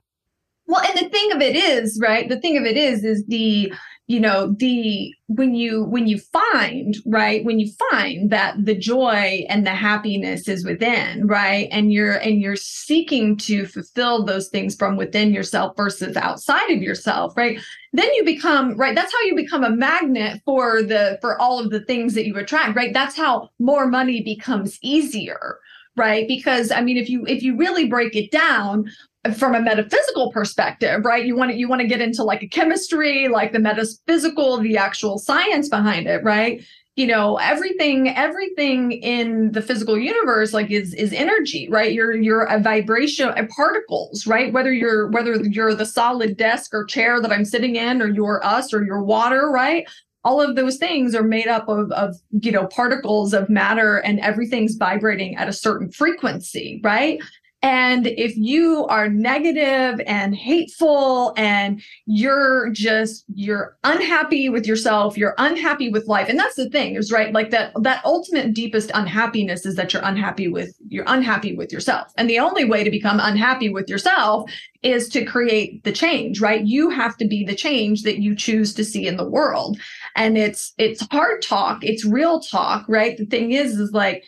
Well, 0.65 0.81
and 0.81 1.05
the 1.05 1.09
thing 1.09 1.31
of 1.33 1.41
it 1.41 1.55
is, 1.55 1.99
right? 2.01 2.27
The 2.27 2.39
thing 2.39 2.57
of 2.57 2.63
it 2.63 2.77
is, 2.77 3.03
is 3.03 3.23
the 3.27 3.71
you 4.11 4.19
know 4.19 4.53
the 4.59 5.13
when 5.27 5.55
you 5.55 5.85
when 5.85 6.05
you 6.05 6.17
find 6.17 6.97
right 7.05 7.45
when 7.45 7.59
you 7.59 7.71
find 7.89 8.29
that 8.29 8.55
the 8.65 8.75
joy 8.75 9.45
and 9.47 9.65
the 9.65 9.71
happiness 9.71 10.49
is 10.49 10.65
within 10.65 11.25
right 11.25 11.69
and 11.71 11.93
you're 11.93 12.17
and 12.17 12.41
you're 12.41 12.57
seeking 12.57 13.37
to 13.37 13.65
fulfill 13.65 14.25
those 14.25 14.49
things 14.49 14.75
from 14.75 14.97
within 14.97 15.33
yourself 15.33 15.75
versus 15.77 16.17
outside 16.17 16.69
of 16.69 16.81
yourself 16.81 17.35
right 17.37 17.57
then 17.93 18.13
you 18.13 18.25
become 18.25 18.75
right 18.75 18.95
that's 18.95 19.13
how 19.13 19.21
you 19.21 19.35
become 19.35 19.63
a 19.63 19.69
magnet 19.69 20.41
for 20.43 20.83
the 20.83 21.17
for 21.21 21.39
all 21.39 21.57
of 21.57 21.69
the 21.69 21.81
things 21.85 22.13
that 22.13 22.25
you 22.25 22.35
attract 22.37 22.75
right? 22.75 22.93
That's 22.93 23.15
how 23.15 23.49
more 23.59 23.87
money 23.87 24.21
becomes 24.21 24.77
easier 24.81 25.57
right? 25.97 26.27
Because 26.27 26.71
i 26.71 26.81
mean 26.81 26.97
if 26.97 27.09
you 27.09 27.25
if 27.27 27.43
you 27.43 27.55
really 27.55 27.87
break 27.87 28.15
it 28.15 28.31
down 28.31 28.89
from 29.35 29.53
a 29.53 29.61
metaphysical 29.61 30.31
perspective, 30.31 31.05
right? 31.05 31.25
You 31.25 31.35
want 31.35 31.51
to 31.51 31.57
you 31.57 31.67
want 31.67 31.81
to 31.81 31.87
get 31.87 32.01
into 32.01 32.23
like 32.23 32.41
a 32.41 32.47
chemistry, 32.47 33.27
like 33.27 33.51
the 33.51 33.59
metaphysical, 33.59 34.59
the 34.59 34.77
actual 34.77 35.19
science 35.19 35.69
behind 35.69 36.07
it, 36.07 36.23
right? 36.23 36.63
You 36.95 37.07
know, 37.07 37.37
everything 37.37 38.09
everything 38.09 38.91
in 38.91 39.51
the 39.51 39.61
physical 39.61 39.97
universe 39.97 40.53
like 40.53 40.71
is 40.71 40.95
is 40.95 41.13
energy, 41.13 41.69
right? 41.69 41.93
You're 41.93 42.15
you're 42.15 42.45
a 42.45 42.55
uh, 42.55 42.59
vibration 42.59 43.29
of 43.29 43.47
particles, 43.49 44.25
right? 44.25 44.51
Whether 44.51 44.73
you're 44.73 45.09
whether 45.11 45.35
you're 45.35 45.75
the 45.75 45.85
solid 45.85 46.35
desk 46.35 46.73
or 46.73 46.83
chair 46.83 47.21
that 47.21 47.31
I'm 47.31 47.45
sitting 47.45 47.75
in 47.75 48.01
or 48.01 48.07
you're 48.07 48.43
us 48.43 48.73
or 48.73 48.83
your 48.83 49.03
water, 49.03 49.49
right? 49.51 49.87
all 50.23 50.39
of 50.39 50.55
those 50.55 50.77
things 50.77 51.15
are 51.15 51.23
made 51.23 51.47
up 51.47 51.67
of, 51.67 51.91
of 51.93 52.15
you 52.41 52.51
know 52.51 52.67
particles 52.67 53.33
of 53.33 53.49
matter 53.49 53.97
and 53.97 54.19
everything's 54.19 54.75
vibrating 54.75 55.35
at 55.35 55.47
a 55.47 55.53
certain 55.53 55.91
frequency 55.91 56.79
right 56.83 57.19
and 57.63 58.07
if 58.07 58.35
you 58.35 58.87
are 58.87 59.07
negative 59.07 60.01
and 60.07 60.35
hateful 60.35 61.33
and 61.37 61.81
you're 62.07 62.71
just 62.71 63.23
you're 63.35 63.77
unhappy 63.83 64.49
with 64.49 64.65
yourself, 64.65 65.15
you're 65.15 65.35
unhappy 65.37 65.89
with 65.89 66.07
life. 66.07 66.27
And 66.27 66.39
that's 66.39 66.55
the 66.55 66.69
thing, 66.71 66.95
is 66.95 67.11
right. 67.11 67.31
Like 67.31 67.51
that 67.51 67.71
that 67.81 68.03
ultimate 68.03 68.55
deepest 68.55 68.89
unhappiness 68.95 69.65
is 69.65 69.75
that 69.75 69.93
you're 69.93 70.03
unhappy 70.03 70.47
with 70.47 70.75
you're 70.87 71.05
unhappy 71.07 71.55
with 71.55 71.71
yourself. 71.71 72.11
And 72.17 72.27
the 72.27 72.39
only 72.39 72.65
way 72.65 72.83
to 72.83 72.89
become 72.89 73.19
unhappy 73.21 73.69
with 73.69 73.87
yourself 73.87 74.51
is 74.81 75.07
to 75.09 75.23
create 75.23 75.83
the 75.83 75.91
change, 75.91 76.41
right? 76.41 76.65
You 76.65 76.89
have 76.89 77.15
to 77.17 77.27
be 77.27 77.43
the 77.45 77.55
change 77.55 78.01
that 78.03 78.17
you 78.17 78.35
choose 78.35 78.73
to 78.73 78.83
see 78.83 79.05
in 79.05 79.17
the 79.17 79.29
world. 79.29 79.77
And 80.15 80.35
it's 80.35 80.73
it's 80.79 81.05
hard 81.11 81.43
talk, 81.43 81.83
it's 81.83 82.05
real 82.05 82.39
talk, 82.39 82.85
right? 82.87 83.17
The 83.17 83.25
thing 83.25 83.51
is 83.51 83.79
is 83.79 83.91
like 83.91 84.23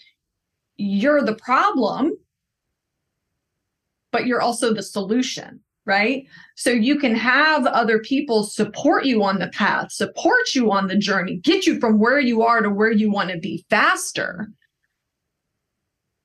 you're 0.78 1.24
the 1.24 1.36
problem 1.36 2.14
but 4.14 4.26
you're 4.26 4.42
also 4.42 4.74
the 4.74 4.84
solution 4.84 5.60
right? 5.86 6.26
So 6.56 6.70
you 6.70 6.98
can 6.98 7.16
have 7.16 7.66
other 7.66 8.00
people 8.00 8.44
support 8.44 9.06
you 9.06 9.24
on 9.24 9.40
the 9.40 9.50
path, 9.50 9.92
support 9.92 10.56
you 10.56 10.72
on 10.72 10.88
the 10.88 10.96
journey, 10.96 11.38
get 11.38 11.66
you 11.66 11.80
from 11.80 12.00
where 12.00 12.20
you 12.20 12.42
are 12.42 12.62
to 12.62 12.70
where 12.70 12.92
you 12.92 13.12
want 13.12 13.32
to 13.32 13.38
be 13.38 13.66
faster. 13.70 14.50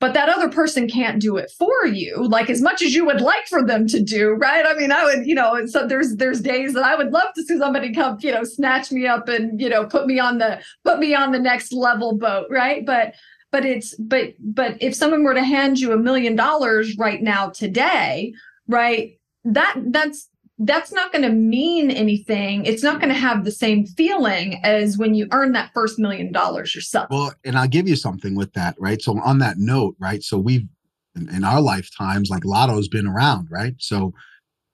But 0.00 0.14
that 0.14 0.28
other 0.28 0.48
person 0.48 0.88
can't 0.88 1.20
do 1.20 1.38
it 1.38 1.50
for 1.58 1.86
you, 1.86 2.28
like 2.28 2.48
as 2.50 2.62
much 2.62 2.82
as 2.82 2.94
you 2.94 3.04
would 3.04 3.20
like 3.20 3.48
for 3.48 3.64
them 3.64 3.88
to 3.88 4.00
do, 4.00 4.30
right? 4.30 4.64
I 4.64 4.74
mean, 4.74 4.92
I 4.92 5.02
would, 5.02 5.26
you 5.26 5.34
know, 5.34 5.66
so 5.66 5.88
there's 5.88 6.14
there's 6.14 6.40
days 6.40 6.74
that 6.74 6.84
I 6.84 6.94
would 6.94 7.10
love 7.10 7.34
to 7.34 7.42
see 7.42 7.58
somebody 7.58 7.92
come, 7.92 8.16
you 8.20 8.30
know, 8.30 8.44
snatch 8.44 8.92
me 8.92 9.08
up 9.08 9.28
and 9.28 9.60
you 9.60 9.68
know 9.68 9.86
put 9.86 10.06
me 10.06 10.20
on 10.20 10.38
the 10.38 10.60
put 10.84 11.00
me 11.00 11.16
on 11.16 11.32
the 11.32 11.40
next 11.40 11.72
level 11.72 12.16
boat, 12.16 12.46
right? 12.48 12.86
But 12.86 13.14
but 13.50 13.64
it's 13.64 13.94
but 13.96 14.34
but 14.40 14.76
if 14.80 14.94
someone 14.94 15.24
were 15.24 15.34
to 15.34 15.44
hand 15.44 15.78
you 15.78 15.92
a 15.92 15.96
million 15.96 16.36
dollars 16.36 16.96
right 16.98 17.22
now 17.22 17.48
today 17.48 18.32
right 18.66 19.18
that 19.44 19.76
that's 19.86 20.28
that's 20.60 20.90
not 20.92 21.12
going 21.12 21.22
to 21.22 21.30
mean 21.30 21.90
anything. 21.90 22.64
It's 22.64 22.82
not 22.82 23.00
going 23.00 23.12
to 23.12 23.18
have 23.18 23.44
the 23.44 23.52
same 23.52 23.86
feeling 23.86 24.60
as 24.64 24.98
when 24.98 25.14
you 25.14 25.28
earn 25.30 25.52
that 25.52 25.70
first 25.72 26.00
million 26.00 26.32
dollars 26.32 26.74
yourself. 26.74 27.08
Well 27.10 27.32
and 27.44 27.56
i'll 27.56 27.68
give 27.68 27.88
you 27.88 27.96
something 27.96 28.34
with 28.34 28.52
that 28.54 28.74
right? 28.78 29.00
So 29.00 29.20
on 29.20 29.38
that 29.38 29.58
note 29.58 29.96
right 29.98 30.22
so 30.22 30.38
we've 30.38 30.66
in, 31.14 31.28
in 31.34 31.44
our 31.44 31.60
lifetimes 31.60 32.30
like 32.30 32.44
lotto's 32.44 32.88
been 32.88 33.06
around 33.06 33.48
right? 33.50 33.74
So 33.78 34.12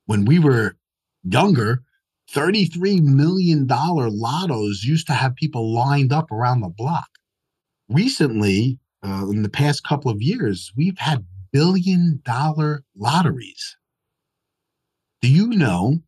when 0.06 0.24
we 0.24 0.38
were 0.38 0.76
younger 1.22 1.82
33 2.30 3.00
million 3.00 3.66
dollar 3.66 4.08
lottos 4.08 4.82
used 4.82 5.06
to 5.08 5.12
have 5.12 5.34
people 5.36 5.74
lined 5.74 6.12
up 6.12 6.32
around 6.32 6.60
the 6.60 6.68
block 6.68 7.08
recently, 7.88 8.78
uh, 9.02 9.28
in 9.30 9.42
the 9.42 9.48
past 9.48 9.84
couple 9.84 10.10
of 10.10 10.22
years, 10.22 10.72
we've 10.76 10.98
had 10.98 11.26
billion 11.52 12.20
dollar 12.24 12.82
lotteries. 12.96 13.76
Do 15.22 15.30
you 15.30 15.48
know? 15.48 16.00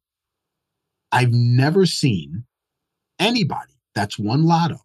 I've 1.13 1.33
never 1.33 1.87
seen 1.87 2.45
anybody 3.19 3.73
that's 3.95 4.19
won 4.19 4.45
lotto 4.45 4.79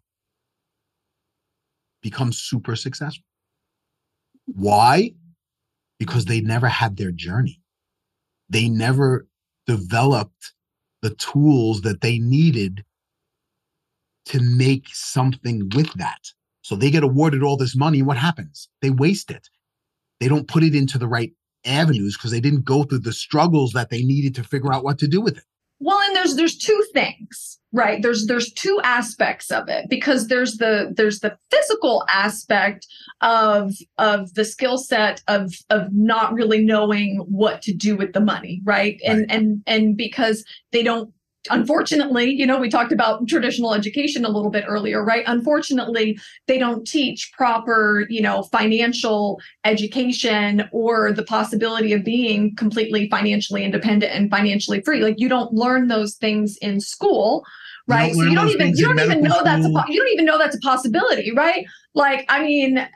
become 2.00 2.32
super 2.32 2.76
successful. 2.76 3.24
Why? 4.46 5.12
Because 5.98 6.24
they 6.24 6.40
never 6.40 6.68
had 6.68 6.96
their 6.96 7.12
journey. 7.12 7.60
They 8.48 8.68
never 8.68 9.26
developed 9.66 10.52
the 11.00 11.10
tools 11.16 11.82
that 11.82 12.00
they 12.00 12.18
needed 12.18 12.84
to 14.26 14.40
make 14.40 14.86
something 14.92 15.68
with 15.74 15.92
that. 15.94 16.20
So 16.62 16.76
they 16.76 16.90
get 16.90 17.02
awarded 17.02 17.42
all 17.42 17.56
this 17.56 17.76
money. 17.76 18.02
What 18.02 18.16
happens? 18.16 18.68
They 18.80 18.90
waste 18.90 19.30
it. 19.30 19.48
They 20.20 20.28
don't 20.28 20.48
put 20.48 20.62
it 20.62 20.74
into 20.74 20.98
the 20.98 21.08
right 21.08 21.32
avenues 21.64 22.16
because 22.16 22.30
they 22.30 22.40
didn't 22.40 22.64
go 22.64 22.84
through 22.84 23.00
the 23.00 23.12
struggles 23.12 23.72
that 23.72 23.90
they 23.90 24.02
needed 24.02 24.34
to 24.36 24.44
figure 24.44 24.72
out 24.72 24.84
what 24.84 24.98
to 25.00 25.08
do 25.08 25.20
with 25.20 25.36
it. 25.36 25.44
Well, 25.84 25.98
and 26.00 26.14
there's 26.14 26.36
there's 26.36 26.56
two 26.56 26.80
things, 26.92 27.58
right? 27.72 28.00
There's 28.00 28.26
there's 28.26 28.52
two 28.52 28.80
aspects 28.84 29.50
of 29.50 29.68
it 29.68 29.86
because 29.90 30.28
there's 30.28 30.58
the 30.58 30.92
there's 30.96 31.18
the 31.18 31.36
physical 31.50 32.04
aspect 32.08 32.86
of 33.20 33.72
of 33.98 34.32
the 34.34 34.44
skill 34.44 34.78
set 34.78 35.22
of 35.26 35.52
of 35.70 35.88
not 35.92 36.32
really 36.32 36.64
knowing 36.64 37.16
what 37.28 37.62
to 37.62 37.74
do 37.74 37.96
with 37.96 38.12
the 38.12 38.20
money, 38.20 38.60
right? 38.64 39.00
And 39.04 39.28
and 39.28 39.62
and 39.66 39.96
because 39.96 40.44
they 40.70 40.84
don't 40.84 41.12
unfortunately, 41.50 42.30
you 42.30 42.46
know, 42.46 42.58
we 42.58 42.68
talked 42.68 42.92
about 42.92 43.26
traditional 43.26 43.74
education 43.74 44.24
a 44.24 44.28
little 44.28 44.50
bit 44.50 44.64
earlier, 44.66 45.04
right? 45.04 45.24
Unfortunately, 45.26 46.18
they 46.46 46.58
don't 46.58 46.86
teach 46.86 47.32
proper, 47.36 48.06
you 48.08 48.22
know, 48.22 48.44
financial 48.44 49.40
education 49.64 50.68
or 50.72 51.12
the 51.12 51.24
possibility 51.24 51.92
of 51.92 52.04
being 52.04 52.54
completely 52.56 53.08
financially 53.08 53.64
independent 53.64 54.12
and 54.14 54.30
financially 54.30 54.80
free. 54.82 55.00
Like 55.00 55.18
you 55.18 55.28
don't 55.28 55.52
learn 55.52 55.88
those 55.88 56.14
things 56.14 56.56
in 56.58 56.80
school 56.80 57.44
right? 57.88 58.08
You 58.10 58.14
so 58.14 58.22
you 58.22 58.34
don't 58.34 58.48
even 58.48 58.76
you 58.76 58.86
don't 58.86 59.00
even 59.00 59.22
know 59.22 59.42
that's 59.42 59.64
a 59.64 59.68
school. 59.68 59.84
you 59.88 59.98
don't 59.98 60.12
even 60.12 60.24
know 60.24 60.38
that's 60.38 60.56
a 60.56 60.60
possibility, 60.60 61.32
right? 61.32 61.66
Like 61.94 62.24
I 62.28 62.42
mean, 62.42 62.88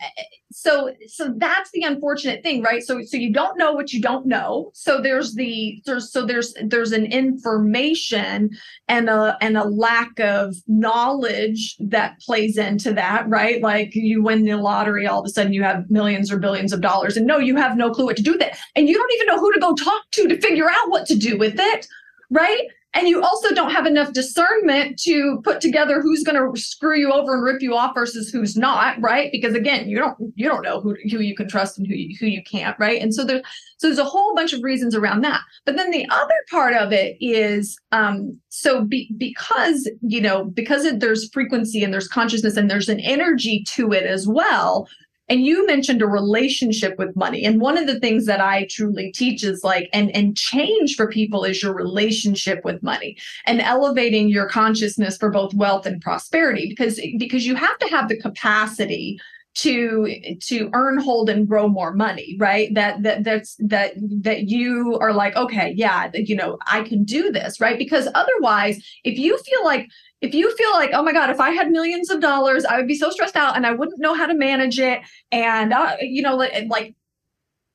so 0.52 0.94
so 1.06 1.34
that's 1.36 1.70
the 1.72 1.82
unfortunate 1.82 2.42
thing, 2.42 2.62
right? 2.62 2.82
So 2.82 3.02
so 3.02 3.16
you 3.16 3.32
don't 3.32 3.58
know 3.58 3.72
what 3.72 3.92
you 3.92 4.00
don't 4.00 4.26
know. 4.26 4.70
So 4.74 5.02
there's 5.02 5.34
the 5.34 5.82
there's 5.84 6.10
so 6.10 6.24
there's 6.24 6.54
there's 6.64 6.92
an 6.92 7.06
information 7.06 8.50
and 8.88 9.10
a 9.10 9.36
and 9.40 9.56
a 9.56 9.64
lack 9.64 10.18
of 10.18 10.54
knowledge 10.66 11.76
that 11.78 12.18
plays 12.20 12.56
into 12.56 12.92
that, 12.94 13.28
right? 13.28 13.60
Like 13.60 13.94
you 13.94 14.22
win 14.22 14.44
the 14.44 14.56
lottery, 14.56 15.06
all 15.06 15.20
of 15.20 15.26
a 15.26 15.30
sudden 15.30 15.52
you 15.52 15.62
have 15.62 15.90
millions 15.90 16.32
or 16.32 16.38
billions 16.38 16.72
of 16.72 16.80
dollars, 16.80 17.16
and 17.16 17.26
no, 17.26 17.38
you 17.38 17.56
have 17.56 17.76
no 17.76 17.90
clue 17.90 18.06
what 18.06 18.16
to 18.16 18.22
do 18.22 18.32
with 18.32 18.42
it, 18.42 18.56
and 18.76 18.88
you 18.88 18.94
don't 18.94 19.12
even 19.12 19.26
know 19.26 19.38
who 19.38 19.52
to 19.52 19.60
go 19.60 19.74
talk 19.74 20.10
to 20.12 20.28
to 20.28 20.40
figure 20.40 20.70
out 20.70 20.88
what 20.88 21.06
to 21.06 21.16
do 21.16 21.36
with 21.36 21.56
it, 21.58 21.86
right? 22.30 22.66
And 22.96 23.08
you 23.08 23.22
also 23.22 23.54
don't 23.54 23.70
have 23.70 23.84
enough 23.84 24.12
discernment 24.12 24.98
to 25.00 25.40
put 25.44 25.60
together 25.60 26.00
who's 26.00 26.24
going 26.24 26.36
to 26.36 26.60
screw 26.60 26.98
you 26.98 27.12
over 27.12 27.34
and 27.34 27.44
rip 27.44 27.60
you 27.60 27.74
off 27.74 27.94
versus 27.94 28.30
who's 28.30 28.56
not 28.56 29.00
right? 29.00 29.30
Because 29.30 29.54
again 29.54 29.88
you 29.88 29.98
don't 29.98 30.16
you 30.34 30.48
don't 30.48 30.62
know 30.62 30.80
who, 30.80 30.96
who 31.10 31.20
you 31.20 31.34
can 31.34 31.48
trust 31.48 31.78
and 31.78 31.86
who 31.86 31.94
you, 31.94 32.16
who 32.18 32.26
you 32.26 32.42
can't 32.42 32.78
right? 32.78 33.00
And 33.00 33.14
so 33.14 33.24
there's 33.24 33.42
so 33.78 33.88
there's 33.88 33.98
a 33.98 34.04
whole 34.04 34.34
bunch 34.34 34.54
of 34.54 34.62
reasons 34.62 34.94
around 34.94 35.20
that. 35.22 35.42
But 35.66 35.76
then 35.76 35.90
the 35.90 36.06
other 36.10 36.34
part 36.50 36.74
of 36.74 36.92
it 36.92 37.16
is 37.20 37.78
um 37.92 38.40
so 38.48 38.84
be, 38.84 39.12
because 39.18 39.88
you 40.00 40.20
know 40.20 40.44
because 40.44 40.84
it, 40.84 41.00
there's 41.00 41.28
frequency 41.32 41.84
and 41.84 41.92
there's 41.92 42.08
consciousness 42.08 42.56
and 42.56 42.70
there's 42.70 42.88
an 42.88 43.00
energy 43.00 43.62
to 43.68 43.92
it 43.92 44.04
as 44.04 44.26
well 44.26 44.88
and 45.28 45.44
you 45.44 45.66
mentioned 45.66 46.02
a 46.02 46.06
relationship 46.06 46.98
with 46.98 47.16
money. 47.16 47.44
And 47.44 47.60
one 47.60 47.76
of 47.76 47.86
the 47.86 48.00
things 48.00 48.26
that 48.26 48.40
i 48.40 48.66
truly 48.70 49.12
teach 49.12 49.42
is 49.44 49.62
like 49.64 49.88
and 49.92 50.14
and 50.14 50.36
change 50.36 50.96
for 50.96 51.08
people 51.08 51.44
is 51.44 51.62
your 51.62 51.74
relationship 51.74 52.64
with 52.64 52.82
money 52.82 53.16
and 53.46 53.60
elevating 53.60 54.28
your 54.28 54.48
consciousness 54.48 55.16
for 55.16 55.30
both 55.30 55.54
wealth 55.54 55.86
and 55.86 56.00
prosperity 56.00 56.68
because 56.68 57.00
because 57.18 57.46
you 57.46 57.54
have 57.54 57.78
to 57.78 57.88
have 57.88 58.08
the 58.08 58.20
capacity 58.20 59.18
to 59.56 60.36
to 60.42 60.70
earn 60.74 60.98
hold 60.98 61.30
and 61.30 61.48
grow 61.48 61.66
more 61.66 61.92
money 61.94 62.36
right? 62.38 62.72
That 62.74 63.02
that 63.02 63.24
that's 63.24 63.56
that 63.58 63.94
that 64.22 64.48
you 64.48 64.98
are 65.00 65.14
like 65.14 65.34
okay 65.34 65.72
yeah 65.74 66.10
you 66.14 66.36
know 66.36 66.58
i 66.66 66.82
can 66.82 67.04
do 67.04 67.32
this 67.32 67.60
right? 67.60 67.78
Because 67.78 68.08
otherwise 68.14 68.76
if 69.04 69.18
you 69.18 69.38
feel 69.38 69.64
like 69.64 69.88
if 70.20 70.34
you 70.34 70.54
feel 70.56 70.72
like 70.72 70.90
oh 70.92 71.02
my 71.02 71.12
god 71.12 71.30
if 71.30 71.40
i 71.40 71.50
had 71.50 71.70
millions 71.70 72.10
of 72.10 72.20
dollars 72.20 72.64
i 72.64 72.76
would 72.76 72.88
be 72.88 72.96
so 72.96 73.10
stressed 73.10 73.36
out 73.36 73.56
and 73.56 73.66
i 73.66 73.72
wouldn't 73.72 74.00
know 74.00 74.14
how 74.14 74.26
to 74.26 74.34
manage 74.34 74.78
it. 74.78 75.00
And 75.32 75.72
uh, 75.72 75.96
you 76.00 76.22
know 76.22 76.36
like, 76.36 76.94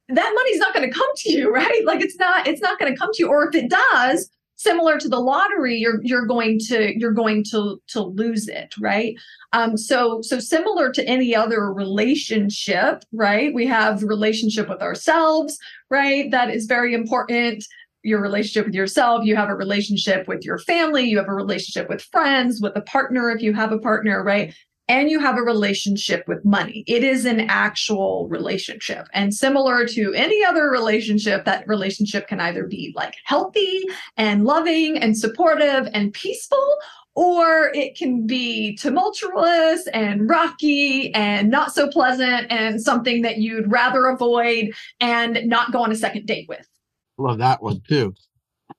that 0.10 0.34
money's 0.36 0.60
not 0.60 0.74
going 0.74 0.90
to 0.90 0.94
come 0.94 1.10
to 1.18 1.32
you 1.32 1.50
right? 1.54 1.86
Like 1.86 2.02
it's 2.02 2.18
not 2.18 2.48
it's 2.48 2.62
not 2.62 2.80
going 2.80 2.92
to 2.92 3.00
come 3.00 3.10
to 3.14 3.24
you. 3.24 3.30
Or 3.30 3.48
if 3.48 3.56
it 3.56 3.70
does 3.70 4.30
similar 4.56 5.00
to 5.00 5.10
the 5.10 5.20
lottery 5.20 5.76
you're 5.76 6.00
you're 6.04 6.28
going 6.28 6.60
to 6.60 6.98
you're 7.00 7.14
going 7.14 7.44
to 7.44 7.82
to 7.88 8.02
lose 8.02 8.48
it 8.48 8.74
right? 8.80 9.16
Um 9.54 9.78
so 9.78 10.22
so 10.22 10.40
similar 10.40 10.92
to 10.92 11.08
any 11.08 11.36
other 11.36 11.74
relationship 11.74 13.04
right? 13.12 13.54
We 13.54 13.66
have 13.68 14.04
relationship 14.04 14.70
with 14.70 14.82
ourselves 14.82 15.58
right? 15.90 16.30
That 16.32 16.50
is 16.50 16.66
very 16.66 16.94
important 16.94 17.66
your 18.04 18.22
relationship 18.22 18.66
with 18.66 18.76
yourself 18.76 19.26
you 19.26 19.36
have 19.36 19.50
a 19.50 19.56
relationship 19.56 20.28
with 20.28 20.44
your 20.44 20.58
family 20.60 21.04
you 21.04 21.18
have 21.18 21.28
a 21.28 21.34
relationship 21.34 21.90
with 21.90 22.02
friends 22.02 22.60
with 22.62 22.76
a 22.76 22.82
partner 22.82 23.30
if 23.30 23.42
you 23.42 23.54
have 23.54 23.72
a 23.72 23.80
partner 23.80 24.24
right 24.24 24.54
and 24.92 25.10
you 25.10 25.22
have 25.22 25.38
a 25.38 25.42
relationship 25.42 26.28
with 26.28 26.44
money. 26.44 26.84
It 26.86 27.02
is 27.02 27.24
an 27.24 27.50
actual 27.50 28.28
relationship. 28.28 29.08
And 29.14 29.34
similar 29.34 29.88
to 29.88 30.14
any 30.14 30.44
other 30.44 30.70
relationship, 30.70 31.46
that 31.46 31.66
relationship 31.66 32.28
can 32.28 32.42
either 32.42 32.68
be 32.68 32.92
like 32.94 33.16
healthy 33.24 33.84
and 34.18 34.44
loving 34.44 34.98
and 34.98 35.18
supportive 35.18 35.88
and 35.94 36.12
peaceful, 36.12 36.76
or 37.16 37.72
it 37.74 37.98
can 37.98 38.28
be 38.28 38.76
tumultuous 38.76 39.88
and 39.94 40.30
rocky 40.30 41.14
and 41.14 41.50
not 41.50 41.74
so 41.74 41.88
pleasant 41.88 42.52
and 42.52 42.82
something 42.82 43.22
that 43.22 43.38
you'd 43.38 43.72
rather 43.72 44.08
avoid 44.08 44.74
and 45.00 45.40
not 45.46 45.72
go 45.72 45.82
on 45.82 45.94
a 45.94 45.96
second 45.96 46.26
date 46.26 46.50
with. 46.50 46.68
Love 47.22 47.40
that 47.40 47.62
one 47.62 47.82
too. 47.88 48.14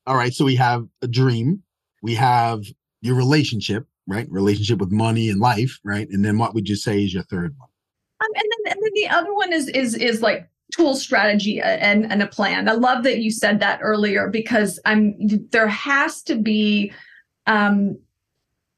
All 0.07 0.17
right. 0.17 0.33
So 0.33 0.45
we 0.45 0.57
have 0.57 0.87
a 1.03 1.09
dream, 1.09 1.63
we 2.03 2.15
have 2.15 2.63
your 3.01 3.15
relationship, 3.15 3.87
right? 4.07 4.27
Relationship 4.31 4.79
with 4.79 4.91
money 4.91 5.29
and 5.29 5.41
life, 5.41 5.79
right? 5.85 6.09
And 6.11 6.25
then 6.25 6.39
what 6.39 6.55
would 6.55 6.69
you 6.69 6.77
say 6.77 7.03
is 7.05 7.15
your 7.15 7.23
third 7.25 7.55
one? 7.59 7.69
Um, 8.21 8.29
and 8.35 8.45
then 8.45 8.73
and 8.73 8.83
then 8.83 8.93
the 8.95 9.09
other 9.09 9.35
one 9.35 9.53
is 9.53 9.69
is 9.69 9.95
is 9.95 10.23
like 10.23 10.49
tool 10.73 10.95
strategy 10.95 11.61
and 11.61 12.11
and 12.11 12.23
a 12.23 12.27
plan. 12.27 12.69
I 12.69 12.73
love 12.73 13.05
that 13.05 13.19
you 13.19 13.31
said 13.31 13.61
that 13.61 13.81
earlier 13.83 14.29
because 14.29 14.81
I'm 14.85 15.15
there 15.51 15.69
has 15.69 16.23
to 16.25 16.37
be 16.37 16.93
um 17.47 17.99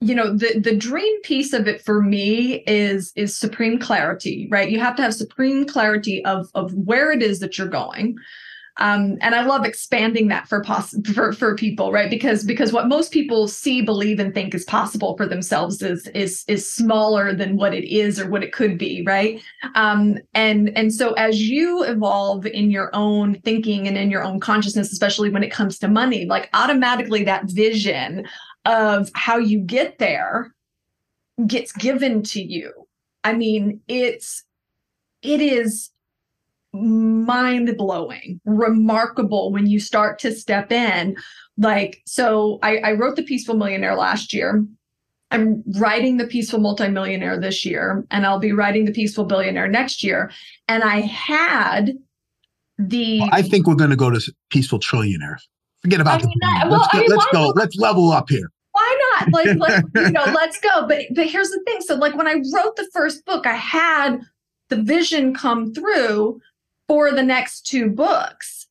you 0.01 0.15
know 0.15 0.37
the 0.37 0.59
the 0.59 0.77
dream 0.77 1.21
piece 1.23 1.53
of 1.53 1.67
it 1.67 1.81
for 1.81 2.03
me 2.03 2.63
is 2.67 3.13
is 3.17 3.37
supreme 3.37 3.79
clarity 3.79 4.49
right 4.51 4.71
you 4.71 4.79
have 4.79 4.97
to 4.97 5.03
have 5.03 5.15
supreme 5.15 5.65
clarity 5.65 6.25
of 6.25 6.49
of 6.55 6.75
where 6.75 7.13
it 7.13 7.23
is 7.23 7.41
that 7.41 7.57
you're 7.57 7.69
going 7.69 8.17
um, 8.79 9.19
and 9.21 9.37
I 9.37 9.45
love 9.45 9.65
expanding 9.65 10.29
that 10.29 10.49
for, 10.49 10.61
poss- 10.61 10.97
for 11.15 11.33
for 11.33 11.55
people, 11.55 11.93
right? 11.93 12.11
Because 12.11 12.43
because 12.43 12.73
what 12.73 12.89
most 12.89 13.13
people 13.13 13.47
see, 13.47 13.83
believe, 13.83 14.19
and 14.19 14.35
think 14.35 14.53
is 14.53 14.65
possible 14.65 15.17
for 15.17 15.27
themselves 15.27 15.81
is 15.81 16.09
is 16.09 16.45
is 16.49 16.69
smaller 16.69 17.33
than 17.33 17.57
what 17.57 17.73
it 17.73 17.85
is 17.85 18.19
or 18.19 18.29
what 18.29 18.43
it 18.43 18.53
could 18.53 18.77
be, 18.77 19.05
right? 19.07 19.41
Um, 19.77 20.19
and 20.35 20.77
and 20.77 20.93
so 20.93 21.13
as 21.13 21.49
you 21.49 21.85
evolve 21.85 22.47
in 22.47 22.71
your 22.71 22.91
own 22.95 23.37
thinking 23.43 23.87
and 23.87 23.97
in 23.97 24.11
your 24.11 24.25
own 24.25 24.41
consciousness, 24.41 24.91
especially 24.91 25.31
when 25.31 25.45
it 25.45 25.53
comes 25.53 25.79
to 25.79 25.89
money, 25.89 26.25
like 26.25 26.51
automatically 26.53 27.23
that 27.25 27.45
vision 27.45 28.27
of 28.65 29.09
how 29.15 29.39
you 29.39 29.61
get 29.61 29.99
there 29.99 30.53
gets 31.47 31.71
given 31.73 32.23
to 32.25 32.43
you. 32.43 32.73
I 33.23 33.35
mean, 33.35 33.81
it's 33.87 34.43
it 35.23 35.41
is 35.41 35.91
mind 36.75 37.77
blowing, 37.77 38.41
remarkable 38.45 39.53
when 39.53 39.67
you 39.67 39.81
start 39.81 40.19
to 40.21 40.33
step 40.33 40.73
in. 40.73 41.17
Like, 41.57 42.03
so 42.05 42.59
I, 42.63 42.79
I, 42.79 42.93
wrote 42.93 43.17
The 43.17 43.23
Peaceful 43.23 43.55
Millionaire 43.55 43.95
last 43.95 44.33
year. 44.33 44.65
I'm 45.31 45.63
writing 45.79 46.17
The 46.17 46.27
Peaceful 46.27 46.59
Multimillionaire 46.59 47.39
this 47.39 47.65
year, 47.65 48.05
and 48.11 48.27
I'll 48.27 48.41
be 48.41 48.53
writing 48.53 48.85
The 48.85 48.93
Peaceful 48.93 49.25
Billionaire 49.25 49.69
next 49.69 50.03
year. 50.03 50.31
And 50.69 50.83
I 50.83 51.01
had 51.01 51.93
the. 52.79 53.21
Well, 53.21 53.31
I 53.33 53.43
think 53.43 53.67
we're 53.67 53.77
going 53.77 53.91
to 53.91 53.97
go 53.97 54.11
to 54.11 54.21
Peaceful 54.51 54.81
Trillionaire. 54.81 55.37
Forget 55.81 56.01
about 56.01 56.23
I 56.23 56.27
mean, 56.27 56.39
the. 56.41 56.47
That, 56.47 56.71
well, 56.71 56.81
let's, 56.81 56.95
I 56.95 57.01
mean, 57.01 57.11
let's 57.11 57.27
go. 57.33 57.53
Let's 57.55 57.77
level 57.77 58.11
up 58.11 58.29
here 58.29 58.51
why 58.73 58.99
not 59.13 59.33
like 59.33 59.57
let, 59.57 59.85
you 59.95 60.11
know 60.11 60.25
let's 60.35 60.59
go 60.59 60.87
but 60.89 61.03
but 61.15 61.29
here's 61.29 61.51
the 61.51 61.63
thing 61.65 61.81
so 61.81 61.95
like 61.95 62.17
when 62.17 62.27
i 62.27 62.35
wrote 62.53 62.75
the 62.75 62.89
first 62.93 63.25
book 63.25 63.47
i 63.47 63.55
had 63.55 64.19
the 64.69 64.83
vision 64.83 65.33
come 65.33 65.73
through 65.73 66.41
for 66.89 67.13
the 67.13 67.23
next 67.23 67.67
two 67.67 67.91
books. 67.91 68.67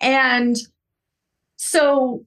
And 0.00 0.56
so 1.56 2.24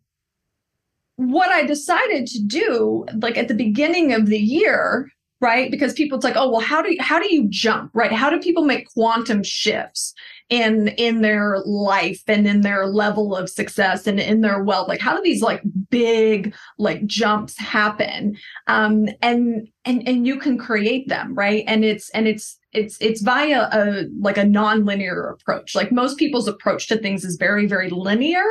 what 1.16 1.50
I 1.50 1.66
decided 1.66 2.28
to 2.28 2.44
do, 2.44 3.06
like 3.22 3.38
at 3.38 3.48
the 3.48 3.54
beginning 3.54 4.14
of 4.14 4.28
the 4.28 4.40
year, 4.40 5.10
right? 5.42 5.72
Because 5.72 5.94
people 5.94 6.18
it's 6.18 6.24
like, 6.24 6.36
oh, 6.36 6.50
well, 6.50 6.62
how 6.62 6.82
do 6.82 6.92
you 6.92 6.98
how 7.02 7.20
do 7.20 7.34
you 7.34 7.48
jump, 7.50 7.92
right? 7.94 8.12
How 8.12 8.30
do 8.30 8.40
people 8.40 8.64
make 8.64 8.90
quantum 8.94 9.44
shifts 9.44 10.14
in 10.50 10.90
in 10.90 11.22
their 11.22 11.60
life 11.66 12.22
and 12.28 12.48
in 12.48 12.62
their 12.62 12.88
level 12.88 13.36
of 13.36 13.50
success 13.50 14.08
and 14.08 14.20
in 14.20 14.42
their 14.42 14.64
wealth? 14.64 14.88
Like 14.88 15.00
how 15.00 15.16
do 15.16 15.22
these 15.22 15.42
like 15.42 15.62
big 15.90 16.54
like 16.78 17.06
jumps 17.06 17.58
happen? 17.58 18.38
Um 18.68 19.08
and 19.22 19.68
and 19.86 20.08
and 20.08 20.28
you 20.28 20.40
can 20.40 20.58
create 20.58 21.08
them, 21.08 21.36
right? 21.36 21.64
And 21.68 21.86
it's 21.86 22.10
and 22.12 22.28
it's 22.28 22.59
it's 22.72 22.98
it's 23.02 23.22
via 23.22 23.68
a 23.72 24.06
like 24.20 24.38
a 24.38 24.46
non-linear 24.46 25.30
approach. 25.30 25.76
Like 25.76 25.92
most 25.92 26.18
people's 26.18 26.48
approach 26.48 26.88
to 26.88 26.98
things 26.98 27.24
is 27.24 27.36
very 27.36 27.66
very 27.66 27.90
linear. 27.90 28.46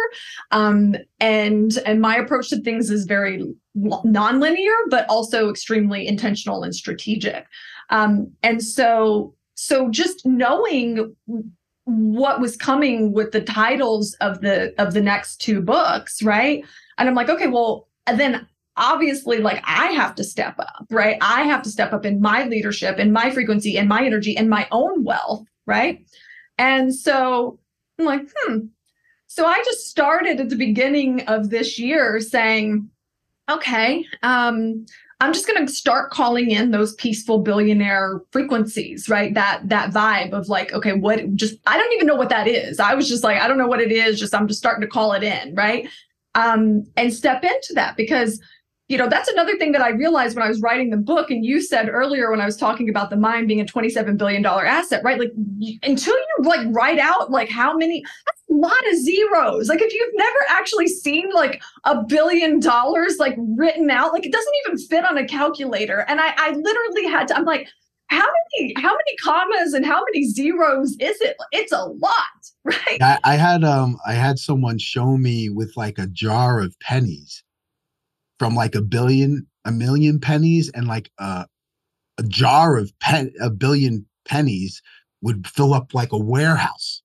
Um 0.50 0.96
and 1.20 1.78
and 1.86 2.00
my 2.00 2.16
approach 2.16 2.50
to 2.50 2.60
things 2.60 2.90
is 2.90 3.04
very 3.04 3.44
non-linear 3.74 4.74
but 4.90 5.06
also 5.08 5.48
extremely 5.50 6.06
intentional 6.06 6.64
and 6.64 6.74
strategic. 6.74 7.46
Um 7.90 8.32
and 8.42 8.62
so 8.62 9.34
so 9.54 9.88
just 9.90 10.26
knowing 10.26 11.14
what 11.84 12.40
was 12.40 12.56
coming 12.56 13.12
with 13.12 13.32
the 13.32 13.40
titles 13.40 14.14
of 14.20 14.40
the 14.40 14.74
of 14.78 14.94
the 14.94 15.00
next 15.00 15.40
two 15.40 15.62
books 15.62 16.22
right? 16.22 16.64
And 16.98 17.08
i'm 17.08 17.14
like 17.14 17.28
okay 17.28 17.46
well 17.46 17.88
then 18.16 18.46
obviously 18.78 19.38
like 19.38 19.62
I 19.64 19.88
have 19.88 20.14
to 20.14 20.24
step 20.24 20.58
up, 20.58 20.86
right? 20.90 21.18
I 21.20 21.42
have 21.42 21.62
to 21.64 21.70
step 21.70 21.92
up 21.92 22.06
in 22.06 22.20
my 22.20 22.44
leadership 22.44 22.96
and 22.98 23.12
my 23.12 23.30
frequency 23.30 23.76
and 23.76 23.88
my 23.88 24.04
energy 24.04 24.36
and 24.36 24.48
my 24.48 24.66
own 24.70 25.04
wealth, 25.04 25.44
right? 25.66 26.06
And 26.56 26.94
so 26.94 27.58
I'm 27.98 28.06
like, 28.06 28.22
hmm. 28.34 28.58
So 29.26 29.44
I 29.44 29.62
just 29.64 29.88
started 29.88 30.40
at 30.40 30.48
the 30.48 30.56
beginning 30.56 31.20
of 31.26 31.50
this 31.50 31.78
year 31.78 32.18
saying, 32.20 32.88
okay, 33.50 34.06
um, 34.22 34.86
I'm 35.20 35.32
just 35.32 35.46
going 35.48 35.66
to 35.66 35.72
start 35.72 36.10
calling 36.10 36.50
in 36.50 36.70
those 36.70 36.94
peaceful 36.94 37.40
billionaire 37.40 38.20
frequencies, 38.30 39.08
right? 39.08 39.34
That 39.34 39.68
that 39.68 39.90
vibe 39.90 40.32
of 40.32 40.48
like, 40.48 40.72
okay, 40.72 40.92
what 40.92 41.34
just 41.34 41.56
I 41.66 41.76
don't 41.76 41.92
even 41.92 42.06
know 42.06 42.14
what 42.14 42.28
that 42.28 42.46
is. 42.46 42.78
I 42.78 42.94
was 42.94 43.08
just 43.08 43.24
like, 43.24 43.40
I 43.40 43.48
don't 43.48 43.58
know 43.58 43.66
what 43.66 43.80
it 43.80 43.90
is, 43.90 44.18
just 44.18 44.34
I'm 44.34 44.46
just 44.46 44.60
starting 44.60 44.82
to 44.82 44.86
call 44.86 45.12
it 45.12 45.24
in, 45.24 45.54
right? 45.54 45.88
Um, 46.36 46.86
and 46.96 47.12
step 47.12 47.42
into 47.42 47.72
that 47.74 47.96
because 47.96 48.40
you 48.88 48.96
know, 48.96 49.08
that's 49.08 49.28
another 49.28 49.56
thing 49.58 49.72
that 49.72 49.82
I 49.82 49.90
realized 49.90 50.34
when 50.34 50.44
I 50.44 50.48
was 50.48 50.62
writing 50.62 50.88
the 50.88 50.96
book. 50.96 51.30
And 51.30 51.44
you 51.44 51.60
said 51.60 51.90
earlier 51.90 52.30
when 52.30 52.40
I 52.40 52.46
was 52.46 52.56
talking 52.56 52.88
about 52.88 53.10
the 53.10 53.16
mind 53.16 53.46
being 53.46 53.60
a 53.60 53.64
$27 53.64 54.16
billion 54.16 54.44
asset, 54.44 55.02
right? 55.04 55.18
Like 55.18 55.32
until 55.82 56.14
you 56.14 56.44
like 56.44 56.66
write 56.70 56.98
out 56.98 57.30
like 57.30 57.50
how 57.50 57.76
many, 57.76 58.02
that's 58.24 58.42
a 58.50 58.54
lot 58.54 58.88
of 58.90 58.96
zeros. 58.96 59.68
Like 59.68 59.82
if 59.82 59.92
you've 59.92 60.14
never 60.14 60.38
actually 60.48 60.88
seen 60.88 61.30
like 61.34 61.62
a 61.84 62.02
billion 62.02 62.60
dollars 62.60 63.16
like 63.18 63.36
written 63.38 63.90
out, 63.90 64.14
like 64.14 64.24
it 64.24 64.32
doesn't 64.32 64.54
even 64.66 64.78
fit 64.78 65.04
on 65.04 65.18
a 65.18 65.26
calculator. 65.26 66.06
And 66.08 66.18
I, 66.18 66.32
I 66.38 66.50
literally 66.52 67.04
had 67.08 67.28
to, 67.28 67.36
I'm 67.36 67.44
like, 67.44 67.68
how 68.10 68.24
many 68.24 68.72
how 68.78 68.88
many 68.88 69.16
commas 69.22 69.74
and 69.74 69.84
how 69.84 70.02
many 70.02 70.24
zeros 70.24 70.92
is 70.98 71.20
it 71.20 71.36
it's 71.52 71.72
a 71.72 71.84
lot 71.84 72.10
right 72.64 72.96
I, 73.02 73.18
I, 73.22 73.36
had 73.36 73.64
um 73.64 73.98
i 74.06 74.14
had 74.14 74.38
someone 74.38 74.78
show 74.78 75.18
me 75.18 75.50
with 75.50 75.76
like 75.76 75.98
a 75.98 76.06
jar 76.06 76.58
of 76.58 76.74
pennies 76.80 77.44
from 78.38 78.54
like 78.54 78.74
a 78.74 78.82
billion, 78.82 79.46
a 79.64 79.72
million 79.72 80.20
pennies, 80.20 80.70
and 80.74 80.86
like 80.86 81.10
a, 81.18 81.46
a 82.18 82.22
jar 82.24 82.76
of 82.76 82.92
pen, 83.00 83.32
a 83.40 83.50
billion 83.50 84.06
pennies 84.26 84.82
would 85.22 85.46
fill 85.46 85.74
up 85.74 85.94
like 85.94 86.12
a 86.12 86.18
warehouse. 86.18 87.02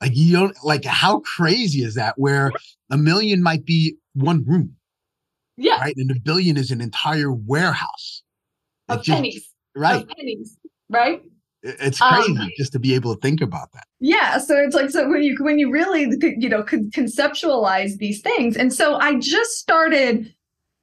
Like 0.00 0.16
you 0.16 0.32
don't 0.32 0.56
like 0.64 0.84
how 0.84 1.20
crazy 1.20 1.84
is 1.84 1.94
that? 1.94 2.14
Where 2.16 2.50
a 2.90 2.98
million 2.98 3.42
might 3.42 3.64
be 3.64 3.96
one 4.14 4.44
room, 4.44 4.74
yeah, 5.56 5.80
right, 5.80 5.94
and 5.96 6.10
a 6.10 6.18
billion 6.18 6.56
is 6.56 6.72
an 6.72 6.80
entire 6.80 7.32
warehouse 7.32 8.22
of 8.88 9.02
just, 9.02 9.16
pennies, 9.16 9.54
right? 9.76 10.02
Of 10.02 10.08
pennies, 10.08 10.58
right? 10.90 11.22
It's 11.62 12.00
crazy 12.00 12.36
um, 12.36 12.50
just 12.56 12.72
to 12.72 12.78
be 12.78 12.94
able 12.94 13.14
to 13.14 13.20
think 13.20 13.40
about 13.40 13.70
that 13.72 13.84
yeah 14.00 14.38
so 14.38 14.56
it's 14.56 14.74
like 14.74 14.90
so 14.90 15.08
when 15.08 15.22
you 15.22 15.36
when 15.40 15.58
you 15.58 15.70
really 15.70 16.12
you 16.20 16.48
know 16.48 16.62
could 16.62 16.92
conceptualize 16.92 17.96
these 17.98 18.20
things 18.20 18.56
and 18.56 18.72
so 18.72 18.96
i 18.96 19.14
just 19.14 19.52
started 19.52 20.34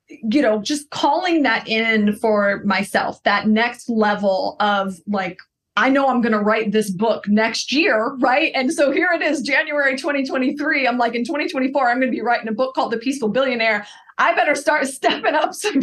you 0.08 0.42
know 0.42 0.62
just 0.62 0.90
calling 0.90 1.44
that 1.44 1.68
in 1.68 2.16
for 2.16 2.64
myself 2.64 3.22
that 3.24 3.48
next 3.48 3.90
level 3.90 4.56
of 4.60 5.00
like 5.08 5.38
I 5.80 5.88
know 5.88 6.10
I'm 6.10 6.20
going 6.20 6.34
to 6.34 6.40
write 6.40 6.74
this 6.74 6.90
book 6.90 7.26
next 7.30 7.72
year, 7.72 8.14
right? 8.16 8.52
And 8.54 8.74
so 8.74 8.92
here 8.92 9.12
it 9.14 9.22
is, 9.22 9.42
January 9.42 9.96
2023. 9.96 10.86
I'm 10.86 10.98
like, 10.98 11.16
in 11.16 11.24
2024, 11.24 11.90
I'm 11.90 12.02
going 12.02 12.12
to 12.12 12.16
be 12.16 12.22
writing 12.22 12.50
a 12.50 12.52
book 12.52 12.76
called 12.76 12.92
The 12.92 12.98
Peaceful 12.98 13.30
Billionaire. 13.30 13.88
I 14.18 14.36
better 14.36 14.56
start 14.56 14.88
stepping 14.90 15.36
up 15.36 15.54
some 15.54 15.80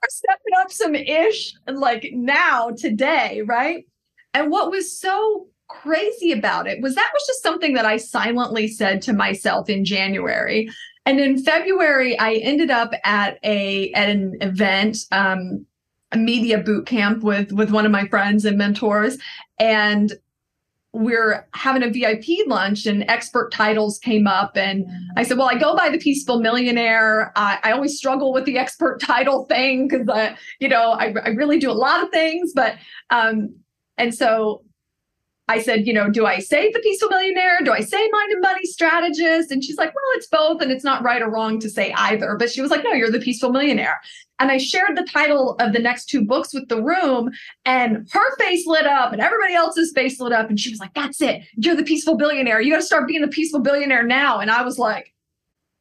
stepping 0.10 0.54
up 0.60 0.72
some 0.72 0.96
ish 0.96 1.54
like 1.68 2.10
now 2.14 2.72
today, 2.72 3.42
right? 3.46 3.86
And 4.34 4.52
what 4.52 4.72
was 4.72 5.00
so 5.00 5.48
crazy 5.70 6.32
about 6.32 6.68
it 6.68 6.82
was 6.82 6.96
that 6.96 7.10
was 7.14 7.24
just 7.28 7.44
something 7.44 7.74
that 7.74 7.86
I 7.86 7.98
silently 7.98 8.68
said 8.68 9.02
to 9.04 9.14
myself 9.14 9.70
in 9.70 9.86
January. 9.86 10.70
And 11.06 11.20
in 11.20 11.44
February, 11.44 12.18
I 12.18 12.36
ended 12.36 12.70
up 12.70 12.94
at 13.04 13.38
a 13.44 13.92
at 13.92 14.10
an 14.10 14.38
event, 14.42 14.98
um, 15.12 15.66
a 16.12 16.18
media 16.18 16.60
boot 16.60 16.86
camp 16.86 17.24
with 17.24 17.52
with 17.52 17.72
one 17.72 17.86
of 17.86 17.92
my 17.92 18.08
friends 18.08 18.46
and 18.46 18.58
mentors, 18.58 19.18
and 19.60 20.14
we're 20.94 21.48
having 21.56 21.82
a 21.82 21.90
VIP 21.90 22.48
lunch 22.48 22.86
and 22.86 23.04
expert 23.10 23.52
titles 23.52 23.98
came 23.98 24.28
up. 24.28 24.56
And 24.56 24.86
I 25.18 25.24
said, 25.24 25.38
Well, 25.38 25.50
I 25.50 25.58
go 25.58 25.76
by 25.76 25.90
the 25.90 25.98
Peaceful 25.98 26.40
Millionaire. 26.40 27.32
I, 27.36 27.60
I 27.64 27.72
always 27.72 27.98
struggle 27.98 28.32
with 28.32 28.46
the 28.46 28.60
expert 28.60 29.02
title 29.02 29.46
thing 29.46 29.88
because, 29.88 30.08
uh, 30.08 30.36
you 30.60 30.70
know, 30.70 30.92
I, 30.92 31.14
I 31.26 31.30
really 31.30 31.60
do 31.60 31.72
a 31.72 31.74
lot 31.74 32.04
of 32.04 32.10
things. 32.12 32.54
But, 32.54 32.76
um, 33.10 33.56
and 33.98 34.14
so 34.14 34.64
I 35.50 35.62
said, 35.62 35.86
you 35.86 35.94
know, 35.94 36.10
do 36.10 36.26
I 36.26 36.40
say 36.40 36.72
the 36.72 36.80
peaceful 36.80 37.10
millionaire? 37.10 37.60
Do 37.64 37.74
I 37.74 37.82
say 37.82 37.98
mind 38.12 38.32
and 38.32 38.42
money 38.42 38.66
strategist? 38.66 39.52
And 39.52 39.62
she's 39.62 39.78
like, 39.78 39.94
well, 39.94 40.04
it's 40.16 40.28
both. 40.28 40.62
And 40.62 40.72
it's 40.72 40.86
not 40.86 41.04
right 41.04 41.22
or 41.22 41.30
wrong 41.30 41.60
to 41.60 41.70
say 41.70 41.92
either. 41.98 42.36
But 42.40 42.50
she 42.50 42.62
was 42.62 42.72
like, 42.72 42.84
no, 42.84 42.94
you're 42.94 43.12
the 43.12 43.20
peaceful 43.20 43.52
millionaire. 43.52 44.00
And 44.40 44.52
I 44.52 44.58
shared 44.58 44.98
the 44.98 45.06
title 45.06 45.56
of 45.60 45.74
the 45.74 45.80
next 45.80 46.06
two 46.06 46.24
books 46.26 46.54
with 46.54 46.68
the 46.68 46.82
room, 46.82 47.30
and 47.66 48.08
her 48.12 48.36
face 48.38 48.66
lit 48.66 48.88
up 48.88 49.14
and 49.14 49.22
everybody 49.22 49.54
else's 49.54 49.92
face 49.94 50.20
lit 50.20 50.34
up. 50.34 50.50
And 50.50 50.60
she 50.60 50.70
was 50.70 50.80
like, 50.80 50.94
that's 50.94 51.22
it. 51.22 51.44
You're 51.56 51.76
the 51.76 51.84
peaceful 51.84 52.18
billionaire. 52.18 52.60
You 52.60 52.72
got 52.72 52.80
to 52.80 52.86
start 52.86 53.08
being 53.08 53.22
the 53.22 53.28
peaceful 53.28 53.60
billionaire 53.60 54.04
now. 54.04 54.40
And 54.40 54.50
I 54.50 54.64
was 54.64 54.80
like, 54.80 55.14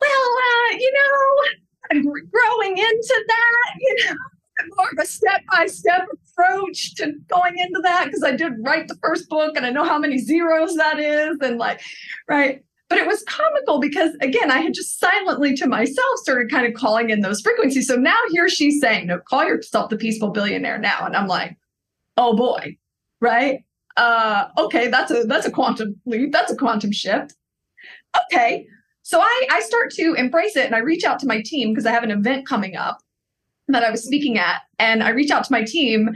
well, 0.00 0.10
uh, 0.10 0.76
you 0.78 0.92
know, 0.92 1.44
I'm 1.90 2.02
growing 2.02 2.78
into 2.78 3.24
that, 3.28 3.74
you 3.80 4.04
know 4.04 4.16
more 4.76 4.88
of 4.92 4.98
a 5.02 5.06
step 5.06 5.42
by 5.50 5.66
step 5.66 6.06
approach 6.30 6.94
to 6.96 7.12
going 7.28 7.58
into 7.58 7.80
that 7.82 8.06
because 8.06 8.22
I 8.22 8.32
did 8.32 8.54
write 8.60 8.88
the 8.88 8.98
first 9.02 9.28
book 9.28 9.56
and 9.56 9.64
I 9.64 9.70
know 9.70 9.84
how 9.84 9.98
many 9.98 10.18
zeros 10.18 10.74
that 10.76 10.98
is 10.98 11.38
and 11.40 11.58
like, 11.58 11.80
right. 12.28 12.64
But 12.88 12.98
it 12.98 13.06
was 13.06 13.22
comical 13.22 13.80
because 13.80 14.14
again, 14.20 14.50
I 14.50 14.58
had 14.58 14.74
just 14.74 15.00
silently 15.00 15.54
to 15.56 15.66
myself 15.66 16.16
started 16.16 16.50
kind 16.50 16.66
of 16.66 16.74
calling 16.74 17.08
in 17.08 17.20
those 17.20 17.40
frequencies. 17.40 17.88
So 17.88 17.96
now 17.96 18.16
here 18.30 18.48
she's 18.48 18.80
saying, 18.80 19.06
no, 19.06 19.18
call 19.18 19.44
yourself 19.44 19.88
the 19.88 19.96
peaceful 19.96 20.30
billionaire 20.30 20.78
now. 20.78 21.06
And 21.06 21.16
I'm 21.16 21.26
like, 21.26 21.56
oh 22.18 22.36
boy, 22.36 22.76
right? 23.20 23.64
Uh, 23.96 24.48
okay, 24.58 24.88
that's 24.88 25.10
a 25.10 25.24
that's 25.24 25.46
a 25.46 25.50
quantum 25.50 26.00
leap, 26.04 26.32
that's 26.32 26.52
a 26.52 26.56
quantum 26.56 26.92
shift. 26.92 27.34
Okay. 28.26 28.66
So 29.02 29.20
I, 29.20 29.46
I 29.50 29.60
start 29.60 29.90
to 29.94 30.14
embrace 30.14 30.56
it 30.56 30.66
and 30.66 30.74
I 30.74 30.78
reach 30.78 31.04
out 31.04 31.18
to 31.20 31.26
my 31.26 31.42
team 31.42 31.70
because 31.70 31.86
I 31.86 31.90
have 31.90 32.04
an 32.04 32.10
event 32.10 32.46
coming 32.46 32.76
up 32.76 33.00
that 33.72 33.84
I 33.84 33.90
was 33.90 34.04
speaking 34.04 34.38
at. 34.38 34.62
And 34.78 35.02
I 35.02 35.10
reached 35.10 35.32
out 35.32 35.44
to 35.44 35.52
my 35.52 35.64
team 35.64 36.10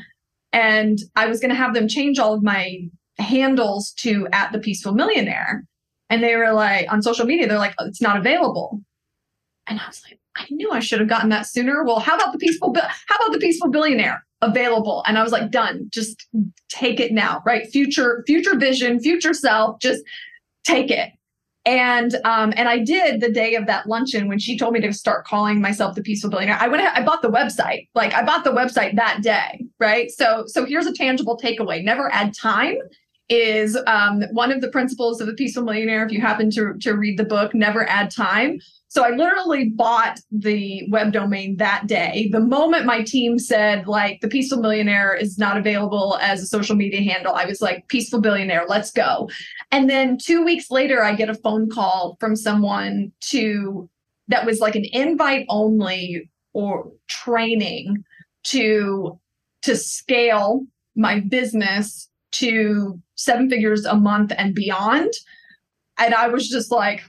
and 0.53 0.99
I 1.17 1.27
was 1.27 1.41
going 1.41 1.51
to 1.51 1.57
have 1.57 1.75
them 1.75 1.89
change 1.89 2.19
all 2.19 2.35
of 2.35 2.43
my 2.43 2.89
handles 3.19 3.93
to 3.99 4.29
at 4.33 4.53
the 4.53 4.59
peaceful 4.59 4.93
millionaire. 4.93 5.65
And 6.09 6.23
they 6.23 6.37
were 6.37 6.53
like, 6.53 6.91
on 6.93 7.03
social 7.03 7.27
media, 7.27 7.49
they're 7.49 7.59
like, 7.59 7.75
oh, 7.79 7.87
it's 7.87 8.03
not 8.03 8.17
available. 8.17 8.81
And 9.67 9.81
I 9.81 9.87
was 9.87 10.03
like, 10.09 10.21
I 10.37 10.47
knew 10.51 10.71
I 10.71 10.81
should 10.81 11.01
have 11.01 11.09
gotten 11.09 11.31
that 11.31 11.47
sooner. 11.47 11.83
Well, 11.85 11.99
how 11.99 12.15
about 12.15 12.33
the 12.33 12.39
peaceful, 12.39 12.75
how 12.75 13.17
about 13.17 13.33
the 13.33 13.39
peaceful 13.39 13.71
billionaire 13.71 14.25
available? 14.43 15.03
And 15.07 15.19
I 15.19 15.23
was 15.23 15.33
like, 15.33 15.51
done, 15.51 15.89
just 15.91 16.27
take 16.69 17.01
it 17.01 17.13
now, 17.13 17.43
right? 17.45 17.67
Future, 17.69 18.23
future 18.27 18.57
vision, 18.57 19.01
future 19.01 19.35
self, 19.35 19.81
just 19.81 20.03
take 20.65 20.91
it. 20.91 21.11
And 21.67 22.15
um, 22.25 22.53
and 22.57 22.69
I 22.69 22.79
did 22.79 23.21
the 23.21 23.31
day 23.31 23.57
of 23.57 23.67
that 23.67 23.89
luncheon 23.89 24.29
when 24.29 24.39
she 24.39 24.57
told 24.57 24.73
me 24.73 24.81
to 24.81 24.93
start 24.93 25.27
calling 25.27 25.61
myself 25.61 25.97
the 25.97 26.03
peaceful 26.03 26.31
billionaire. 26.31 26.57
I 26.61 26.69
went 26.69 26.83
I 26.83 27.03
bought 27.03 27.23
the 27.23 27.31
website. 27.31 27.89
Like 27.95 28.15
I 28.15 28.25
bought 28.25 28.45
the 28.45 28.53
website 28.53 28.95
that 28.95 29.23
day, 29.23 29.67
right? 29.81 30.09
So 30.13 30.45
so 30.47 30.65
here's 30.65 30.87
a 30.87 30.93
tangible 30.93 31.37
takeaway. 31.37 31.83
Never 31.83 32.11
add 32.13 32.35
time 32.35 32.77
is 33.29 33.77
um, 33.87 34.23
one 34.33 34.53
of 34.53 34.61
the 34.61 34.69
principles 34.69 35.21
of 35.21 35.27
the 35.27 35.35
peaceful 35.35 35.65
millionaire. 35.65 36.05
If 36.05 36.13
you 36.13 36.21
happen 36.21 36.51
to 36.53 36.75
to 36.81 36.95
read 36.95 37.19
the 37.19 37.25
book, 37.25 37.55
never 37.55 37.89
add 37.89 38.11
time. 38.11 38.61
So 38.89 39.05
I 39.05 39.11
literally 39.11 39.69
bought 39.71 40.21
the 40.31 40.87
web 40.91 41.13
domain 41.13 41.57
that 41.57 41.87
day. 41.87 42.31
The 42.33 42.41
moment 42.41 42.87
my 42.87 43.03
team 43.03 43.39
said, 43.39 43.87
like, 43.87 44.21
the 44.21 44.29
Peaceful 44.29 44.61
Millionaire 44.61 45.15
is 45.15 45.39
not 45.39 45.59
available 45.59 46.19
as 46.23 46.41
a 46.41 46.47
social 46.47 46.77
media 46.77 47.03
handle, 47.03 47.35
I 47.35 47.45
was 47.45 47.61
like, 47.61 47.89
Peaceful 47.89 48.21
Billionaire, 48.21 48.65
let's 48.69 48.93
go. 48.93 49.29
And 49.73 49.91
then 49.91 50.17
two 50.17 50.45
weeks 50.45 50.71
later, 50.71 51.03
I 51.03 51.15
get 51.15 51.29
a 51.29 51.35
phone 51.35 51.69
call 51.69 52.17
from 52.21 52.37
someone 52.37 53.13
to 53.33 53.91
that 54.29 54.47
was 54.47 54.61
like 54.61 54.77
an 54.77 54.87
invite 54.93 55.47
only 55.49 56.31
or 56.53 56.91
training 57.09 58.05
to 58.45 59.21
to 59.63 59.77
scale 59.77 60.65
my 60.95 61.21
business 61.21 62.09
to 62.33 63.01
seven 63.17 63.51
figures 63.51 63.85
a 63.85 63.97
month 63.97 64.33
and 64.37 64.55
beyond. 64.55 65.13
And 65.99 66.15
I 66.15 66.29
was 66.29 66.49
just 66.49 66.71
like, 66.71 67.03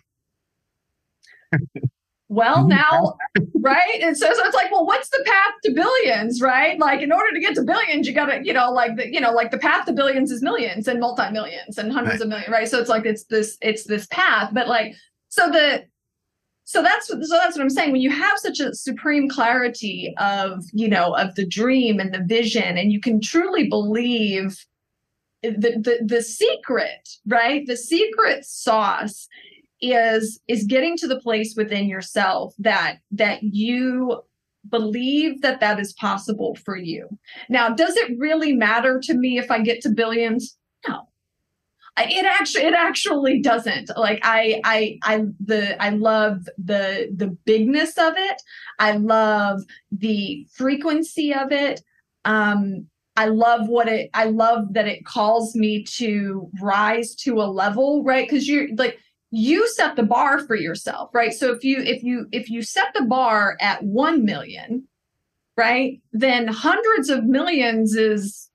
well 2.29 2.67
now 2.67 3.15
right? 3.61 4.01
And 4.01 4.17
so, 4.17 4.33
so 4.33 4.43
it's 4.43 4.55
like 4.55 4.71
well 4.71 4.85
what's 4.85 5.09
the 5.09 5.23
path 5.25 5.53
to 5.63 5.71
billions 5.73 6.41
right? 6.41 6.77
Like 6.77 7.01
in 7.01 7.11
order 7.11 7.31
to 7.33 7.39
get 7.39 7.55
to 7.55 7.63
billions 7.63 8.07
you 8.07 8.13
gotta 8.13 8.41
you 8.43 8.53
know 8.53 8.71
like 8.71 8.95
the 8.97 9.11
you 9.11 9.21
know 9.21 9.31
like 9.31 9.51
the 9.51 9.57
path 9.57 9.85
to 9.85 9.93
billions 9.93 10.31
is 10.31 10.41
millions 10.41 10.87
and 10.87 10.99
multi-millions 10.99 11.77
and 11.77 11.91
hundreds 11.91 12.15
right. 12.15 12.21
of 12.21 12.27
millions 12.27 12.49
right? 12.49 12.67
So 12.67 12.79
it's 12.79 12.89
like 12.89 13.05
it's 13.05 13.23
this 13.25 13.57
it's 13.61 13.85
this 13.85 14.07
path 14.07 14.51
but 14.53 14.67
like 14.67 14.93
so 15.29 15.49
the 15.49 15.85
so 16.65 16.83
that's 16.83 17.07
so 17.07 17.15
that's 17.15 17.55
what 17.55 17.61
i'm 17.61 17.69
saying. 17.69 17.93
When 17.93 18.01
you 18.01 18.11
have 18.11 18.37
such 18.39 18.59
a 18.59 18.73
supreme 18.73 19.29
clarity 19.29 20.13
of 20.17 20.65
you 20.73 20.89
know 20.89 21.15
of 21.15 21.33
the 21.35 21.45
dream 21.45 21.99
and 21.99 22.13
the 22.13 22.23
vision 22.25 22.77
and 22.77 22.91
you 22.91 22.99
can 22.99 23.21
truly 23.21 23.69
believe 23.69 24.57
the 25.43 25.49
the, 25.79 25.99
the 26.05 26.21
secret 26.21 27.09
right? 27.25 27.65
The 27.65 27.77
secret 27.77 28.45
sauce 28.45 29.27
is 29.81 30.39
is 30.47 30.63
getting 30.63 30.97
to 30.97 31.07
the 31.07 31.19
place 31.19 31.55
within 31.55 31.87
yourself 31.87 32.53
that 32.59 32.97
that 33.11 33.43
you 33.43 34.21
believe 34.69 35.41
that 35.41 35.59
that 35.59 35.79
is 35.79 35.93
possible 35.93 36.55
for 36.65 36.75
you. 36.75 37.07
Now 37.49 37.69
does 37.69 37.95
it 37.95 38.17
really 38.17 38.53
matter 38.53 38.99
to 39.03 39.13
me 39.13 39.37
if 39.37 39.51
i 39.51 39.59
get 39.59 39.81
to 39.81 39.89
billions? 39.89 40.57
No. 40.87 41.07
It 41.99 42.25
actually 42.25 42.65
it 42.65 42.73
actually 42.73 43.41
doesn't. 43.41 43.91
Like 43.95 44.19
i 44.23 44.61
i 44.63 44.97
i 45.03 45.23
the 45.39 45.81
i 45.81 45.89
love 45.89 46.47
the 46.57 47.11
the 47.15 47.27
bigness 47.45 47.97
of 47.97 48.13
it. 48.17 48.41
I 48.79 48.93
love 48.93 49.61
the 49.91 50.47
frequency 50.53 51.33
of 51.33 51.51
it. 51.51 51.81
Um 52.25 52.87
i 53.17 53.25
love 53.25 53.67
what 53.67 53.89
it 53.89 54.09
i 54.13 54.23
love 54.23 54.73
that 54.73 54.87
it 54.87 55.05
calls 55.05 55.55
me 55.55 55.83
to 55.83 56.49
rise 56.61 57.15
to 57.15 57.41
a 57.41 57.43
level 57.43 58.03
right? 58.03 58.27
Because 58.29 58.47
you're 58.47 58.73
like 58.75 58.97
you 59.29 59.67
set 59.69 59.97
the 59.97 60.03
bar 60.03 60.39
for 60.45 60.55
yourself 60.55 61.09
right? 61.13 61.33
So 61.33 61.51
if 61.51 61.63
you 61.63 61.79
if 61.79 62.03
you 62.03 62.27
if 62.31 62.49
you 62.49 62.61
set 62.61 62.93
the 62.93 63.03
bar 63.03 63.57
at 63.59 63.83
1 63.83 64.23
million 64.23 64.87
right 65.57 65.99
then 66.13 66.47
hundreds 66.47 67.09
of 67.09 67.25
millions 67.25 67.95
is 67.95 68.49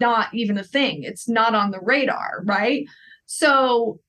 not 0.00 0.32
even 0.32 0.58
a 0.58 0.64
thing. 0.64 1.02
It's 1.02 1.28
not 1.28 1.54
on 1.54 1.70
the 1.70 1.80
radar 1.80 2.42
right? 2.44 2.84
So 3.26 4.00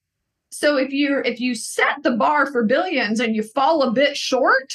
so 0.51 0.77
if 0.77 0.91
you're 0.91 1.21
if 1.21 1.39
you 1.39 1.53
set 1.53 2.01
the 2.01 2.11
bar 2.11 2.47
for 2.47 2.63
billions 2.63 3.19
and 3.19 3.35
you 3.35 3.43
fall 3.43 3.83
a 3.83 3.91
bit 3.91 4.17
short 4.17 4.73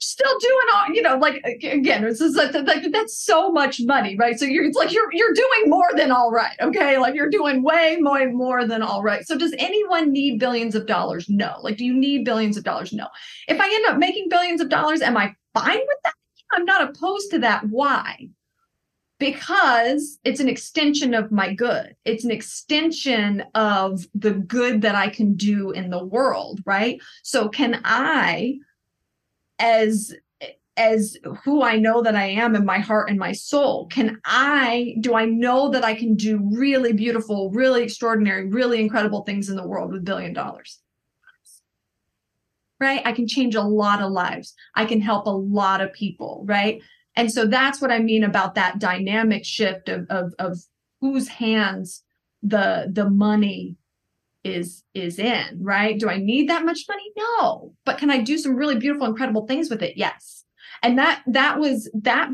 still 0.00 0.38
doing 0.38 0.66
all 0.74 0.94
you 0.94 1.02
know 1.02 1.16
like 1.16 1.40
again 1.44 2.02
just 2.02 2.36
like, 2.36 2.52
like 2.54 2.90
that's 2.92 3.18
so 3.18 3.50
much 3.50 3.80
money 3.80 4.16
right? 4.16 4.38
So 4.38 4.44
you're 4.44 4.64
it's 4.64 4.76
like 4.76 4.92
you're 4.92 5.12
you're 5.12 5.34
doing 5.34 5.68
more 5.70 5.88
than 5.96 6.10
all 6.10 6.30
right 6.30 6.56
okay? 6.60 6.98
Like 6.98 7.14
you're 7.14 7.30
doing 7.30 7.62
way 7.62 7.96
more 8.00 8.30
more 8.30 8.66
than 8.66 8.82
all 8.82 9.02
right. 9.02 9.26
So 9.26 9.36
does 9.36 9.54
anyone 9.58 10.12
need 10.12 10.38
billions 10.38 10.74
of 10.74 10.86
dollars? 10.86 11.28
No. 11.28 11.56
Like 11.62 11.76
do 11.76 11.84
you 11.84 11.94
need 11.94 12.24
billions 12.24 12.56
of 12.56 12.64
dollars? 12.64 12.92
No. 12.92 13.06
If 13.48 13.60
i 13.60 13.64
end 13.64 13.86
up 13.86 13.98
making 13.98 14.28
billions 14.28 14.60
of 14.60 14.68
dollars 14.68 15.00
am 15.00 15.16
i 15.16 15.34
fine 15.54 15.78
with 15.78 15.98
that? 16.04 16.14
I'm 16.52 16.64
not 16.64 16.88
opposed 16.88 17.30
to 17.32 17.38
that. 17.40 17.64
Why? 17.68 18.28
Because 19.18 20.18
it's 20.24 20.40
an 20.40 20.48
extension 20.48 21.12
of 21.12 21.32
my 21.32 21.52
good. 21.52 21.96
It's 22.04 22.24
an 22.24 22.30
extension 22.30 23.44
of 23.54 24.06
the 24.14 24.32
good 24.32 24.82
that 24.82 24.94
I 24.94 25.08
can 25.08 25.34
do 25.34 25.72
in 25.72 25.90
the 25.90 26.04
world, 26.04 26.60
right? 26.64 27.00
So 27.24 27.48
can 27.48 27.80
I 27.84 28.58
as 29.58 30.14
as 30.78 31.16
who 31.44 31.62
I 31.62 31.76
know 31.76 32.02
that 32.02 32.14
I 32.14 32.26
am 32.26 32.54
in 32.54 32.64
my 32.64 32.78
heart 32.78 33.10
and 33.10 33.18
my 33.18 33.32
soul? 33.32 33.88
Can 33.88 34.20
I, 34.24 34.94
do 35.00 35.14
I 35.14 35.24
know 35.24 35.70
that 35.70 35.84
I 35.84 35.94
can 35.94 36.14
do 36.14 36.40
really 36.52 36.92
beautiful, 36.92 37.50
really 37.50 37.82
extraordinary, 37.82 38.46
really 38.46 38.80
incredible 38.80 39.22
things 39.24 39.48
in 39.48 39.56
the 39.56 39.66
world 39.66 39.92
with 39.92 40.04
billion 40.04 40.32
dollars? 40.32 40.78
Right? 42.80 43.02
I 43.04 43.10
can 43.10 43.26
change 43.26 43.56
a 43.56 43.62
lot 43.62 44.00
of 44.00 44.12
lives. 44.12 44.54
I 44.76 44.84
can 44.84 45.00
help 45.00 45.26
a 45.26 45.30
lot 45.30 45.80
of 45.80 45.92
people, 45.92 46.44
right? 46.46 46.80
And 47.16 47.30
so 47.30 47.44
that's 47.44 47.80
what 47.80 47.90
I 47.90 47.98
mean 47.98 48.22
about 48.22 48.54
that 48.54 48.78
dynamic 48.78 49.44
shift 49.44 49.88
of 49.88 50.06
of, 50.08 50.32
of 50.38 50.58
whose 51.00 51.26
hands 51.26 52.04
the 52.44 52.88
the 52.92 53.10
money 53.10 53.74
is 54.44 54.82
is 54.94 55.18
in 55.18 55.58
right? 55.60 55.98
Do 55.98 56.08
i 56.08 56.18
need 56.18 56.48
that 56.48 56.64
much 56.64 56.84
money? 56.88 57.12
No. 57.16 57.74
But 57.84 57.98
can 57.98 58.10
i 58.10 58.20
do 58.20 58.38
some 58.38 58.54
really 58.54 58.76
beautiful 58.76 59.06
incredible 59.06 59.46
things 59.46 59.70
with 59.70 59.82
it? 59.82 59.96
Yes. 59.96 60.44
And 60.82 60.98
that 60.98 61.22
that 61.26 61.58
was 61.58 61.90
that 61.94 62.30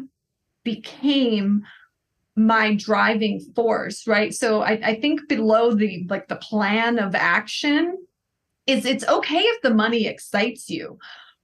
became 0.64 1.64
my 2.36 2.74
driving 2.74 3.40
force 3.54 4.06
right? 4.06 4.34
So 4.34 4.62
i, 4.62 4.72
I 4.82 5.00
think 5.00 5.28
below 5.28 5.74
the 5.74 6.06
like 6.08 6.28
the 6.28 6.36
plan 6.36 6.98
of 6.98 7.14
action 7.14 7.98
is 8.66 8.86
it's 8.86 9.06
okay 9.06 9.38
if 9.38 9.62
the 9.62 9.74
money 9.74 10.06
excites 10.06 10.70
you. 10.70 10.98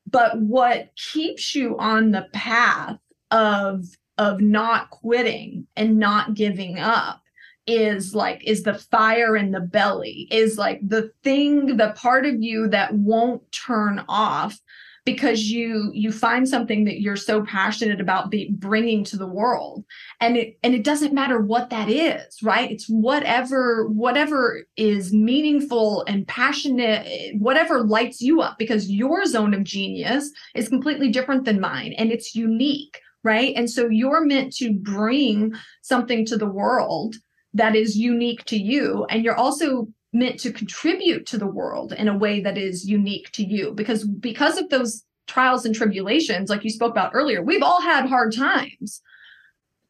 But 0.07 0.41
what 0.41 0.91
keeps 0.97 1.55
you 1.55 1.79
on 1.79 2.11
the 2.11 2.27
path 2.33 2.99
of 3.31 3.85
of 4.19 4.41
not 4.41 4.91
quitting 4.91 5.67
and 5.77 5.99
not 5.99 6.35
giving 6.35 6.79
up 6.79 7.23
is 7.67 8.15
like 8.15 8.43
is 8.45 8.63
the 8.63 8.75
fire 8.75 9.37
in 9.37 9.53
the 9.53 9.61
belly 9.61 10.27
is 10.31 10.59
like 10.59 10.81
the 10.87 11.11
thing 11.23 11.77
the 11.77 11.93
part 11.97 12.27
of 12.27 12.43
you 12.43 12.69
that 12.69 12.93
won't 12.95 13.43
turn 13.53 14.03
off 14.09 14.59
because 15.05 15.51
you 15.51 15.91
you 15.93 16.13
find 16.13 16.49
something 16.49 16.85
that 16.85 17.01
you're 17.01 17.17
so 17.17 17.43
passionate 17.45 18.01
about 18.01 18.31
be, 18.31 18.51
bringing 18.53 19.03
to 19.05 19.17
the 19.17 19.27
world. 19.27 19.85
And 20.21 20.37
it 20.37 20.59
and 20.63 20.75
it 20.75 20.85
doesn't 20.85 21.15
matter 21.15 21.41
what 21.41 21.71
that 21.71 21.89
is 21.89 22.43
right? 22.43 22.71
It's 22.71 22.87
whatever 22.87 23.89
whatever 23.89 24.65
is 24.77 25.13
meaningful 25.13 26.05
and 26.07 26.27
passionate 26.27 27.35
whatever 27.39 27.83
lights 27.83 28.21
you 28.21 28.41
up 28.41 28.59
because 28.59 28.91
your 28.91 29.25
zone 29.25 29.55
of 29.55 29.65
genius 29.65 30.31
is 30.55 30.69
completely 30.69 31.11
different 31.11 31.45
than 31.45 31.61
mine 31.61 31.95
and 31.97 32.11
it's 32.11 32.35
unique 32.35 33.01
right? 33.23 33.53
And 33.55 33.69
so 33.69 33.87
you're 33.87 34.25
meant 34.25 34.55
to 34.57 34.73
bring 34.73 35.53
something 35.83 36.25
to 36.25 36.39
the 36.39 36.49
world 36.49 37.17
that 37.55 37.75
is 37.75 37.97
unique 37.97 38.45
to 38.45 38.57
you 38.57 39.05
and 39.11 39.25
you're 39.25 39.37
also 39.37 39.89
meant 40.13 40.41
to 40.41 40.53
contribute 40.53 41.27
to 41.27 41.39
the 41.39 41.47
world 41.47 41.93
in 41.93 42.09
a 42.09 42.17
way 42.17 42.41
that 42.41 42.59
is 42.59 42.89
unique 42.89 43.31
to 43.33 43.45
you. 43.45 43.73
Because 43.73 44.05
because 44.05 44.59
of 44.59 44.69
those 44.69 45.05
trials 45.27 45.65
and 45.65 45.75
tribulations 45.75 46.51
like 46.51 46.65
you 46.65 46.71
spoke 46.71 46.91
about 46.91 47.13
earlier 47.15 47.41
we've 47.41 47.63
all 47.63 47.81
had 47.81 48.07
hard 48.07 48.35
times. 48.35 49.01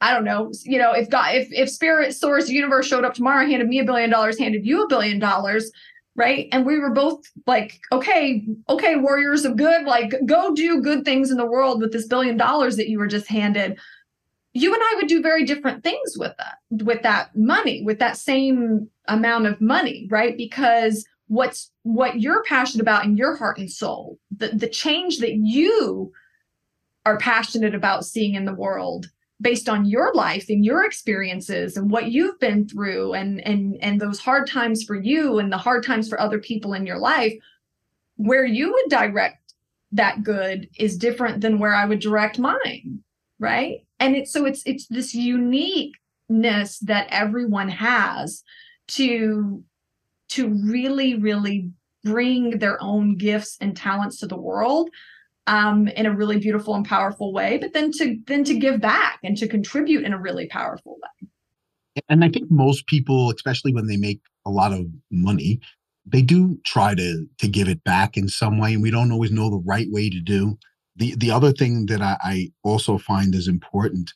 I 0.03 0.13
don't 0.13 0.25
know 0.25 0.51
you 0.65 0.79
know 0.79 0.93
if 0.93 1.09
god 1.11 1.35
if 1.35 1.49
if 1.51 1.71
spirit 1.71 2.15
source 2.15 2.49
universe 2.49 2.87
showed 2.87 3.05
up 3.05 3.15
tomorrow 3.15 3.47
handed 3.47 3.69
me 3.69 3.79
a 3.79 3.85
billion 3.85 4.11
dollars 4.11 4.39
handed 4.39 4.67
you 4.67 4.85
a 4.85 4.89
billion 4.89 5.19
dollars 5.19 5.71
right? 6.17 6.49
And 6.53 6.67
we 6.67 6.79
were 6.79 6.91
both 6.91 7.23
like 7.47 7.81
okay 7.93 8.47
okay 8.69 8.97
warriors 8.97 9.45
of 9.45 9.57
good 9.57 9.85
like 9.85 10.13
go 10.27 10.55
do 10.55 10.83
good 10.83 11.05
things 11.05 11.31
in 11.31 11.39
the 11.39 11.47
world 11.47 11.81
with 11.81 11.93
this 11.93 12.07
billion 12.07 12.37
dollars 12.37 12.77
that 12.77 12.89
you 12.89 12.99
were 12.99 13.07
just 13.07 13.27
handed 13.27 13.79
you 14.53 14.75
and 14.75 14.83
I 14.83 14.95
would 14.97 15.07
do 15.07 15.23
very 15.23 15.45
different 15.45 15.85
things 15.85 16.17
with 16.17 16.33
that, 16.39 16.59
with 16.85 17.03
that 17.03 17.37
money, 17.37 17.83
with 17.85 17.99
that 18.01 18.17
same 18.17 18.89
amount 19.07 19.47
of 19.47 19.61
money, 19.61 20.09
right? 20.11 20.37
Because 20.37 21.05
what's 21.29 21.71
what 21.85 22.21
you're 22.21 22.43
passionate 22.43 22.83
about 22.83 23.05
in 23.05 23.17
your 23.17 23.37
heart 23.37 23.59
and 23.59 23.71
soul, 23.71 24.19
the, 24.37 24.49
the 24.49 24.69
change 24.69 25.19
that 25.19 25.35
you 25.35 26.13
are 27.07 27.19
passionate 27.19 27.75
about 27.75 28.05
seeing 28.05 28.35
in 28.35 28.45
the 28.45 28.55
world 28.55 29.11
based 29.41 29.69
on 29.69 29.87
your 29.87 30.13
life 30.13 30.47
and 30.49 30.65
your 30.65 30.85
experiences 30.85 31.77
and 31.77 31.91
what 31.91 32.11
you've 32.11 32.39
been 32.41 32.69
through 32.69 33.15
and 33.15 33.41
and 33.47 33.77
and 33.81 34.01
those 34.01 34.19
hard 34.19 34.47
times 34.47 34.83
for 34.83 34.97
you 34.97 35.39
and 35.39 35.51
the 35.51 35.57
hard 35.57 35.85
times 35.85 36.09
for 36.09 36.21
other 36.21 36.39
people 36.39 36.75
in 36.75 36.85
your 36.85 36.99
life 36.99 37.33
where 38.17 38.45
you 38.45 38.73
would 38.73 38.91
direct 38.91 39.55
that 39.93 40.23
good 40.23 40.69
is 40.79 40.99
different 40.99 41.41
than 41.41 41.59
where 41.59 41.75
I 41.75 41.87
would 41.87 42.01
direct 42.01 42.39
mine 42.39 43.03
right 43.39 43.87
and 44.01 44.17
it's 44.17 44.33
so 44.33 44.47
it's 44.47 44.63
it's 44.67 44.87
this 44.89 45.15
uniqueness 45.15 46.79
that 46.81 47.07
everyone 47.11 47.69
has 47.69 48.43
to 48.89 49.63
to 50.31 50.49
really 50.65 51.17
really 51.17 51.71
bring 52.03 52.59
their 52.59 52.83
own 52.83 53.17
gifts 53.17 53.59
and 53.61 53.77
talents 53.77 54.19
to 54.19 54.27
the 54.27 54.37
world 54.37 54.89
um, 55.47 55.89
in 55.89 56.07
a 56.07 56.15
really 56.15 56.39
beautiful 56.39 56.75
and 56.75 56.87
powerful 56.87 57.33
way 57.33 57.59
but 57.59 57.73
then 57.73 57.93
to 57.93 58.19
then 58.27 58.43
to 58.45 58.59
give 58.59 58.81
back 58.81 59.21
and 59.23 59.37
to 59.37 59.47
contribute 59.47 60.05
in 60.05 60.13
a 60.13 60.19
really 60.19 60.49
powerful 60.49 60.99
way. 61.03 61.29
And 62.09 62.25
i 62.25 62.29
think 62.29 62.51
most 62.51 62.87
people 62.87 63.31
especially 63.31 63.75
when 63.75 63.87
they 63.87 63.97
make 63.97 64.21
a 64.47 64.51
lot 64.51 64.73
of 64.73 64.87
money 65.11 65.61
they 66.07 66.23
do 66.23 66.59
try 66.65 66.95
to 66.95 67.27
to 67.39 67.49
give 67.49 67.69
it 67.69 67.85
back 67.85 68.17
in 68.17 68.29
some 68.29 68.59
way 68.59 68.73
and 68.73 68.83
we 68.83 68.91
don't 68.91 69.13
always 69.13 69.31
know 69.31 69.51
the 69.51 69.63
right 69.67 69.89
way 69.91 70.09
to 70.09 70.21
do 70.21 70.57
the 71.01 71.17
the 71.17 71.33
other 71.33 71.53
thing 71.53 71.87
that 71.87 72.01
I, 72.01 72.17
I 72.23 72.53
also 72.63 72.99
find 72.99 73.35
is 73.35 73.49
important 73.49 74.13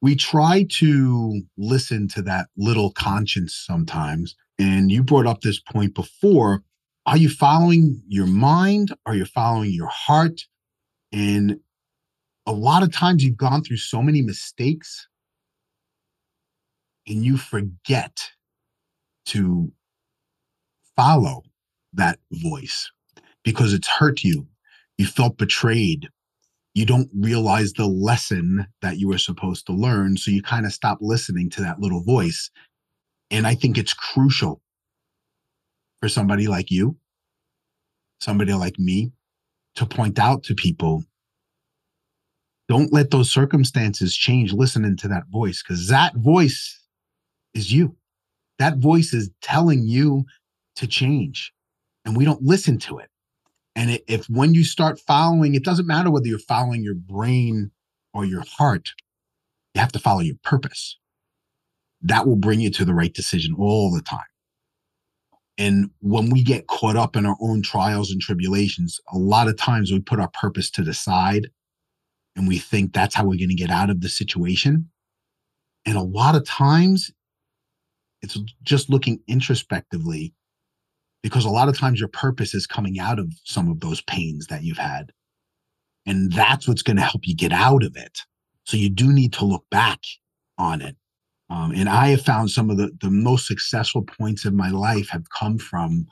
we 0.00 0.14
try 0.14 0.66
to 0.70 1.42
listen 1.56 2.08
to 2.08 2.22
that 2.22 2.48
little 2.56 2.92
conscience 2.92 3.54
sometimes. 3.54 4.36
And 4.58 4.90
you 4.90 5.02
brought 5.02 5.26
up 5.26 5.40
this 5.40 5.60
point 5.60 5.94
before. 5.94 6.62
Are 7.06 7.16
you 7.16 7.28
following 7.28 8.02
your 8.06 8.26
mind? 8.26 8.94
Are 9.06 9.14
you 9.14 9.24
following 9.24 9.72
your 9.72 9.88
heart? 9.88 10.42
And 11.12 11.60
a 12.46 12.52
lot 12.52 12.82
of 12.82 12.92
times 12.92 13.24
you've 13.24 13.36
gone 13.36 13.62
through 13.62 13.78
so 13.78 14.02
many 14.02 14.22
mistakes 14.22 15.08
and 17.06 17.24
you 17.24 17.36
forget 17.36 18.30
to 19.26 19.72
follow 20.96 21.42
that 21.92 22.18
voice 22.32 22.90
because 23.44 23.72
it's 23.72 23.88
hurt 23.88 24.22
you. 24.22 24.46
You 24.98 25.06
felt 25.06 25.36
betrayed 25.36 26.08
you 26.76 26.84
don't 26.84 27.08
realize 27.18 27.72
the 27.72 27.86
lesson 27.86 28.66
that 28.82 28.98
you 28.98 29.08
were 29.08 29.16
supposed 29.16 29.64
to 29.64 29.72
learn. 29.72 30.18
So 30.18 30.30
you 30.30 30.42
kind 30.42 30.66
of 30.66 30.74
stop 30.74 30.98
listening 31.00 31.48
to 31.50 31.62
that 31.62 31.80
little 31.80 32.02
voice. 32.02 32.50
And 33.30 33.46
I 33.46 33.54
think 33.54 33.78
it's 33.78 33.94
crucial 33.94 34.60
for 36.02 36.10
somebody 36.10 36.48
like 36.48 36.70
you, 36.70 36.98
somebody 38.20 38.52
like 38.52 38.78
me, 38.78 39.10
to 39.76 39.86
point 39.86 40.18
out 40.18 40.42
to 40.44 40.54
people 40.54 41.02
don't 42.68 42.92
let 42.92 43.10
those 43.10 43.30
circumstances 43.30 44.14
change 44.14 44.52
listening 44.52 44.98
to 44.98 45.08
that 45.08 45.24
voice 45.30 45.62
because 45.62 45.88
that 45.88 46.14
voice 46.16 46.78
is 47.54 47.72
you. 47.72 47.96
That 48.58 48.76
voice 48.76 49.14
is 49.14 49.30
telling 49.40 49.84
you 49.84 50.26
to 50.74 50.86
change, 50.86 51.54
and 52.04 52.14
we 52.14 52.26
don't 52.26 52.42
listen 52.42 52.76
to 52.80 52.98
it. 52.98 53.08
And 53.76 54.00
if 54.08 54.24
when 54.30 54.54
you 54.54 54.64
start 54.64 54.98
following, 54.98 55.54
it 55.54 55.62
doesn't 55.62 55.86
matter 55.86 56.10
whether 56.10 56.26
you're 56.26 56.38
following 56.38 56.82
your 56.82 56.94
brain 56.94 57.70
or 58.14 58.24
your 58.24 58.42
heart, 58.48 58.88
you 59.74 59.82
have 59.82 59.92
to 59.92 59.98
follow 59.98 60.20
your 60.20 60.36
purpose. 60.42 60.98
That 62.00 62.26
will 62.26 62.36
bring 62.36 62.60
you 62.60 62.70
to 62.70 62.86
the 62.86 62.94
right 62.94 63.12
decision 63.12 63.54
all 63.58 63.92
the 63.92 64.00
time. 64.00 64.24
And 65.58 65.90
when 66.00 66.30
we 66.30 66.42
get 66.42 66.68
caught 66.68 66.96
up 66.96 67.16
in 67.16 67.26
our 67.26 67.36
own 67.40 67.62
trials 67.62 68.10
and 68.10 68.20
tribulations, 68.20 68.98
a 69.12 69.18
lot 69.18 69.46
of 69.46 69.56
times 69.56 69.92
we 69.92 70.00
put 70.00 70.20
our 70.20 70.30
purpose 70.30 70.70
to 70.72 70.82
the 70.82 70.94
side 70.94 71.50
and 72.34 72.48
we 72.48 72.58
think 72.58 72.92
that's 72.92 73.14
how 73.14 73.24
we're 73.24 73.38
going 73.38 73.48
to 73.48 73.54
get 73.54 73.70
out 73.70 73.90
of 73.90 74.00
the 74.00 74.08
situation. 74.08 74.90
And 75.84 75.96
a 75.96 76.02
lot 76.02 76.34
of 76.34 76.46
times 76.46 77.10
it's 78.22 78.38
just 78.62 78.88
looking 78.90 79.20
introspectively 79.28 80.34
because 81.26 81.44
a 81.44 81.50
lot 81.50 81.68
of 81.68 81.76
times 81.76 81.98
your 81.98 82.08
purpose 82.08 82.54
is 82.54 82.68
coming 82.68 83.00
out 83.00 83.18
of 83.18 83.32
some 83.42 83.68
of 83.68 83.80
those 83.80 84.00
pains 84.02 84.46
that 84.46 84.62
you've 84.62 84.78
had. 84.78 85.10
And 86.06 86.30
that's 86.30 86.68
what's 86.68 86.82
going 86.82 86.98
to 86.98 87.02
help 87.02 87.26
you 87.26 87.34
get 87.34 87.50
out 87.50 87.82
of 87.82 87.96
it. 87.96 88.20
So 88.62 88.76
you 88.76 88.88
do 88.88 89.12
need 89.12 89.32
to 89.32 89.44
look 89.44 89.64
back 89.68 89.98
on 90.56 90.80
it. 90.80 90.94
Um, 91.50 91.72
and 91.72 91.88
I 91.88 92.10
have 92.10 92.22
found 92.22 92.52
some 92.52 92.70
of 92.70 92.76
the, 92.76 92.92
the 93.00 93.10
most 93.10 93.48
successful 93.48 94.02
points 94.02 94.44
in 94.44 94.56
my 94.56 94.70
life 94.70 95.08
have 95.08 95.28
come 95.30 95.58
from 95.58 96.06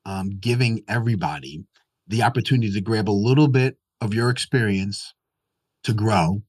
um, 0.06 0.30
giving 0.30 0.82
everybody 0.88 1.64
the 2.06 2.22
opportunity 2.22 2.72
to 2.72 2.80
grab 2.80 3.08
a 3.08 3.12
little 3.12 3.48
bit 3.48 3.76
of 4.00 4.14
your 4.14 4.30
experience 4.30 5.14
to 5.84 5.92
grow. 5.92 6.42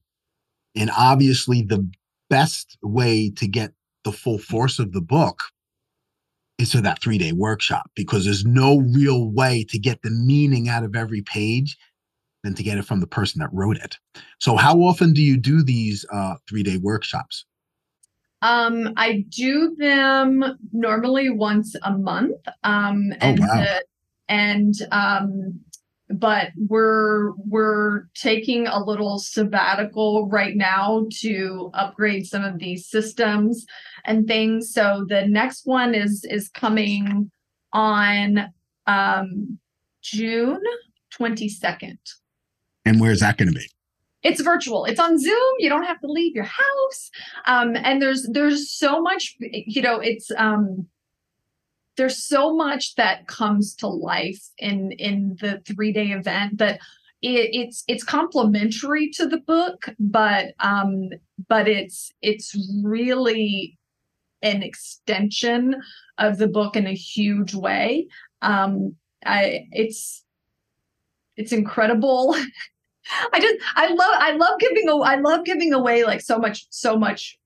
And 0.74 0.90
obviously, 0.96 1.62
the 1.62 1.88
best 2.28 2.76
way 2.82 3.30
to 3.36 3.46
get 3.46 3.72
the 4.04 4.12
full 4.12 4.38
force 4.38 4.78
of 4.78 4.92
the 4.92 5.00
book 5.00 5.40
is 6.58 6.70
to 6.70 6.80
that 6.82 7.00
three 7.02 7.18
day 7.18 7.32
workshop 7.32 7.90
because 7.94 8.24
there's 8.24 8.44
no 8.44 8.78
real 8.78 9.30
way 9.30 9.64
to 9.68 9.78
get 9.78 10.02
the 10.02 10.10
meaning 10.10 10.68
out 10.68 10.84
of 10.84 10.94
every 10.94 11.22
page 11.22 11.76
than 12.44 12.54
to 12.54 12.62
get 12.62 12.78
it 12.78 12.84
from 12.84 13.00
the 13.00 13.06
person 13.06 13.40
that 13.40 13.52
wrote 13.52 13.76
it. 13.76 13.96
So, 14.40 14.56
how 14.56 14.76
often 14.78 15.12
do 15.12 15.22
you 15.22 15.36
do 15.36 15.62
these 15.62 16.04
uh, 16.12 16.36
three 16.48 16.62
day 16.62 16.76
workshops? 16.76 17.44
Um, 18.42 18.92
I 18.96 19.24
do 19.28 19.74
them 19.76 20.44
normally 20.72 21.30
once 21.30 21.74
a 21.82 21.92
month. 21.92 22.36
Um, 22.64 23.12
Oh, 23.12 23.16
and 23.20 23.40
wow. 23.40 23.46
the, 23.56 23.84
and 24.28 24.74
um, 24.92 25.60
but 26.10 26.50
we're 26.68 27.32
we're 27.32 28.04
taking 28.14 28.66
a 28.66 28.82
little 28.82 29.18
sabbatical 29.18 30.28
right 30.28 30.56
now 30.56 31.06
to 31.20 31.70
upgrade 31.74 32.26
some 32.26 32.44
of 32.44 32.58
these 32.58 32.88
systems 32.88 33.66
and 34.04 34.26
things. 34.26 34.72
So 34.72 35.04
the 35.08 35.26
next 35.26 35.66
one 35.66 35.94
is 35.94 36.24
is 36.30 36.48
coming 36.48 37.30
on 37.72 38.52
um 38.86 39.58
June 40.02 40.62
22nd. 41.12 41.98
And 42.84 43.00
where's 43.00 43.20
that 43.20 43.36
going 43.36 43.48
to 43.52 43.58
be? 43.58 43.66
It's 44.26 44.40
virtual. 44.40 44.84
It's 44.86 44.98
on 44.98 45.18
zoom. 45.18 45.54
You 45.58 45.68
don't 45.68 45.84
have 45.84 46.00
to 46.00 46.08
leave 46.08 46.34
your 46.34 46.44
house. 46.44 47.10
Um, 47.46 47.76
and 47.76 48.02
there's 48.02 48.28
there's 48.32 48.70
so 48.70 49.00
much 49.00 49.36
you 49.40 49.82
know 49.82 50.00
it's 50.00 50.30
um 50.36 50.88
there's 51.96 52.22
so 52.22 52.54
much 52.54 52.96
that 52.96 53.28
comes 53.28 53.74
to 53.76 53.86
life 53.86 54.42
in 54.58 54.90
in 54.92 55.36
the 55.40 55.62
three 55.64 55.92
day 55.92 56.08
event 56.08 56.58
that 56.58 56.80
it, 57.22 57.50
it's 57.52 57.84
it's 57.86 58.02
complementary 58.02 59.10
to 59.10 59.26
the 59.26 59.38
book 59.38 59.88
but 60.00 60.46
um 60.58 61.08
but 61.48 61.68
it's 61.68 62.12
it's 62.20 62.54
really 62.82 63.78
an 64.42 64.62
extension 64.62 65.76
of 66.18 66.38
the 66.38 66.48
book 66.48 66.74
in 66.74 66.86
a 66.86 66.94
huge 66.94 67.54
way. 67.54 68.08
Um 68.42 68.96
i 69.24 69.66
it's 69.70 70.24
it's 71.36 71.52
incredible 71.52 72.36
I 73.32 73.40
just 73.40 73.56
I 73.74 73.88
love 73.88 74.14
I 74.14 74.32
love 74.32 74.58
giving 74.58 74.88
I 74.88 75.16
love 75.16 75.44
giving 75.44 75.72
away 75.72 76.04
like 76.04 76.20
so 76.20 76.38
much 76.38 76.66
so 76.70 76.96
much 76.96 77.38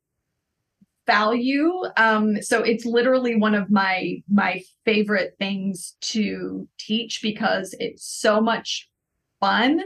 value. 1.07 1.73
Um 1.97 2.41
so 2.43 2.63
it's 2.63 2.85
literally 2.85 3.37
one 3.37 3.55
of 3.55 3.71
my 3.71 4.23
my 4.29 4.63
favorite 4.85 5.35
things 5.39 5.97
to 6.01 6.69
teach 6.79 7.21
because 7.23 7.75
it's 7.79 8.05
so 8.05 8.41
much 8.41 8.89
fun 9.41 9.83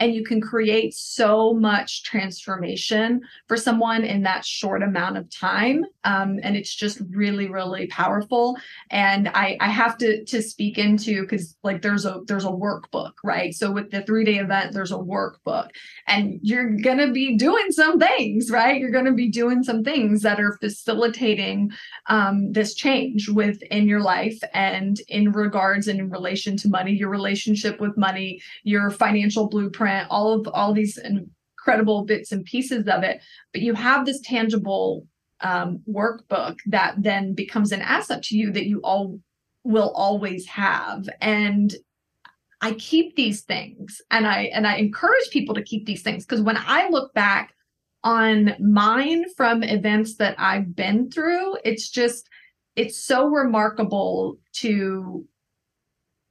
and 0.00 0.14
you 0.14 0.24
can 0.24 0.40
create 0.40 0.94
so 0.94 1.52
much 1.54 2.04
transformation 2.04 3.20
for 3.46 3.56
someone 3.56 4.04
in 4.04 4.22
that 4.22 4.44
short 4.44 4.82
amount 4.82 5.16
of 5.16 5.28
time. 5.30 5.84
Um, 6.04 6.38
and 6.42 6.56
it's 6.56 6.74
just 6.74 7.00
really 7.10 7.48
really 7.48 7.86
powerful. 7.88 8.56
And 8.90 9.28
i 9.28 9.56
i 9.60 9.68
have 9.68 9.98
to 9.98 10.24
to 10.24 10.42
speak 10.42 10.78
into 10.78 11.22
because 11.22 11.56
like 11.62 11.82
there's 11.82 12.04
a 12.04 12.20
there's 12.26 12.44
a 12.44 12.48
workbook 12.48 13.12
right? 13.24 13.54
So 13.54 13.70
with 13.70 13.90
the 13.90 14.02
three 14.02 14.24
day 14.24 14.36
event 14.36 14.72
there's 14.72 14.92
a 14.92 14.96
workbook. 14.96 15.68
And 16.06 16.38
you're 16.42 16.70
gonna 16.70 17.10
be 17.10 17.36
doing 17.36 17.70
some 17.70 17.98
things 17.98 18.50
right? 18.50 18.80
You're 18.80 18.90
gonna 18.90 19.12
be 19.12 19.30
doing 19.30 19.62
some 19.62 19.82
things 19.82 20.22
that 20.22 20.40
are 20.40 20.56
facilitating 20.60 21.70
um, 22.06 22.52
this 22.52 22.74
change 22.74 23.28
within 23.28 23.86
your 23.88 24.00
life. 24.00 24.38
And 24.54 25.00
in 25.08 25.32
regards 25.32 25.88
and 25.88 25.98
in 25.98 26.10
relation 26.10 26.56
to 26.58 26.68
money 26.68 26.92
your 26.92 27.10
relationship 27.10 27.80
with 27.80 27.96
money 27.96 28.40
your 28.62 28.90
financial 28.90 29.48
blueprint 29.48 29.87
all 30.10 30.32
of 30.32 30.48
all 30.52 30.72
these 30.72 30.98
incredible 30.98 32.04
bits 32.04 32.32
and 32.32 32.44
pieces 32.44 32.86
of 32.88 33.02
it 33.02 33.20
but 33.52 33.62
you 33.62 33.74
have 33.74 34.06
this 34.06 34.20
tangible 34.22 35.06
um, 35.40 35.80
workbook 35.88 36.58
that 36.66 36.94
then 36.98 37.34
becomes 37.34 37.72
an 37.72 37.80
asset 37.80 38.22
to 38.24 38.36
you 38.36 38.50
that 38.52 38.66
you 38.66 38.80
all 38.82 39.20
will 39.64 39.92
always 39.94 40.46
have. 40.46 41.08
And 41.20 41.74
i 42.60 42.72
keep 42.72 43.14
these 43.14 43.42
things 43.42 44.00
and 44.10 44.26
i 44.26 44.50
and 44.52 44.66
i 44.66 44.74
encourage 44.74 45.30
people 45.30 45.54
to 45.54 45.62
keep 45.62 45.86
these 45.86 46.02
things 46.02 46.24
because 46.24 46.42
when 46.42 46.56
i 46.56 46.88
look 46.88 47.14
back 47.14 47.54
on 48.02 48.52
mine 48.58 49.24
from 49.36 49.62
events 49.62 50.16
that 50.16 50.34
i've 50.38 50.74
been 50.74 51.08
through 51.08 51.56
it's 51.64 51.88
just 51.88 52.28
it's 52.74 52.98
so 52.98 53.28
remarkable 53.28 54.38
to 54.52 55.24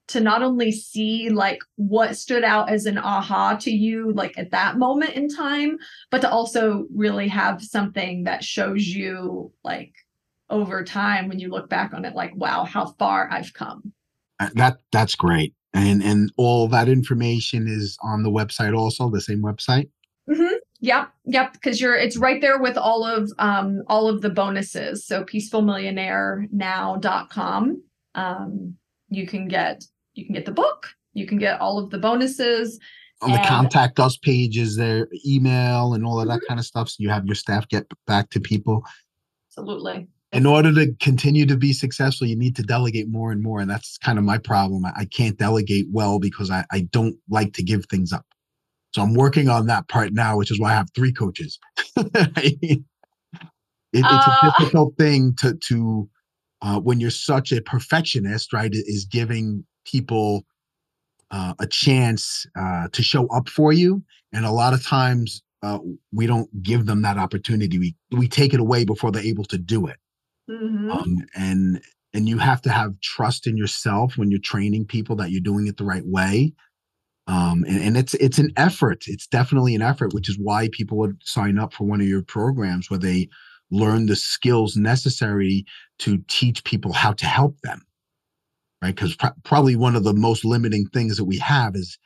to 0.08 0.20
not 0.22 0.42
only 0.42 0.72
see 0.72 1.30
like 1.30 1.60
what 1.76 2.16
stood 2.16 2.44
out 2.44 2.70
as 2.70 2.86
an 2.86 2.98
aha 2.98 3.56
to 3.58 3.72
you 3.72 4.14
like 4.14 4.38
at 4.38 4.52
that 4.52 4.78
moment 4.78 5.12
in 5.16 5.28
time 5.28 5.78
but 6.12 6.22
to 6.22 6.30
also 6.30 6.86
really 6.96 7.28
have 7.28 7.62
something 7.62 8.24
that 8.24 8.44
shows 8.44 8.88
you 8.88 9.52
like 9.64 9.94
over 10.50 10.84
time 10.84 11.28
when 11.28 11.40
you 11.40 11.50
look 11.50 11.70
back 11.70 11.94
on 11.94 12.06
it 12.06 12.16
like 12.16 12.32
wow 12.36 12.64
how 12.64 12.86
far 12.98 13.30
i've 13.32 13.54
come 13.54 13.92
Uh, 14.40 14.50
That 14.56 14.78
that's 14.92 15.16
great. 15.16 15.54
And 15.74 16.02
and 16.04 16.32
all 16.38 16.68
that 16.70 16.88
information 16.88 17.68
is 17.68 17.98
on 18.02 18.24
the 18.24 18.30
website 18.32 18.76
also, 18.78 19.10
the 19.10 19.20
same 19.22 19.42
website. 19.44 19.90
hmm 20.32 20.56
Yep, 20.80 21.10
yep. 21.26 21.54
Because 21.54 21.82
you're, 21.82 21.96
it's 21.96 22.18
right 22.18 22.40
there 22.40 22.60
with 22.60 22.78
all 22.78 23.04
of 23.04 23.32
um 23.40 23.82
all 23.88 24.08
of 24.08 24.22
the 24.22 24.30
bonuses. 24.30 25.06
So 25.06 25.24
peacefulmillionairenow.com. 25.24 27.84
Um, 28.16 28.76
you 29.10 29.28
can 29.28 29.48
get 29.48 29.84
you 30.18 30.26
can 30.26 30.34
get 30.34 30.46
the 30.46 30.52
book, 30.52 30.88
you 31.14 31.26
can 31.28 31.38
get 31.38 31.60
all 31.62 31.78
of 31.80 31.90
the 31.90 31.98
bonuses. 31.98 32.80
On 33.22 33.32
the 33.32 33.38
And- 33.40 33.48
contact 33.48 34.00
us 34.00 34.18
page 34.18 34.58
is 34.58 34.76
their 34.76 35.08
email 35.26 35.94
and 35.94 36.06
all 36.06 36.20
of 36.20 36.28
that 36.28 36.42
Mhm. 36.42 36.48
kind 36.48 36.60
of 36.60 36.66
stuff. 36.66 36.90
So 36.90 36.98
you 37.00 37.10
have 37.10 37.26
your 37.26 37.36
staff 37.36 37.68
get 37.70 37.86
back 38.06 38.30
to 38.32 38.40
people. 38.40 38.84
Absolutely. 39.50 40.08
in 40.34 40.46
order 40.46 40.74
to 40.74 40.94
continue 41.00 41.46
to 41.46 41.56
be 41.56 41.72
successful, 41.72 42.28
you 42.28 42.36
need 42.36 42.54
to 42.54 42.62
delegate 42.62 43.08
more 43.10 43.32
and 43.32 43.42
more. 43.42 43.62
And 43.62 43.70
that's 43.70 43.98
kind 43.98 44.20
of 44.20 44.26
my 44.26 44.38
problem. 44.38 44.86
I, 44.86 44.92
I 44.98 45.06
can't 45.06 45.38
delegate 45.38 45.88
well 45.90 46.20
because 46.20 46.52
I, 46.52 46.66
I 46.70 46.82
don't 46.92 47.16
like 47.30 47.54
to 47.54 47.64
give 47.64 47.86
things 47.86 48.12
up. 48.12 48.26
So 48.94 49.02
I'm 49.02 49.14
working 49.14 49.48
on 49.48 49.68
that 49.68 49.88
part 49.88 50.12
now, 50.14 50.38
which 50.38 50.52
is 50.52 50.60
why 50.60 50.72
I 50.72 50.76
have 50.76 50.90
three 50.94 51.14
coaches. 51.14 51.58
it, 51.96 52.84
it's 53.94 54.04
Uh. 54.04 54.36
a 54.44 54.52
difficult 54.60 54.98
thing 54.98 55.34
to 55.36 55.56
to 55.70 56.10
uh, 56.62 56.80
when 56.82 57.00
you're 57.00 57.10
such 57.10 57.52
a 57.54 57.62
perfectionist, 57.62 58.52
right? 58.52 58.72
Is 58.74 59.06
giving 59.06 59.64
people 59.88 60.46
uh, 61.32 61.54
a 61.60 61.68
chance 61.68 62.46
uh, 62.60 62.88
to 62.94 63.04
show 63.04 63.28
up 63.30 63.50
for 63.50 63.74
you, 63.74 64.04
and 64.34 64.46
a 64.46 64.52
lot 64.52 64.74
of 64.74 64.86
times 64.86 65.44
uh, 65.64 65.80
we 66.14 66.28
don't 66.28 66.50
give 66.64 66.86
them 66.86 67.02
that 67.04 67.18
opportunity. 67.18 67.80
We 67.80 67.96
we 68.12 68.28
take 68.28 68.54
it 68.54 68.62
away 68.62 68.86
before 68.86 69.12
they're 69.12 69.24
able 69.24 69.46
to 69.46 69.58
do 69.58 69.88
it 69.88 69.98
Mhm. 70.50 70.92
um, 70.92 71.26
and 71.36 71.82
and 72.14 72.30
you 72.30 72.38
have 72.38 72.62
to 72.64 72.70
have 72.72 73.00
trust 73.02 73.48
in 73.48 73.58
yourself 73.58 74.18
when 74.18 74.32
you're 74.32 74.40
training 74.40 74.86
people 74.86 75.16
that 75.18 75.32
you're 75.32 75.42
doing 75.42 75.68
it 75.68 75.78
the 75.78 75.86
right 75.86 76.06
way 76.06 76.54
um, 77.28 77.66
and, 77.68 77.82
and 77.82 77.98
it's 77.98 78.14
it's 78.16 78.40
an 78.40 78.52
effort 78.58 79.06
it's 79.08 79.28
definitely 79.28 79.76
an 79.76 79.82
effort 79.82 80.14
which 80.14 80.30
is 80.30 80.38
why 80.40 80.70
people 80.72 80.98
would 80.98 81.18
sign 81.24 81.60
up 81.60 81.74
for 81.74 81.86
one 81.86 82.02
of 82.02 82.08
your 82.08 82.24
programs 82.24 82.90
where 82.90 83.00
they 83.00 83.30
learn 83.72 84.06
the 84.08 84.16
skills 84.16 84.78
necessary 84.78 85.66
to 86.00 86.20
teach 86.30 86.64
people 86.66 86.94
how 86.94 87.14
to 87.14 87.26
help 87.26 87.60
them 87.62 87.82
right? 88.82 88.96
Because 88.96 89.16
pr- 89.16 89.28
probably 89.44 89.76
one 89.76 89.96
of 89.96 90.04
the 90.04 90.14
most 90.14 90.46
limiting 90.46 90.88
things 90.88 91.18
that 91.18 91.26
we 91.26 91.38
have 91.38 91.76
is 91.76 91.98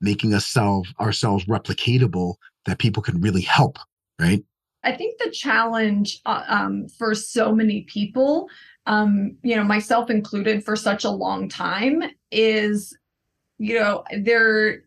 making 0.00 0.32
ourselves 0.32 0.92
ourselves 1.00 1.44
replicatable 1.46 2.34
that 2.66 2.78
people 2.78 3.02
can 3.02 3.20
really 3.20 3.40
help 3.40 3.78
right? 4.18 4.42
I 4.84 4.92
think 4.92 5.18
the 5.18 5.30
challenge 5.30 6.20
uh, 6.26 6.44
um, 6.48 6.88
for 6.88 7.14
so 7.14 7.52
many 7.54 7.82
people, 7.82 8.48
um, 8.86 9.36
you 9.42 9.56
know, 9.56 9.64
myself 9.64 10.08
included, 10.10 10.64
for 10.64 10.76
such 10.76 11.04
a 11.04 11.10
long 11.10 11.48
time, 11.48 12.02
is, 12.30 12.96
you 13.58 13.74
know, 13.74 14.04
they're 14.22 14.82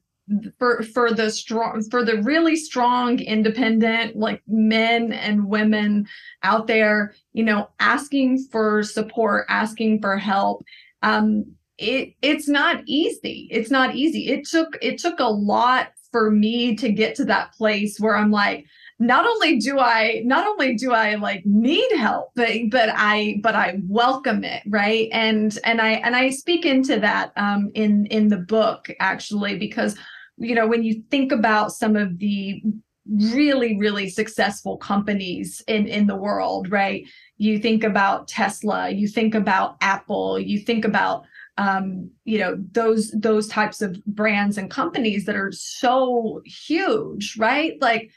for 0.58 0.82
for 0.84 1.12
the 1.12 1.30
strong 1.30 1.84
for 1.90 2.06
the 2.06 2.22
really 2.22 2.56
strong 2.56 3.20
independent 3.20 4.16
like 4.16 4.42
men 4.48 5.12
and 5.12 5.46
women 5.46 6.08
out 6.44 6.68
there 6.68 7.14
you 7.34 7.44
know 7.44 7.68
asking 7.82 8.42
for 8.50 8.82
support 8.82 9.46
asking 9.50 10.00
for 10.00 10.16
help 10.18 10.64
um 11.02 11.46
it 11.78 12.14
it's 12.22 12.48
not 12.48 12.84
easy. 12.86 13.48
It's 13.52 13.72
not 13.72 13.96
easy. 13.96 14.30
It 14.30 14.46
took 14.46 14.78
it 14.82 15.00
took 15.00 15.20
a 15.20 15.26
lot 15.26 15.90
for 16.12 16.30
me 16.30 16.76
to 16.76 16.92
get 16.92 17.16
to 17.16 17.26
that 17.26 17.54
place 17.54 18.00
where 18.00 18.16
i'm 18.16 18.32
like 18.32 18.66
not 19.00 19.26
only 19.26 19.58
do 19.58 19.80
i 19.80 20.22
not 20.26 20.46
only 20.46 20.76
do 20.76 20.92
i 20.92 21.16
like 21.16 21.42
need 21.46 21.90
help 21.96 22.32
but 22.36 22.50
but 22.70 22.90
i 22.96 23.40
but 23.42 23.56
i 23.56 23.80
welcome 23.88 24.44
it 24.44 24.62
right? 24.68 25.10
And 25.12 25.58
and 25.64 25.82
i 25.82 25.92
and 25.92 26.16
i 26.16 26.30
speak 26.30 26.66
into 26.66 27.00
that 27.00 27.32
um 27.38 27.72
in 27.74 28.06
in 28.08 28.28
the 28.28 28.38
book 28.38 28.90
actually 29.00 29.58
because 29.58 29.98
you 30.38 30.54
know 30.54 30.68
when 30.68 30.84
you 30.84 31.02
think 31.10 31.32
about 31.32 31.72
some 31.72 31.96
of 31.96 32.20
the 32.20 32.62
really 33.10 33.78
really 33.80 34.10
successful 34.10 34.78
companies 34.78 35.64
in 35.68 35.88
in 35.88 36.06
the 36.08 36.16
world 36.16 36.72
right 36.72 37.08
you 37.42 37.58
think 37.60 37.84
about 37.84 38.28
tesla 38.28 38.90
you 38.90 39.08
think 39.08 39.34
about 39.34 39.76
apple 39.82 40.40
you 40.40 40.60
think 40.60 40.86
about 40.86 41.24
um 41.58 42.10
you 42.24 42.40
know 42.40 42.56
those 42.72 43.12
those 43.12 43.48
types 43.48 43.82
of 43.82 44.04
brands 44.06 44.58
and 44.58 44.72
companies 44.72 45.26
that 45.26 45.36
are 45.36 45.52
so 45.52 46.42
huge 46.46 47.36
right? 47.38 47.74
Like 47.82 48.12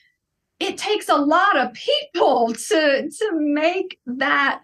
it 0.60 0.78
takes 0.78 1.08
a 1.08 1.16
lot 1.16 1.56
of 1.56 1.72
people 1.72 2.54
to 2.68 3.10
to 3.10 3.30
make 3.32 3.98
that 4.06 4.62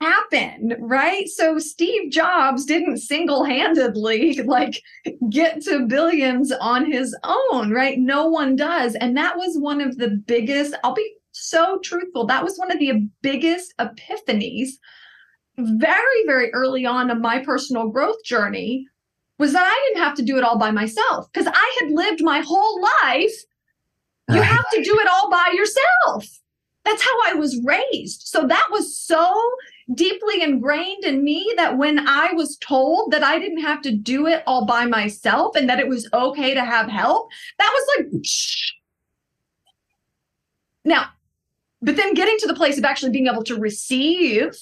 happen 0.00 0.76
right? 0.78 1.28
So 1.28 1.58
steve 1.58 2.10
jobs 2.10 2.64
didn't 2.64 2.98
single-handedly 2.98 4.42
like 4.44 4.82
get 5.28 5.60
to 5.62 5.86
billions 5.86 6.52
on 6.52 6.90
his 6.90 7.16
own 7.24 7.70
right? 7.70 7.98
No 7.98 8.28
one 8.28 8.56
does. 8.56 8.94
And 8.96 9.16
that 9.16 9.36
was 9.36 9.58
one 9.58 9.80
of 9.80 9.98
the 9.98 10.10
biggest 10.10 10.74
i'll 10.84 10.94
be 10.94 11.17
so 11.48 11.78
truthful. 11.82 12.26
That 12.26 12.44
was 12.44 12.58
one 12.58 12.70
of 12.70 12.78
the 12.78 13.08
biggest 13.22 13.74
epiphanies 13.78 14.70
very 15.58 16.24
very 16.24 16.52
early 16.52 16.86
on 16.86 17.10
in 17.10 17.20
my 17.20 17.40
personal 17.40 17.88
growth 17.88 18.22
journey 18.24 18.86
was 19.38 19.52
that 19.52 19.66
i 19.66 19.88
didn't 19.88 20.04
have 20.04 20.14
to 20.14 20.22
do 20.22 20.36
it 20.36 20.44
all 20.44 20.58
by 20.58 20.70
myself 20.70 21.30
because 21.32 21.48
i 21.52 21.78
had 21.80 21.90
lived 21.90 22.22
my 22.22 22.40
whole 22.40 22.80
life. 23.02 23.34
You 24.30 24.42
have 24.42 24.68
to 24.72 24.82
do 24.82 24.98
it 25.00 25.08
all 25.10 25.30
by 25.30 25.54
yourself. 25.54 26.26
That's 26.84 27.02
how 27.02 27.18
i 27.26 27.34
was 27.34 27.60
raised. 27.64 28.22
So 28.26 28.46
that 28.46 28.68
was 28.70 28.96
so 28.96 29.34
deeply 29.94 30.42
ingrained 30.42 31.04
in 31.04 31.24
me 31.24 31.52
that 31.56 31.78
when 31.78 32.06
i 32.06 32.30
was 32.32 32.58
told 32.58 33.10
that 33.10 33.24
i 33.24 33.38
didn't 33.38 33.62
have 33.62 33.80
to 33.80 33.90
do 33.90 34.26
it 34.26 34.42
all 34.46 34.66
by 34.66 34.84
myself 34.84 35.56
and 35.56 35.68
that 35.68 35.80
it 35.80 35.88
was 35.88 36.06
okay 36.12 36.52
to 36.52 36.62
have 36.62 36.90
help 36.90 37.30
that 37.58 37.72
was 37.72 37.96
like 37.96 38.22
shh. 38.22 38.72
now 40.84 41.06
but 41.80 41.96
then 41.96 42.14
getting 42.14 42.36
to 42.38 42.46
the 42.46 42.54
place 42.54 42.78
of 42.78 42.84
actually 42.84 43.12
being 43.12 43.26
able 43.26 43.44
to 43.44 43.56
receive 43.56 44.54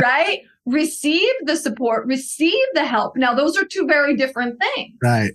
right? 0.00 0.42
Receive 0.64 1.32
the 1.42 1.56
support 1.56 2.06
receive 2.06 2.66
the 2.74 2.84
help. 2.84 3.16
Now 3.16 3.34
those 3.34 3.56
are 3.56 3.64
two 3.64 3.86
very 3.86 4.16
different 4.16 4.60
things. 4.60 4.94
Right. 5.02 5.32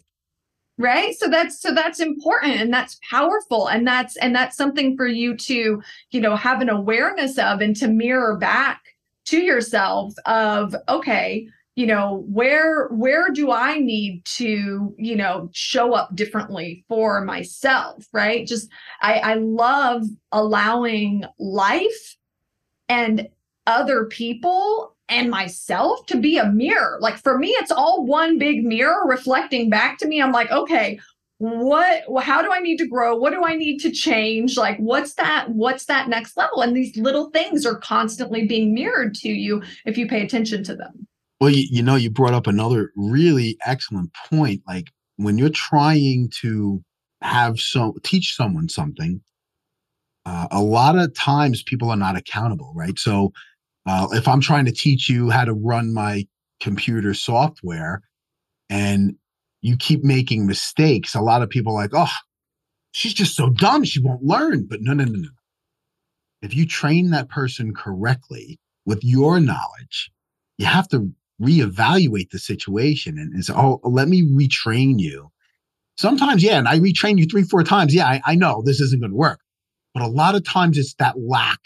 Right? 0.77 1.15
So 1.17 1.27
that's 1.27 1.61
so 1.61 1.73
that's 1.73 1.99
important 1.99 2.59
and 2.59 2.73
that's 2.73 2.99
powerful 3.09 3.67
and 3.67 3.87
that's 3.87 4.17
and 4.17 4.35
that's 4.35 4.57
something 4.57 4.97
for 4.97 5.07
you 5.07 5.35
to 5.37 5.81
you 6.11 6.21
know 6.21 6.35
have 6.35 6.61
an 6.61 6.69
awareness 6.69 7.37
of 7.37 7.61
and 7.61 7.75
to 7.77 7.87
mirror 7.87 8.37
back 8.37 8.81
to 9.25 9.37
yourself 9.39 10.13
of 10.25 10.75
okay 10.89 11.47
you 11.75 11.85
know 11.85 12.25
where 12.27 12.87
where 12.89 13.29
do 13.29 13.51
i 13.51 13.77
need 13.77 14.23
to 14.25 14.93
you 14.97 15.15
know 15.15 15.49
show 15.53 15.93
up 15.93 16.13
differently 16.15 16.83
for 16.89 17.21
myself 17.21 18.05
right 18.11 18.45
just 18.45 18.69
i 19.01 19.13
i 19.19 19.33
love 19.35 20.03
allowing 20.31 21.23
life 21.39 22.17
and 22.89 23.27
other 23.67 24.05
people 24.05 24.95
and 25.11 25.29
myself 25.29 26.05
to 26.07 26.17
be 26.17 26.37
a 26.37 26.47
mirror. 26.47 26.97
Like 27.01 27.17
for 27.17 27.37
me, 27.37 27.49
it's 27.49 27.71
all 27.71 28.05
one 28.05 28.37
big 28.37 28.63
mirror 28.63 29.05
reflecting 29.05 29.69
back 29.69 29.97
to 29.99 30.07
me. 30.07 30.21
I'm 30.21 30.31
like, 30.31 30.49
okay, 30.51 30.99
what 31.37 32.03
how 32.23 32.41
do 32.41 32.51
I 32.51 32.59
need 32.59 32.77
to 32.77 32.87
grow? 32.87 33.15
What 33.15 33.33
do 33.33 33.43
I 33.43 33.55
need 33.55 33.79
to 33.79 33.91
change? 33.91 34.57
Like 34.57 34.77
what's 34.77 35.15
that 35.15 35.49
what's 35.49 35.85
that 35.85 36.07
next 36.07 36.37
level? 36.37 36.61
And 36.61 36.75
these 36.75 36.95
little 36.95 37.29
things 37.31 37.65
are 37.65 37.77
constantly 37.77 38.45
being 38.45 38.73
mirrored 38.73 39.15
to 39.15 39.29
you 39.29 39.63
if 39.85 39.97
you 39.97 40.07
pay 40.07 40.23
attention 40.23 40.63
to 40.65 40.75
them. 40.75 41.07
Well, 41.41 41.49
you, 41.49 41.65
you 41.71 41.81
know, 41.81 41.95
you 41.95 42.11
brought 42.11 42.35
up 42.35 42.45
another 42.45 42.91
really 42.95 43.57
excellent 43.65 44.11
point. 44.29 44.61
Like 44.67 44.91
when 45.17 45.39
you're 45.39 45.49
trying 45.49 46.29
to 46.41 46.83
have 47.23 47.59
so 47.59 47.95
teach 48.03 48.35
someone 48.35 48.69
something, 48.69 49.19
uh, 50.27 50.47
a 50.51 50.61
lot 50.61 50.99
of 50.99 51.15
times 51.15 51.63
people 51.63 51.89
are 51.89 51.97
not 51.97 52.15
accountable, 52.15 52.71
right? 52.75 52.97
So 52.99 53.33
uh, 53.87 54.07
if 54.11 54.27
I'm 54.27 54.39
trying 54.39 54.65
to 54.65 54.71
teach 54.71 55.09
you 55.09 55.31
how 55.31 55.45
to 55.45 55.53
run 55.53 55.95
my 55.95 56.27
computer 56.59 57.15
software, 57.15 58.03
and 58.69 59.15
you 59.63 59.77
keep 59.77 60.03
making 60.03 60.45
mistakes, 60.45 61.15
a 61.15 61.21
lot 61.21 61.41
of 61.41 61.49
people 61.49 61.73
like, 61.73 61.91
oh, 61.93 62.11
she's 62.91 63.15
just 63.15 63.35
so 63.35 63.49
dumb, 63.49 63.83
she 63.83 63.99
won't 63.99 64.23
learn. 64.23 64.67
But 64.67 64.81
no, 64.83 64.93
no, 64.93 65.05
no, 65.05 65.19
no. 65.19 65.29
If 66.43 66.55
you 66.55 66.67
train 66.67 67.09
that 67.09 67.29
person 67.29 67.73
correctly 67.73 68.59
with 68.85 69.03
your 69.03 69.39
knowledge, 69.39 70.11
you 70.59 70.67
have 70.67 70.87
to 70.89 71.11
reevaluate 71.41 72.29
the 72.29 72.39
situation 72.39 73.17
and, 73.17 73.33
and 73.33 73.43
say, 73.43 73.53
oh, 73.55 73.79
let 73.83 74.07
me 74.07 74.23
retrain 74.23 74.99
you. 74.99 75.31
Sometimes, 75.97 76.43
yeah, 76.43 76.57
and 76.57 76.67
I 76.67 76.79
retrain 76.79 77.19
you 77.19 77.25
three, 77.25 77.43
four 77.43 77.63
times. 77.63 77.93
Yeah, 77.93 78.07
I, 78.07 78.21
I 78.25 78.35
know 78.35 78.63
this 78.65 78.79
isn't 78.79 79.01
going 79.01 79.11
to 79.11 79.17
work. 79.17 79.39
But 79.93 80.03
a 80.03 80.07
lot 80.07 80.35
of 80.35 80.45
times 80.45 80.77
it's 80.77 80.93
that 80.95 81.19
lack 81.19 81.59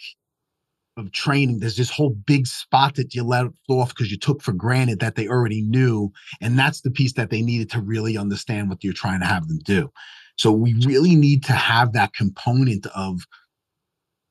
of 0.97 1.11
training. 1.11 1.59
There's 1.59 1.77
this 1.77 1.89
whole 1.89 2.11
big 2.25 2.47
spot 2.47 2.95
that 2.95 3.13
you 3.13 3.23
let 3.23 3.47
off 3.69 3.89
because 3.89 4.11
you 4.11 4.17
took 4.17 4.41
for 4.41 4.53
granted 4.53 4.99
that 4.99 5.15
they 5.15 5.27
already 5.27 5.61
knew. 5.61 6.11
And 6.41 6.57
that's 6.57 6.81
the 6.81 6.91
piece 6.91 7.13
that 7.13 7.29
they 7.29 7.41
needed 7.41 7.69
to 7.71 7.81
really 7.81 8.17
understand 8.17 8.69
what 8.69 8.83
you're 8.83 8.93
trying 8.93 9.19
to 9.19 9.25
have 9.25 9.47
them 9.47 9.59
do. 9.63 9.91
So 10.37 10.51
we 10.51 10.73
really 10.85 11.15
need 11.15 11.43
to 11.45 11.53
have 11.53 11.93
that 11.93 12.13
component 12.13 12.87
of 12.95 13.21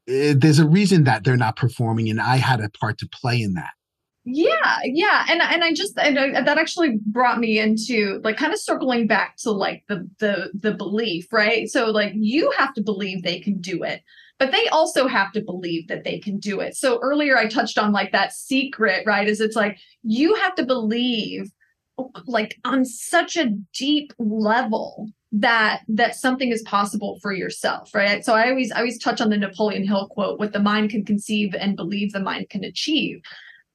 eh, 0.09 0.35
there's 0.37 0.59
a 0.59 0.69
reason 0.69 1.05
that 1.05 1.25
they're 1.25 1.37
not 1.37 1.57
performing, 1.57 2.11
and 2.11 2.21
I 2.21 2.37
had 2.37 2.61
a 2.61 2.69
part 2.69 2.99
to 2.99 3.09
play 3.09 3.41
in 3.41 3.55
that. 3.55 3.73
Yeah, 4.27 4.79
yeah, 4.85 5.27
and 5.29 5.43
and 5.43 5.63
I 5.63 5.75
just 5.75 5.99
and 5.99 6.19
I, 6.19 6.43
that 6.43 6.57
actually 6.57 6.99
brought 7.05 7.39
me 7.39 7.59
into 7.59 8.21
like 8.25 8.39
kind 8.39 8.55
of 8.55 8.59
circling 8.59 9.07
back 9.07 9.37
to 9.39 9.51
like 9.51 9.85
the 9.87 10.09
the 10.19 10.51
the 10.59 10.73
belief, 10.73 11.31
right? 11.31 11.69
So 11.69 11.91
like 11.91 12.13
you 12.15 12.51
have 12.57 12.73
to 12.75 12.83
believe 12.83 13.23
they 13.23 13.39
can 13.39 13.61
do 13.61 13.83
it, 13.83 14.03
but 14.39 14.51
they 14.51 14.67
also 14.69 15.07
have 15.09 15.31
to 15.33 15.43
believe 15.43 15.89
that 15.89 16.05
they 16.05 16.19
can 16.19 16.39
do 16.39 16.61
it. 16.61 16.75
So 16.75 16.99
earlier 17.03 17.37
I 17.37 17.49
touched 17.49 17.77
on 17.77 17.93
like 17.93 18.13
that 18.13 18.33
secret, 18.33 19.05
right? 19.07 19.29
Is 19.29 19.43
it's 19.43 19.57
like 19.57 19.79
you 20.03 20.35
have 20.37 20.55
to 20.55 20.65
believe 20.65 21.51
oh, 21.99 22.11
like 22.27 22.59
on 22.65 22.87
such 22.87 23.37
a 23.37 23.51
deep 23.75 24.15
level 24.19 25.11
that 25.33 25.83
that 25.89 26.15
something 26.15 26.51
is 26.51 26.63
possible 26.63 27.19
for 27.21 27.33
yourself 27.33 27.93
right 27.93 28.25
so 28.25 28.35
i 28.35 28.49
always 28.49 28.71
i 28.71 28.79
always 28.79 29.01
touch 29.01 29.21
on 29.21 29.31
the 29.31 29.37
napoleon 29.37 29.85
hill 29.85 30.07
quote 30.07 30.39
what 30.39 30.53
the 30.53 30.61
mind 30.61 30.91
can 30.91 31.05
conceive 31.05 31.53
and 31.59 31.75
believe 31.75 32.13
the 32.13 32.21
mind 32.21 32.49
can 32.51 32.63
achieve 32.63 33.21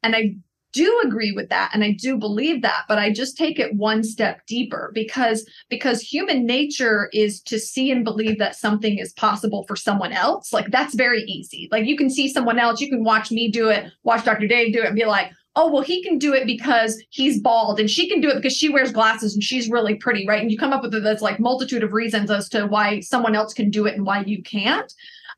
and 0.03 0.15
I 0.15 0.35
do 0.71 1.01
agree 1.03 1.31
with 1.31 1.49
that 1.49 1.71
and 1.73 1.83
I 1.83 1.91
do 1.91 2.17
believe 2.17 2.61
that, 2.61 2.85
but 2.87 2.99
I 2.99 3.11
just 3.11 3.37
take 3.37 3.59
it 3.59 3.75
one 3.75 4.03
step 4.03 4.45
deeper 4.45 4.91
because 4.93 5.49
because 5.69 6.01
human 6.01 6.45
nature 6.45 7.09
is 7.11 7.41
to 7.43 7.59
see 7.59 7.91
and 7.91 8.03
believe 8.03 8.37
that 8.39 8.55
something 8.55 8.99
is 8.99 9.13
possible 9.13 9.63
for 9.67 9.75
someone 9.75 10.13
else. 10.13 10.53
Like 10.53 10.69
that's 10.71 10.95
very 10.95 11.23
easy. 11.23 11.67
Like 11.71 11.85
you 11.85 11.97
can 11.97 12.09
see 12.09 12.31
someone 12.31 12.59
else, 12.59 12.81
you 12.81 12.89
can 12.89 13.03
watch 13.03 13.31
me 13.31 13.49
do 13.49 13.69
it, 13.69 13.91
watch 14.03 14.25
Dr. 14.25 14.47
Dave 14.47 14.73
do 14.73 14.81
it 14.81 14.87
and 14.87 14.95
be 14.95 15.05
like, 15.05 15.31
"Oh, 15.55 15.71
well 15.71 15.81
he 15.83 16.03
can 16.03 16.17
do 16.19 16.33
it 16.33 16.45
because 16.45 17.01
he's 17.09 17.41
bald 17.41 17.79
and 17.79 17.89
she 17.89 18.07
can 18.07 18.21
do 18.21 18.29
it 18.29 18.35
because 18.35 18.55
she 18.55 18.69
wears 18.69 18.91
glasses 18.91 19.33
and 19.33 19.43
she's 19.43 19.69
really 19.69 19.95
pretty, 19.95 20.27
right?" 20.27 20.41
And 20.41 20.51
you 20.51 20.57
come 20.57 20.73
up 20.73 20.83
with 20.83 20.91
this 20.91 21.21
like 21.21 21.39
multitude 21.39 21.83
of 21.83 21.93
reasons 21.93 22.29
as 22.29 22.47
to 22.49 22.67
why 22.67 22.99
someone 22.99 23.35
else 23.35 23.53
can 23.53 23.71
do 23.71 23.85
it 23.87 23.95
and 23.95 24.05
why 24.05 24.21
you 24.21 24.43
can't. 24.43 24.93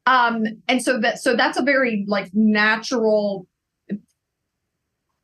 Um 0.08 0.44
and 0.68 0.82
so 0.84 1.00
that 1.00 1.20
so 1.20 1.36
that's 1.36 1.58
a 1.58 1.64
very 1.64 2.06
like 2.08 2.30
natural 2.34 3.48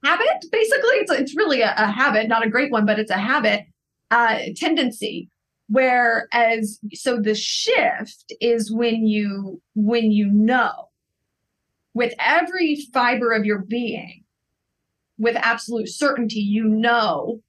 habit 0.03 0.45
basically 0.51 0.95
it's, 0.95 1.11
it's 1.11 1.35
really 1.35 1.61
a, 1.61 1.73
a 1.77 1.91
habit 1.91 2.27
not 2.27 2.45
a 2.45 2.49
great 2.49 2.71
one 2.71 2.85
but 2.85 2.99
it's 2.99 3.11
a 3.11 3.17
habit 3.17 3.65
uh, 4.11 4.39
tendency 4.55 5.29
whereas 5.67 6.79
so 6.93 7.19
the 7.19 7.35
shift 7.35 8.33
is 8.39 8.71
when 8.71 9.05
you 9.05 9.61
when 9.75 10.11
you 10.11 10.29
know 10.31 10.89
with 11.93 12.13
every 12.19 12.77
fiber 12.93 13.33
of 13.33 13.45
your 13.45 13.59
being 13.59 14.23
with 15.17 15.35
absolute 15.35 15.89
certainty 15.89 16.39
you 16.39 16.63
know 16.63 17.41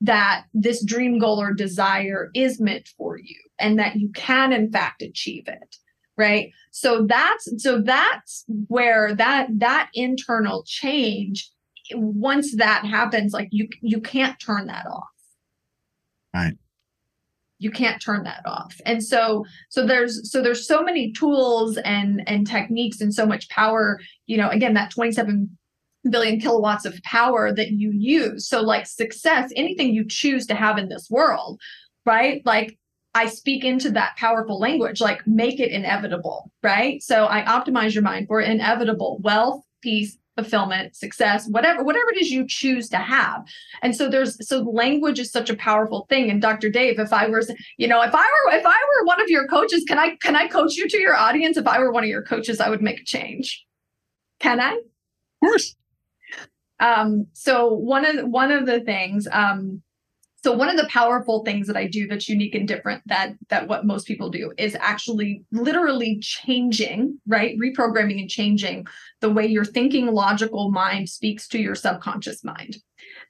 that 0.00 0.44
this 0.54 0.82
dream 0.82 1.18
goal 1.18 1.40
or 1.40 1.52
desire 1.52 2.30
is 2.34 2.58
meant 2.58 2.88
for 2.96 3.18
you 3.18 3.36
and 3.58 3.78
that 3.78 3.96
you 3.96 4.10
can 4.12 4.52
in 4.52 4.72
fact 4.72 5.02
achieve 5.02 5.46
it 5.46 5.76
right? 6.20 6.52
So 6.70 7.06
that's 7.06 7.48
so 7.62 7.80
that's 7.80 8.44
where 8.68 9.14
that 9.14 9.48
that 9.58 9.88
internal 9.94 10.62
change 10.66 11.50
once 11.94 12.56
that 12.56 12.84
happens 12.84 13.32
like 13.32 13.48
you 13.50 13.68
you 13.80 14.00
can't 14.00 14.38
turn 14.40 14.66
that 14.66 14.86
off. 14.86 15.08
Right. 16.34 16.56
You 17.58 17.70
can't 17.70 18.00
turn 18.00 18.22
that 18.24 18.42
off. 18.46 18.80
And 18.86 19.04
so 19.04 19.44
so 19.68 19.86
there's 19.86 20.30
so 20.30 20.42
there's 20.42 20.66
so 20.66 20.82
many 20.82 21.12
tools 21.12 21.76
and 21.78 22.22
and 22.26 22.46
techniques 22.46 23.00
and 23.00 23.12
so 23.12 23.26
much 23.26 23.48
power 23.48 24.00
you 24.26 24.36
know 24.36 24.48
again 24.48 24.74
that 24.74 24.90
27 24.90 25.56
billion 26.08 26.40
kilowatts 26.40 26.86
of 26.86 27.00
power 27.02 27.52
that 27.52 27.72
you 27.72 27.90
use. 27.92 28.48
So 28.48 28.62
like 28.62 28.86
success 28.86 29.52
anything 29.56 29.92
you 29.92 30.06
choose 30.08 30.46
to 30.46 30.54
have 30.54 30.78
in 30.78 30.88
this 30.88 31.08
world 31.10 31.60
right? 32.06 32.42
Like 32.44 32.78
I 33.14 33.26
speak 33.26 33.64
into 33.64 33.90
that 33.92 34.16
powerful 34.16 34.58
language, 34.58 35.00
like 35.00 35.26
make 35.26 35.58
it 35.58 35.70
inevitable, 35.70 36.50
right? 36.62 37.02
So 37.02 37.26
I 37.26 37.42
optimize 37.42 37.94
your 37.94 38.02
mind 38.02 38.28
for 38.28 38.40
inevitable 38.40 39.18
wealth, 39.22 39.62
peace, 39.82 40.16
fulfillment 40.36 40.94
success 40.94 41.46
whatever 41.48 41.82
whatever 41.82 42.10
it 42.10 42.20
is 42.20 42.30
you 42.30 42.46
choose 42.46 42.88
to 42.88 42.96
have. 42.96 43.42
And 43.82 43.94
so 43.94 44.08
there's 44.08 44.46
so 44.46 44.60
language 44.60 45.18
is 45.18 45.30
such 45.30 45.50
a 45.50 45.56
powerful 45.56 46.06
thing. 46.08 46.30
And 46.30 46.40
dr 46.40 46.68
dave 46.70 46.98
if 46.98 47.12
i 47.12 47.28
were 47.28 47.42
you 47.76 47.88
know 47.88 48.02
if 48.02 48.14
i 48.14 48.18
were 48.18 48.56
if 48.56 48.64
i 48.66 48.68
were 48.68 49.06
one 49.06 49.20
of 49.20 49.28
your 49.28 49.46
coaches 49.48 49.84
can 49.86 49.98
i 49.98 50.16
can 50.16 50.36
i 50.36 50.46
coach 50.46 50.76
you 50.76 50.88
to 50.88 50.98
your 50.98 51.16
audience? 51.16 51.56
If 51.56 51.66
i 51.66 51.78
were 51.78 51.92
one 51.92 52.04
of 52.04 52.10
your 52.10 52.22
coaches 52.22 52.60
i 52.60 52.68
would 52.68 52.82
make 52.82 53.00
a 53.00 53.04
change. 53.04 53.64
Can 54.38 54.60
i? 54.60 54.72
Of 54.72 54.82
course. 55.40 55.76
Um 56.78 57.26
so 57.32 57.74
one 57.74 58.04
of 58.04 58.26
one 58.28 58.52
of 58.52 58.66
the 58.66 58.80
things 58.80 59.26
um 59.32 59.82
so 60.42 60.52
one 60.52 60.70
of 60.70 60.76
the 60.78 60.88
powerful 60.88 61.44
things 61.44 61.66
that 61.66 61.76
i 61.76 61.86
do 61.86 62.06
that's 62.06 62.28
unique 62.28 62.54
and 62.54 62.66
different 62.66 63.02
that 63.06 63.34
that 63.48 63.68
what 63.68 63.84
most 63.84 64.06
people 64.06 64.30
do 64.30 64.52
is 64.56 64.76
actually 64.80 65.42
literally 65.52 66.18
changing 66.20 67.18
right? 67.26 67.56
Reprogramming 67.58 68.20
and 68.20 68.30
changing 68.30 68.86
the 69.20 69.30
way 69.30 69.46
your 69.46 69.64
thinking 69.64 70.06
logical 70.06 70.70
mind 70.70 71.08
speaks 71.08 71.46
to 71.48 71.58
your 71.58 71.74
subconscious 71.74 72.42
mind 72.44 72.76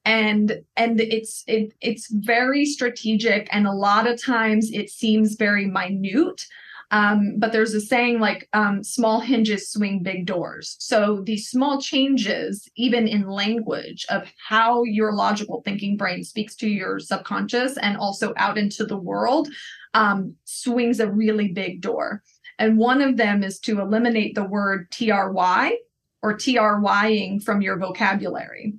and 0.05 0.61
and 0.77 1.01
it's 1.01 1.45
it, 1.47 1.73
it's 1.81 2.11
very 2.11 2.65
strategic 2.65 3.49
and 3.53 3.67
a 3.67 3.73
lot 3.73 4.07
of 4.07 4.23
times 4.23 4.71
it 4.73 4.91
seems 4.91 5.35
very 5.35 5.67
minute 5.67 6.47
um, 6.93 7.35
but 7.39 7.53
there's 7.53 7.75
a 7.75 7.81
saying 7.81 8.19
like 8.19 8.49
um, 8.53 8.83
small 8.83 9.21
hinges 9.21 9.71
swing 9.71 10.03
big 10.03 10.27
doors. 10.27 10.77
So 10.81 11.23
these 11.25 11.49
small 11.49 11.81
changes, 11.81 12.69
even 12.77 13.07
in 13.07 13.29
language, 13.29 14.05
of 14.09 14.31
how 14.49 14.83
your 14.83 15.13
logical 15.13 15.63
thinking 15.65 15.97
brain 15.97 16.25
speaks 16.25 16.57
to 16.57 16.69
your 16.69 16.99
subconscious 16.99 17.77
and 17.77 17.97
also 17.97 18.33
out 18.37 18.59
into 18.59 18.85
the 18.85 18.97
world, 18.97 19.49
um, 19.95 20.35
swings 20.45 20.99
a 20.99 21.11
really 21.11 21.49
big 21.49 21.81
door. 21.81 22.23
And 22.61 22.77
one 22.77 23.01
of 23.01 23.17
them 23.17 23.43
is 23.43 23.59
to 23.61 23.81
eliminate 23.81 24.35
the 24.35 24.45
word 24.45 24.91
TRY 24.93 25.77
or 26.23 26.37
TRYing 26.37 27.43
from 27.43 27.63
your 27.63 27.79
vocabulary. 27.79 28.75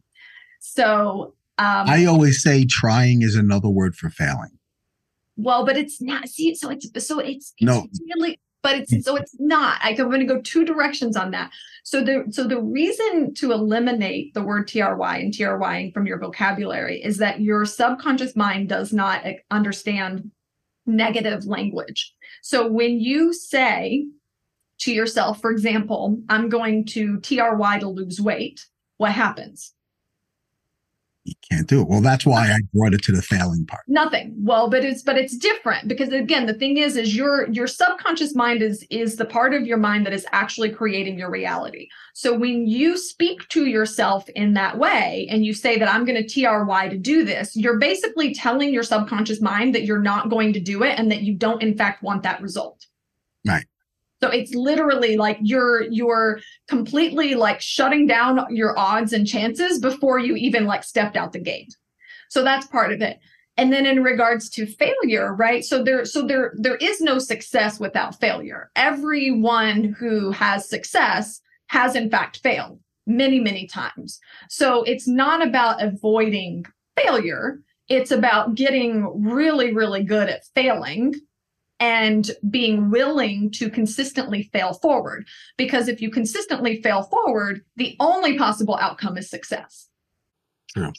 So 0.59 1.33
um, 1.57 1.89
I 1.89 2.05
always 2.05 2.41
say 2.41 2.65
trying 2.65 3.23
is 3.23 3.35
another 3.35 3.69
word 3.69 3.95
for 3.95 4.09
failing. 4.09 4.57
Well, 5.35 5.65
but 5.65 5.77
it's 5.77 5.99
not. 5.99 6.29
See, 6.29 6.53
so 6.53 6.69
it's 6.69 6.87
so 7.05 7.19
it's, 7.19 7.53
it's 7.57 7.61
no. 7.61 7.87
really, 8.15 8.39
but 8.61 8.77
it's 8.77 9.03
so 9.03 9.15
it's 9.15 9.35
not. 9.39 9.79
I, 9.83 9.89
I'm 9.89 9.95
going 9.95 10.19
to 10.19 10.25
go 10.25 10.41
two 10.41 10.63
directions 10.63 11.17
on 11.17 11.31
that. 11.31 11.51
So 11.83 12.03
the 12.03 12.25
so 12.29 12.43
the 12.43 12.61
reason 12.61 13.33
to 13.35 13.51
eliminate 13.51 14.35
the 14.35 14.43
word 14.43 14.67
try 14.67 15.17
and 15.17 15.33
trying 15.33 15.91
from 15.91 16.05
your 16.05 16.19
vocabulary 16.19 17.01
is 17.03 17.17
that 17.17 17.41
your 17.41 17.65
subconscious 17.65 18.35
mind 18.35 18.69
does 18.69 18.93
not 18.93 19.25
understand 19.49 20.29
negative 20.85 21.45
language. 21.45 22.13
So 22.41 22.67
when 22.67 22.99
you 22.99 23.33
say 23.33 24.07
to 24.79 24.91
yourself, 24.91 25.39
for 25.39 25.51
example, 25.51 26.19
I'm 26.27 26.49
going 26.49 26.85
to 26.87 27.19
try 27.21 27.79
to 27.79 27.87
lose 27.87 28.19
weight, 28.19 28.65
what 28.97 29.11
happens? 29.11 29.73
You 31.23 31.35
can't 31.49 31.67
do 31.67 31.81
it. 31.81 31.87
Well, 31.87 32.01
that's 32.01 32.25
why 32.25 32.47
I 32.47 32.57
brought 32.73 32.95
it 32.95 33.03
to 33.03 33.11
the 33.11 33.21
failing 33.21 33.65
part. 33.65 33.83
Nothing. 33.87 34.33
Well, 34.39 34.69
but 34.69 34.83
it's 34.83 35.03
but 35.03 35.17
it's 35.17 35.37
different 35.37 35.87
because 35.87 36.09
again, 36.09 36.47
the 36.47 36.53
thing 36.53 36.77
is, 36.77 36.97
is 36.97 37.15
your 37.15 37.47
your 37.51 37.67
subconscious 37.67 38.33
mind 38.33 38.63
is 38.63 38.85
is 38.89 39.17
the 39.17 39.25
part 39.25 39.53
of 39.53 39.67
your 39.67 39.77
mind 39.77 40.05
that 40.05 40.13
is 40.13 40.25
actually 40.31 40.71
creating 40.71 41.19
your 41.19 41.29
reality. 41.29 41.87
So 42.15 42.35
when 42.35 42.65
you 42.65 42.97
speak 42.97 43.47
to 43.49 43.67
yourself 43.67 44.27
in 44.29 44.53
that 44.55 44.79
way 44.79 45.27
and 45.29 45.45
you 45.45 45.53
say 45.53 45.77
that 45.77 45.93
I'm 45.93 46.05
going 46.05 46.25
to 46.25 46.27
TRY 46.27 46.87
to 46.87 46.97
do 46.97 47.23
this, 47.23 47.55
you're 47.55 47.77
basically 47.77 48.33
telling 48.33 48.73
your 48.73 48.83
subconscious 48.83 49.41
mind 49.41 49.75
that 49.75 49.83
you're 49.83 50.01
not 50.01 50.29
going 50.29 50.53
to 50.53 50.59
do 50.59 50.81
it 50.83 50.97
and 50.97 51.11
that 51.11 51.21
you 51.21 51.35
don't 51.35 51.61
in 51.61 51.77
fact 51.77 52.01
want 52.01 52.23
that 52.23 52.41
result. 52.41 52.87
Right. 53.45 53.65
So 54.23 54.29
it's 54.29 54.53
literally 54.53 55.17
like 55.17 55.39
you're 55.41 55.83
you're 55.83 56.39
completely 56.67 57.33
like 57.33 57.59
shutting 57.59 58.05
down 58.05 58.45
your 58.55 58.77
odds 58.77 59.13
and 59.13 59.25
chances 59.25 59.79
before 59.79 60.19
you 60.19 60.35
even 60.35 60.65
like 60.65 60.83
stepped 60.83 61.17
out 61.17 61.33
the 61.33 61.39
gate. 61.39 61.75
So 62.29 62.43
that's 62.43 62.67
part 62.67 62.91
of 62.91 63.01
it. 63.01 63.19
And 63.57 63.73
then 63.73 63.85
in 63.85 64.03
regards 64.03 64.49
to 64.51 64.65
failure, 64.65 65.33
right? 65.33 65.65
So 65.65 65.83
there 65.83 66.05
so 66.05 66.21
there 66.21 66.53
there 66.55 66.77
is 66.77 67.01
no 67.01 67.17
success 67.17 67.79
without 67.79 68.19
failure. 68.19 68.69
Everyone 68.75 69.83
who 69.83 70.31
has 70.31 70.69
success 70.69 71.41
has 71.67 71.95
in 71.95 72.09
fact 72.09 72.41
failed 72.43 72.79
many 73.07 73.39
many 73.39 73.65
times. 73.65 74.19
So 74.49 74.83
it's 74.83 75.07
not 75.07 75.45
about 75.45 75.81
avoiding 75.81 76.65
failure. 76.95 77.59
It's 77.89 78.11
about 78.11 78.53
getting 78.53 79.31
really 79.31 79.73
really 79.73 80.03
good 80.03 80.29
at 80.29 80.45
failing 80.53 81.15
and 81.81 82.29
being 82.51 82.91
willing 82.91 83.49
to 83.49 83.67
consistently 83.67 84.43
fail 84.53 84.73
forward. 84.73 85.27
Because 85.57 85.87
if 85.87 85.99
you 85.99 86.11
consistently 86.11 86.79
fail 86.81 87.01
forward, 87.01 87.61
the 87.75 87.97
only 87.99 88.37
possible 88.37 88.77
outcome 88.79 89.17
is 89.17 89.29
success. 89.29 89.89
True. 90.69 90.93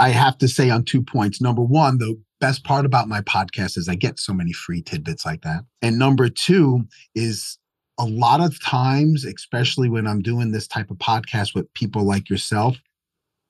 I 0.00 0.08
have 0.08 0.36
to 0.38 0.48
say 0.48 0.68
on 0.68 0.84
two 0.84 1.02
points. 1.02 1.40
Number 1.40 1.62
one, 1.62 1.98
the 1.98 2.20
best 2.40 2.64
part 2.64 2.84
about 2.84 3.08
my 3.08 3.20
podcast 3.22 3.78
is 3.78 3.88
I 3.88 3.94
get 3.94 4.18
so 4.18 4.34
many 4.34 4.52
free 4.52 4.82
tidbits 4.82 5.24
like 5.24 5.42
that. 5.42 5.64
And 5.80 6.00
number 6.00 6.28
two 6.28 6.82
is 7.14 7.56
a 7.96 8.04
lot 8.04 8.40
of 8.40 8.60
times, 8.62 9.24
especially 9.24 9.88
when 9.88 10.08
I'm 10.08 10.20
doing 10.20 10.50
this 10.50 10.66
type 10.66 10.90
of 10.90 10.98
podcast 10.98 11.54
with 11.54 11.72
people 11.74 12.02
like 12.02 12.28
yourself, 12.28 12.76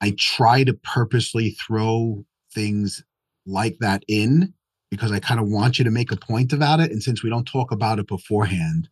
I 0.03 0.15
try 0.19 0.65
to 0.65 0.75
purposely 0.75 1.53
throw 1.53 2.27
things 2.53 3.03
like 3.47 3.79
that 3.81 4.05
in 4.07 4.53
because 4.93 5.11
I 5.11 5.21
kind 5.21 5.41
of 5.41 5.49
want 5.49 5.79
you 5.79 5.87
to 5.87 5.91
make 5.91 6.13
a 6.13 6.19
point 6.19 6.53
about 6.53 6.79
it. 6.79 6.91
And 6.91 7.03
since 7.03 7.23
we 7.23 7.31
don't 7.31 7.47
talk 7.47 7.73
about 7.73 7.99
it 7.99 8.07
beforehand, 8.07 8.91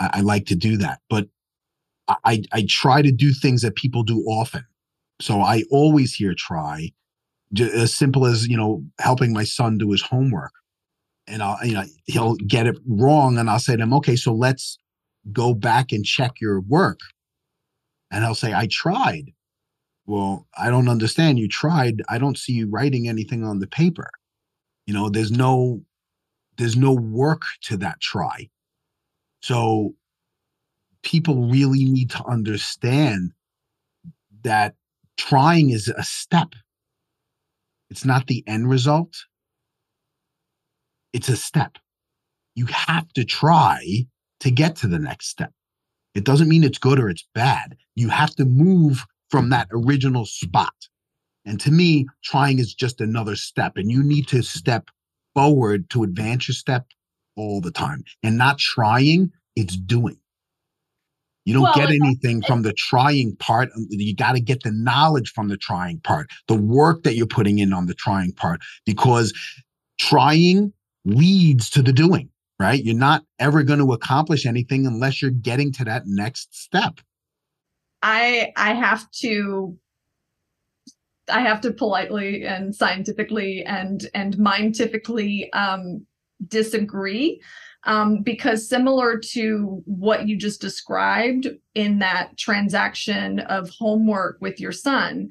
I, 0.00 0.10
I 0.14 0.20
like 0.22 0.46
to 0.46 0.54
do 0.54 0.78
that. 0.78 1.00
But 1.10 1.28
I, 2.08 2.42
I 2.50 2.64
try 2.66 3.02
to 3.02 3.12
do 3.12 3.30
things 3.30 3.60
that 3.60 3.76
people 3.76 4.04
do 4.04 4.20
often. 4.20 4.64
So 5.20 5.42
I 5.42 5.64
always 5.70 6.14
hear 6.14 6.32
try, 6.32 6.92
as 7.60 7.92
simple 7.92 8.24
as, 8.24 8.48
you 8.48 8.56
know, 8.56 8.82
helping 8.98 9.34
my 9.34 9.44
son 9.44 9.76
do 9.76 9.90
his 9.90 10.00
homework. 10.00 10.52
And 11.26 11.42
I'll, 11.42 11.58
you 11.62 11.74
know, 11.74 11.84
he'll 12.06 12.36
get 12.36 12.66
it 12.66 12.78
wrong. 12.88 13.36
And 13.36 13.50
I'll 13.50 13.58
say 13.58 13.76
to 13.76 13.82
him, 13.82 13.92
okay, 13.94 14.16
so 14.16 14.32
let's 14.32 14.78
go 15.30 15.52
back 15.52 15.92
and 15.92 16.06
check 16.06 16.40
your 16.40 16.62
work. 16.62 17.00
And 18.10 18.24
he'll 18.24 18.34
say, 18.34 18.54
I 18.54 18.66
tried. 18.70 19.30
Well, 20.06 20.46
I 20.56 20.70
don't 20.70 20.88
understand. 20.88 21.38
You 21.38 21.48
tried. 21.48 22.00
I 22.08 22.16
don't 22.16 22.38
see 22.38 22.54
you 22.54 22.66
writing 22.70 23.08
anything 23.08 23.44
on 23.44 23.58
the 23.58 23.66
paper. 23.66 24.08
You 24.86 24.94
know, 24.94 25.08
there's 25.08 25.30
no 25.30 25.82
there's 26.56 26.76
no 26.76 26.92
work 26.92 27.42
to 27.62 27.76
that 27.78 28.00
try. 28.00 28.48
So 29.42 29.94
people 31.02 31.48
really 31.48 31.84
need 31.84 32.10
to 32.10 32.24
understand 32.24 33.32
that 34.42 34.74
trying 35.16 35.70
is 35.70 35.88
a 35.88 36.02
step. 36.02 36.54
It's 37.90 38.04
not 38.04 38.26
the 38.26 38.44
end 38.46 38.68
result. 38.68 39.14
It's 41.12 41.28
a 41.28 41.36
step. 41.36 41.78
You 42.54 42.66
have 42.66 43.12
to 43.14 43.24
try 43.24 44.06
to 44.40 44.50
get 44.50 44.76
to 44.76 44.86
the 44.86 44.98
next 44.98 45.28
step. 45.28 45.52
It 46.14 46.24
doesn't 46.24 46.48
mean 46.48 46.64
it's 46.64 46.78
good 46.78 46.98
or 46.98 47.08
it's 47.08 47.26
bad. 47.34 47.76
You 47.94 48.08
have 48.08 48.34
to 48.36 48.44
move 48.44 49.04
from 49.30 49.50
that 49.50 49.68
original 49.72 50.26
spot. 50.26 50.74
And 51.44 51.60
to 51.60 51.70
me, 51.70 52.06
trying 52.22 52.58
is 52.58 52.74
just 52.74 53.00
another 53.00 53.36
step, 53.36 53.76
and 53.76 53.90
you 53.90 54.02
need 54.02 54.28
to 54.28 54.42
step 54.42 54.88
forward 55.34 55.90
to 55.90 56.02
advance 56.02 56.48
your 56.48 56.54
step 56.54 56.86
all 57.36 57.60
the 57.60 57.70
time. 57.70 58.04
And 58.22 58.38
not 58.38 58.58
trying, 58.58 59.32
it's 59.56 59.76
doing. 59.76 60.18
You 61.44 61.52
don't 61.54 61.64
Well, 61.64 61.74
get 61.74 61.90
anything 61.90 62.42
from 62.42 62.62
the 62.62 62.72
trying 62.72 63.36
part. 63.36 63.68
um, 63.76 63.86
You 63.90 64.14
got 64.16 64.32
to 64.32 64.40
get 64.40 64.62
the 64.62 64.72
knowledge 64.72 65.30
from 65.32 65.48
the 65.48 65.58
trying 65.58 66.00
part, 66.00 66.30
the 66.48 66.54
work 66.54 67.02
that 67.02 67.16
you're 67.16 67.26
putting 67.26 67.58
in 67.58 67.72
on 67.72 67.86
the 67.86 67.94
trying 67.94 68.32
part, 68.32 68.60
because 68.86 69.32
trying 69.98 70.72
leads 71.04 71.68
to 71.70 71.82
the 71.82 71.92
doing, 71.92 72.30
right? 72.58 72.82
You're 72.82 72.94
not 72.96 73.24
ever 73.38 73.62
going 73.62 73.80
to 73.80 73.92
accomplish 73.92 74.46
anything 74.46 74.86
unless 74.86 75.20
you're 75.20 75.30
getting 75.30 75.70
to 75.72 75.84
that 75.84 76.06
next 76.06 76.56
step. 76.56 77.00
I 78.02 78.52
I 78.56 78.72
have 78.72 79.10
to 79.22 79.78
I 81.28 81.40
have 81.40 81.60
to 81.62 81.72
politely 81.72 82.44
and 82.44 82.74
scientifically 82.74 83.64
and 83.64 84.06
and 84.14 84.36
mindtifically 84.36 85.48
um, 85.54 86.06
disagree 86.48 87.40
um, 87.84 88.22
because 88.22 88.68
similar 88.68 89.18
to 89.18 89.82
what 89.86 90.26
you 90.26 90.36
just 90.36 90.60
described 90.60 91.48
in 91.74 91.98
that 91.98 92.36
transaction 92.36 93.40
of 93.40 93.70
homework 93.70 94.38
with 94.40 94.60
your 94.60 94.72
son 94.72 95.30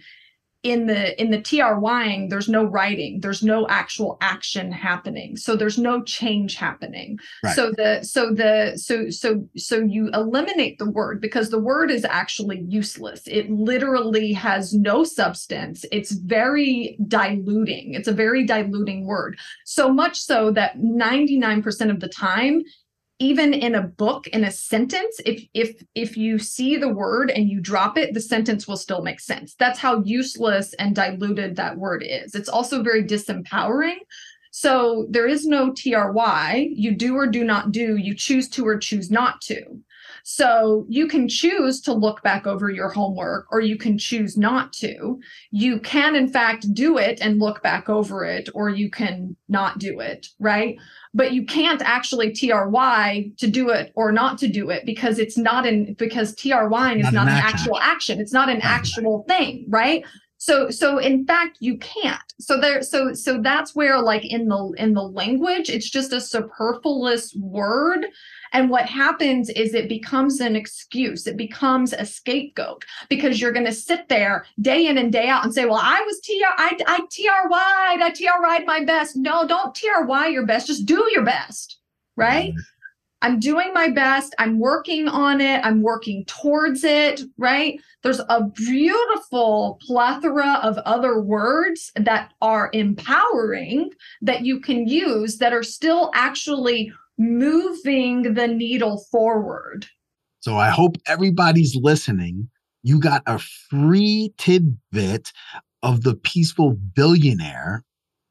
in 0.63 0.87
the 0.87 1.21
in 1.21 1.29
the 1.29 1.39
TRYing 1.39 2.29
there's 2.29 2.47
no 2.47 2.63
writing 2.63 3.19
there's 3.19 3.43
no 3.43 3.67
actual 3.67 4.17
action 4.21 4.71
happening. 4.71 5.35
So 5.35 5.55
there's 5.55 5.77
no 5.77 6.01
change 6.03 6.55
happening. 6.55 7.19
Right. 7.43 7.55
so 7.55 7.71
the 7.71 8.03
so 8.03 8.33
the 8.33 8.77
so 8.77 9.09
so 9.09 9.47
so 9.57 9.79
you 9.79 10.09
eliminate 10.13 10.79
the 10.79 10.89
word 10.89 11.19
because 11.19 11.49
the 11.49 11.59
word 11.59 11.91
is 11.91 12.05
actually 12.05 12.61
useless. 12.67 13.23
It 13.27 13.51
literally 13.51 14.31
has 14.33 14.73
no 14.73 15.03
substance. 15.03 15.85
It's 15.91 16.11
very 16.11 16.97
diluting. 17.07 17.93
It's 17.93 18.07
a 18.07 18.13
very 18.13 18.45
diluting 18.45 19.05
word. 19.05 19.37
So 19.65 19.91
much 19.91 20.19
so 20.19 20.51
that 20.51 20.77
99% 20.77 21.89
of 21.89 21.99
the 21.99 22.09
time 22.09 22.63
even 23.19 23.53
in 23.53 23.75
a 23.75 23.81
book 23.81 24.27
in 24.27 24.43
a 24.43 24.51
sentence 24.51 25.19
if 25.25 25.43
if 25.53 25.81
if 25.95 26.17
you 26.17 26.39
see 26.39 26.77
the 26.77 26.89
word 26.89 27.29
and 27.29 27.47
you 27.47 27.61
drop 27.61 27.97
it 27.97 28.13
the 28.13 28.19
sentence 28.21 28.67
will 28.67 28.77
still 28.77 29.01
make 29.01 29.19
sense. 29.19 29.55
That's 29.57 29.79
how 29.79 30.01
useless 30.03 30.73
and 30.73 30.95
diluted 30.95 31.55
that 31.55 31.77
word 31.77 32.03
is. 32.05 32.35
It's 32.35 32.49
also 32.49 32.83
very 32.83 33.03
disempowering. 33.03 33.97
So 34.51 35.07
there 35.09 35.27
is 35.27 35.45
no 35.47 35.73
try 35.73 36.69
you 36.71 36.95
do 36.95 37.15
or 37.15 37.27
do 37.27 37.43
not 37.43 37.71
do. 37.71 37.97
You 37.97 38.13
choose 38.13 38.47
to 38.49 38.67
or 38.67 38.77
choose 38.77 39.09
not 39.09 39.41
to 39.41 39.63
so 40.23 40.85
you 40.89 41.07
can 41.07 41.27
choose 41.27 41.81
to 41.81 41.93
look 41.93 42.23
back 42.23 42.47
over 42.47 42.69
your 42.69 42.89
homework 42.89 43.45
or 43.51 43.59
you 43.59 43.77
can 43.77 43.97
choose 43.97 44.37
not 44.37 44.71
to. 44.73 45.19
You 45.51 45.79
can 45.81 46.15
in 46.15 46.29
fact 46.29 46.73
do 46.73 46.97
it 46.97 47.19
and 47.21 47.39
look 47.39 47.61
back 47.61 47.89
over 47.89 48.23
it 48.23 48.49
or 48.53 48.69
you 48.69 48.89
can 48.89 49.35
not 49.49 49.79
do 49.79 49.99
it 49.99 50.27
right? 50.39 50.77
But 51.13 51.33
you 51.33 51.45
can't 51.45 51.81
actually 51.81 52.31
try 52.33 53.29
to 53.37 53.47
do 53.47 53.69
it 53.69 53.91
or 53.95 54.11
not 54.11 54.37
to 54.39 54.47
do 54.47 54.69
it 54.69 54.85
because 54.85 55.19
it's 55.19 55.37
not 55.37 55.65
in 55.65 55.93
because 55.95 56.35
trying 56.35 56.99
is 56.99 57.03
Not 57.03 57.13
not 57.13 57.27
an 57.27 57.33
an 57.33 57.39
action. 57.39 57.59
actual 57.59 57.77
action. 57.79 58.19
It's 58.19 58.33
not 58.33 58.49
an 58.49 58.61
actual 58.61 59.25
thing 59.27 59.65
right 59.69 60.03
so 60.43 60.69
so 60.69 60.97
in 60.97 61.25
fact 61.25 61.55
you 61.61 61.77
can't. 61.77 62.33
So 62.37 62.59
there 62.59 62.81
so 62.81 63.13
so 63.13 63.41
that's 63.41 63.73
where 63.73 64.01
like 64.01 64.25
in 64.25 64.49
the 64.49 64.73
in 64.77 64.93
the 64.93 65.01
language 65.01 65.69
it's 65.69 65.89
just 65.89 66.11
a 66.11 66.19
superfluous 66.19 67.33
word. 67.35 68.07
And 68.51 68.69
what 68.69 68.85
happens 68.85 69.49
is 69.49 69.73
it 69.73 69.87
becomes 69.87 70.41
an 70.41 70.57
excuse. 70.57 71.27
It 71.27 71.37
becomes 71.37 71.93
a 71.93 72.05
scapegoat 72.05 72.83
because 73.07 73.39
you're 73.39 73.53
going 73.53 73.65
to 73.65 73.71
sit 73.71 74.09
there 74.09 74.45
day 74.59 74.87
in 74.87 74.97
and 74.97 75.13
day 75.13 75.29
out 75.29 75.45
and 75.45 75.53
say 75.53 75.63
well 75.63 75.79
i 75.81 76.01
was 76.01 76.19
tr 76.19 76.33
i 76.57 76.77
i 76.87 76.97
try'd 77.09 78.01
i 78.01 78.11
try'd 78.11 78.65
my 78.65 78.83
best. 78.83 79.15
No 79.15 79.47
don't 79.47 79.73
try 79.73 80.27
your 80.27 80.45
best. 80.45 80.67
Just 80.67 80.85
do 80.85 81.09
your 81.13 81.23
best 81.23 81.79
right 82.17 82.53
I'm 83.23 83.39
doing 83.39 83.73
my 83.73 83.87
best. 83.87 84.35
I'm 84.37 84.59
working 84.59 85.07
on 85.07 85.39
it. 85.39 85.61
I'm 85.63 85.81
working 85.81 86.25
towards 86.25 86.83
it, 86.83 87.21
right? 87.37 87.79
There's 88.03 88.19
a 88.19 88.43
beautiful 88.43 89.79
plethora 89.87 90.59
of 90.61 90.77
other 90.79 91.21
words 91.21 91.89
that 91.95 92.33
are 92.41 92.69
empowering 92.73 93.91
that 94.21 94.41
you 94.41 94.59
can 94.59 94.89
use 94.89 95.37
that 95.37 95.53
are 95.53 95.63
still 95.63 96.11
actually 96.13 96.91
moving 97.17 98.33
the 98.33 98.47
needle 98.47 99.05
forward. 99.09 99.87
So 100.41 100.57
I 100.57 100.69
hope 100.69 100.97
everybody's 101.07 101.77
listening. 101.77 102.49
You 102.83 102.99
got 102.99 103.23
a 103.25 103.39
free 103.39 104.33
tidbit 104.37 105.31
of 105.81 106.03
the 106.03 106.15
peaceful 106.15 106.71
billionaire 106.71 107.85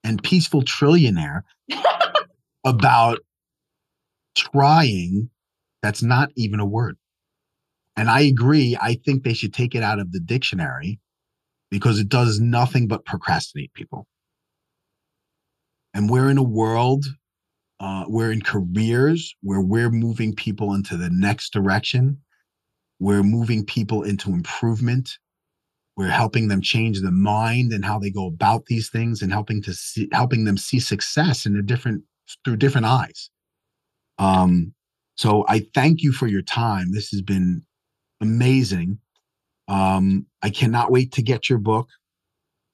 and 0.05 0.23
peaceful 0.23 0.63
trillionaire 0.63 1.43
about 2.67 3.21
trying. 4.35 5.31
That's 5.83 6.03
not 6.03 6.31
even 6.37 6.61
a 6.61 6.67
word. 6.67 6.97
And 7.97 8.09
I 8.09 8.21
agree. 8.21 8.77
I 8.81 8.95
think 9.05 9.23
they 9.23 9.35
should 9.35 9.53
take 9.53 9.75
it 9.75 9.83
out 9.83 9.99
of 9.99 10.13
the 10.13 10.21
dictionary 10.21 10.99
because 11.71 11.99
it 11.99 12.09
does 12.09 12.41
nothing 12.41 12.89
but 12.89 13.05
procrastinate 13.05 13.73
people. 13.75 14.07
And 15.95 16.09
we're 16.09 16.31
in 16.31 16.39
a 16.39 16.43
world, 16.43 17.05
uh, 17.81 18.05
we're 18.07 18.31
in 18.33 18.41
careers 18.41 19.35
where 19.43 19.61
we're 19.61 19.91
moving 19.91 20.35
people 20.35 20.75
into 20.75 20.97
the 20.97 21.11
next 21.11 21.53
direction. 21.53 22.19
We're 22.99 23.25
moving 23.25 23.67
people 23.67 24.05
into 24.05 24.31
improvement. 24.31 25.19
We're 25.97 26.09
helping 26.09 26.49
them 26.49 26.63
change 26.63 27.01
the 27.01 27.11
mind 27.11 27.73
and 27.73 27.85
how 27.85 27.99
they 27.99 28.11
go 28.11 28.27
about 28.27 28.67
these 28.67 28.89
things 28.89 29.21
and 29.21 29.33
helping 29.33 29.61
to 29.63 29.75
see, 29.75 30.09
helping 30.13 30.45
them 30.45 30.57
see 30.57 30.79
success 30.79 31.45
in 31.45 31.57
a 31.57 31.63
different 31.63 32.05
through 32.45 32.57
different 32.57 32.87
eyes. 32.87 33.29
Um, 34.19 34.75
so 35.17 35.45
I 35.49 35.67
thank 35.75 36.03
you 36.03 36.13
for 36.13 36.27
your 36.27 36.43
time. 36.43 36.93
This 36.93 37.11
has 37.11 37.23
been 37.23 37.63
amazing. 38.21 38.99
Um, 39.69 40.27
I 40.43 40.51
cannot 40.51 40.91
wait 40.91 41.13
to 41.13 41.23
get 41.23 41.49
your 41.49 41.59
book. 41.59 41.89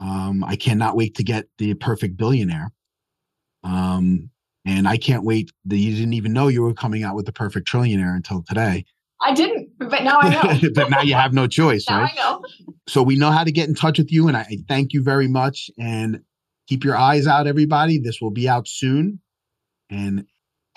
Um, 0.00 0.44
I 0.44 0.56
cannot 0.56 0.96
wait 0.96 1.16
to 1.16 1.24
get 1.24 1.46
the 1.58 1.74
perfect 1.74 2.16
billionaire. 2.16 2.72
Um, 3.64 4.30
and 4.64 4.86
I 4.86 4.96
can't 4.96 5.24
wait 5.24 5.50
that 5.66 5.76
you 5.76 5.94
didn't 5.94 6.12
even 6.12 6.32
know 6.32 6.48
you 6.48 6.62
were 6.62 6.74
coming 6.74 7.02
out 7.02 7.14
with 7.14 7.26
the 7.26 7.32
perfect 7.32 7.68
trillionaire 7.68 8.14
until 8.14 8.42
today. 8.42 8.84
I 9.20 9.34
didn't, 9.34 9.70
but 9.78 10.04
now 10.04 10.18
I 10.20 10.28
know. 10.28 10.68
but 10.74 10.90
now 10.90 11.00
you 11.00 11.14
have 11.14 11.32
no 11.32 11.46
choice, 11.46 11.88
now 11.88 12.02
right? 12.02 12.12
I 12.12 12.16
know. 12.16 12.44
So 12.86 13.02
we 13.02 13.16
know 13.16 13.30
how 13.30 13.44
to 13.44 13.50
get 13.50 13.68
in 13.68 13.74
touch 13.74 13.98
with 13.98 14.12
you, 14.12 14.28
and 14.28 14.36
I, 14.36 14.42
I 14.42 14.58
thank 14.68 14.92
you 14.92 15.02
very 15.02 15.26
much. 15.26 15.70
And 15.78 16.20
keep 16.68 16.84
your 16.84 16.96
eyes 16.96 17.26
out, 17.26 17.46
everybody. 17.46 17.98
This 17.98 18.20
will 18.20 18.30
be 18.30 18.48
out 18.48 18.68
soon, 18.68 19.20
and 19.90 20.24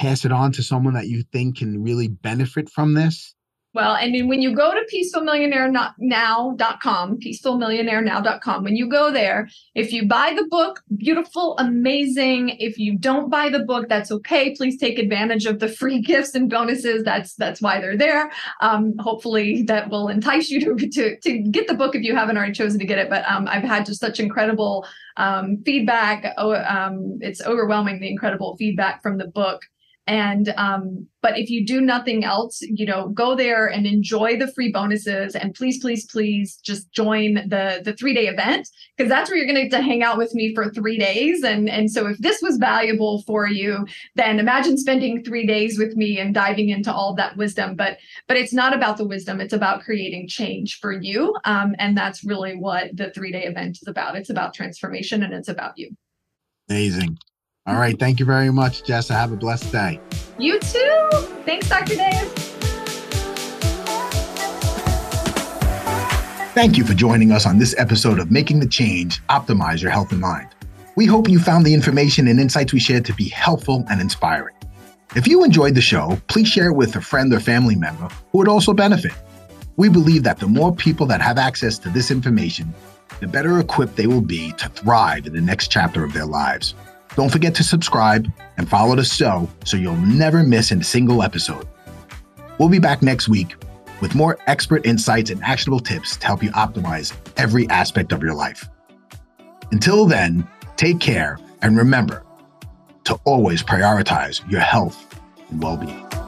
pass 0.01 0.25
it 0.25 0.31
on 0.31 0.51
to 0.53 0.63
someone 0.63 0.95
that 0.95 1.07
you 1.07 1.21
think 1.31 1.59
can 1.59 1.83
really 1.83 2.07
benefit 2.07 2.67
from 2.69 2.95
this. 2.95 3.35
Well, 3.73 3.95
and 3.95 4.13
then 4.13 4.27
when 4.27 4.41
you 4.41 4.53
go 4.53 4.73
to 4.73 4.85
peacefulmillionairenow.com, 4.93 7.19
peacefulmillionairenow.com, 7.19 8.65
when 8.65 8.75
you 8.75 8.89
go 8.89 9.13
there, 9.13 9.47
if 9.75 9.93
you 9.93 10.09
buy 10.09 10.33
the 10.35 10.45
book, 10.49 10.83
beautiful, 10.97 11.57
amazing. 11.57 12.49
If 12.59 12.77
you 12.77 12.97
don't 12.97 13.29
buy 13.29 13.47
the 13.47 13.59
book, 13.59 13.87
that's 13.87 14.11
okay. 14.11 14.53
Please 14.55 14.77
take 14.77 14.99
advantage 14.99 15.45
of 15.45 15.59
the 15.59 15.69
free 15.69 16.01
gifts 16.11 16.35
and 16.35 16.49
bonuses. 16.49 17.05
That's 17.05 17.35
that's 17.35 17.61
why 17.61 17.79
they're 17.79 17.95
there. 17.95 18.29
Um, 18.59 18.93
hopefully 18.99 19.63
that 19.63 19.89
will 19.89 20.09
entice 20.09 20.49
you 20.49 20.59
to, 20.77 20.89
to 20.89 21.17
to 21.17 21.37
get 21.43 21.67
the 21.67 21.75
book 21.75 21.95
if 21.95 22.03
you 22.03 22.13
haven't 22.13 22.35
already 22.35 22.51
chosen 22.51 22.77
to 22.79 22.85
get 22.85 22.97
it. 22.97 23.09
But 23.09 23.23
um, 23.31 23.47
I've 23.47 23.63
had 23.63 23.85
just 23.85 24.01
such 24.01 24.19
incredible 24.19 24.85
um, 25.15 25.63
feedback. 25.65 26.33
Oh, 26.37 26.55
um, 26.55 27.19
it's 27.21 27.41
overwhelming 27.41 28.01
the 28.01 28.09
incredible 28.09 28.57
feedback 28.57 29.01
from 29.01 29.17
the 29.17 29.27
book 29.27 29.61
And 30.07 30.49
um, 30.57 31.07
but 31.21 31.37
if 31.37 31.49
you 31.51 31.65
do 31.65 31.79
nothing 31.79 32.25
else, 32.25 32.59
you 32.61 32.87
know, 32.87 33.09
go 33.09 33.35
there 33.35 33.67
and 33.67 33.85
enjoy 33.85 34.37
the 34.37 34.51
free 34.51 34.71
bonuses. 34.71 35.35
And 35.35 35.53
please, 35.53 35.79
please, 35.79 36.05
please 36.07 36.57
just 36.57 36.91
join 36.91 37.35
the 37.35 37.81
the 37.85 37.93
three 37.93 38.15
day 38.15 38.27
event 38.27 38.67
because 38.97 39.09
that's 39.09 39.29
where 39.29 39.37
you're 39.37 39.45
going 39.45 39.63
to 39.63 39.69
get 39.69 39.77
to 39.77 39.83
hang 39.83 40.01
out 40.01 40.17
with 40.17 40.33
me 40.33 40.55
for 40.55 40.71
three 40.71 40.97
days. 40.97 41.43
And 41.43 41.69
and 41.69 41.89
so 41.91 42.07
if 42.07 42.17
this 42.17 42.41
was 42.41 42.57
valuable 42.57 43.21
for 43.27 43.47
you, 43.47 43.85
then 44.15 44.39
imagine 44.39 44.77
spending 44.77 45.23
three 45.23 45.45
days 45.45 45.77
with 45.77 45.95
me 45.95 46.19
and 46.19 46.33
diving 46.33 46.69
into 46.69 46.91
all 46.91 47.13
that 47.15 47.37
wisdom. 47.37 47.75
But 47.75 47.99
but 48.27 48.37
it's 48.37 48.53
not 48.53 48.75
about 48.75 48.97
the 48.97 49.07
wisdom; 49.07 49.39
it's 49.39 49.53
about 49.53 49.83
creating 49.83 50.27
change 50.27 50.79
for 50.79 50.91
you. 50.91 51.35
Um, 51.45 51.75
and 51.77 51.95
that's 51.95 52.23
really 52.23 52.55
what 52.55 52.97
the 52.97 53.11
three 53.11 53.31
day 53.31 53.43
event 53.43 53.77
is 53.81 53.87
about. 53.87 54.15
It's 54.15 54.31
about 54.31 54.55
transformation 54.55 55.21
and 55.21 55.33
it's 55.33 55.49
about 55.49 55.77
you. 55.77 55.91
Amazing. 56.69 57.17
All 57.67 57.75
right. 57.75 57.97
Thank 57.99 58.19
you 58.19 58.25
very 58.25 58.51
much, 58.51 58.83
Jessa. 58.83 59.11
Have 59.11 59.31
a 59.31 59.35
blessed 59.35 59.71
day. 59.71 59.99
You 60.39 60.59
too. 60.59 61.09
Thanks, 61.45 61.69
Dr. 61.69 61.95
Dave. 61.95 62.27
Thank 66.53 66.77
you 66.77 66.83
for 66.83 66.93
joining 66.95 67.31
us 67.31 67.45
on 67.45 67.59
this 67.59 67.75
episode 67.77 68.19
of 68.19 68.31
Making 68.31 68.59
the 68.59 68.67
Change 68.67 69.21
Optimize 69.27 69.81
Your 69.81 69.91
Health 69.91 70.11
and 70.11 70.19
Mind. 70.19 70.49
We 70.95 71.05
hope 71.05 71.29
you 71.29 71.39
found 71.39 71.65
the 71.65 71.73
information 71.73 72.27
and 72.27 72.39
insights 72.39 72.73
we 72.73 72.79
shared 72.79 73.05
to 73.05 73.13
be 73.13 73.29
helpful 73.29 73.85
and 73.89 74.01
inspiring. 74.01 74.55
If 75.15 75.27
you 75.27 75.43
enjoyed 75.43 75.75
the 75.75 75.81
show, 75.81 76.19
please 76.27 76.47
share 76.47 76.69
it 76.69 76.75
with 76.75 76.95
a 76.95 77.01
friend 77.01 77.31
or 77.31 77.39
family 77.39 77.75
member 77.75 78.09
who 78.31 78.39
would 78.39 78.47
also 78.47 78.73
benefit. 78.73 79.13
We 79.77 79.87
believe 79.87 80.23
that 80.23 80.39
the 80.39 80.47
more 80.47 80.75
people 80.75 81.05
that 81.05 81.21
have 81.21 81.37
access 81.37 81.77
to 81.79 81.89
this 81.89 82.11
information, 82.11 82.73
the 83.19 83.27
better 83.27 83.59
equipped 83.59 83.95
they 83.95 84.07
will 84.07 84.21
be 84.21 84.51
to 84.53 84.67
thrive 84.69 85.27
in 85.27 85.33
the 85.33 85.41
next 85.41 85.69
chapter 85.69 86.03
of 86.03 86.11
their 86.11 86.25
lives. 86.25 86.73
Don't 87.15 87.31
forget 87.31 87.53
to 87.55 87.63
subscribe 87.63 88.31
and 88.57 88.69
follow 88.69 88.95
the 88.95 89.03
show 89.03 89.49
so 89.65 89.77
you'll 89.77 89.95
never 89.97 90.43
miss 90.43 90.71
a 90.71 90.83
single 90.83 91.23
episode. 91.23 91.67
We'll 92.57 92.69
be 92.69 92.79
back 92.79 93.01
next 93.01 93.27
week 93.27 93.55
with 94.01 94.15
more 94.15 94.37
expert 94.47 94.85
insights 94.85 95.29
and 95.29 95.43
actionable 95.43 95.79
tips 95.79 96.15
to 96.17 96.27
help 96.27 96.41
you 96.41 96.51
optimize 96.51 97.13
every 97.37 97.67
aspect 97.69 98.11
of 98.11 98.23
your 98.23 98.33
life. 98.33 98.67
Until 99.71 100.05
then, 100.05 100.47
take 100.77 100.99
care 100.99 101.37
and 101.61 101.77
remember 101.77 102.23
to 103.05 103.15
always 103.25 103.61
prioritize 103.63 104.49
your 104.49 104.61
health 104.61 105.19
and 105.49 105.61
well 105.61 105.77
being. 105.77 106.20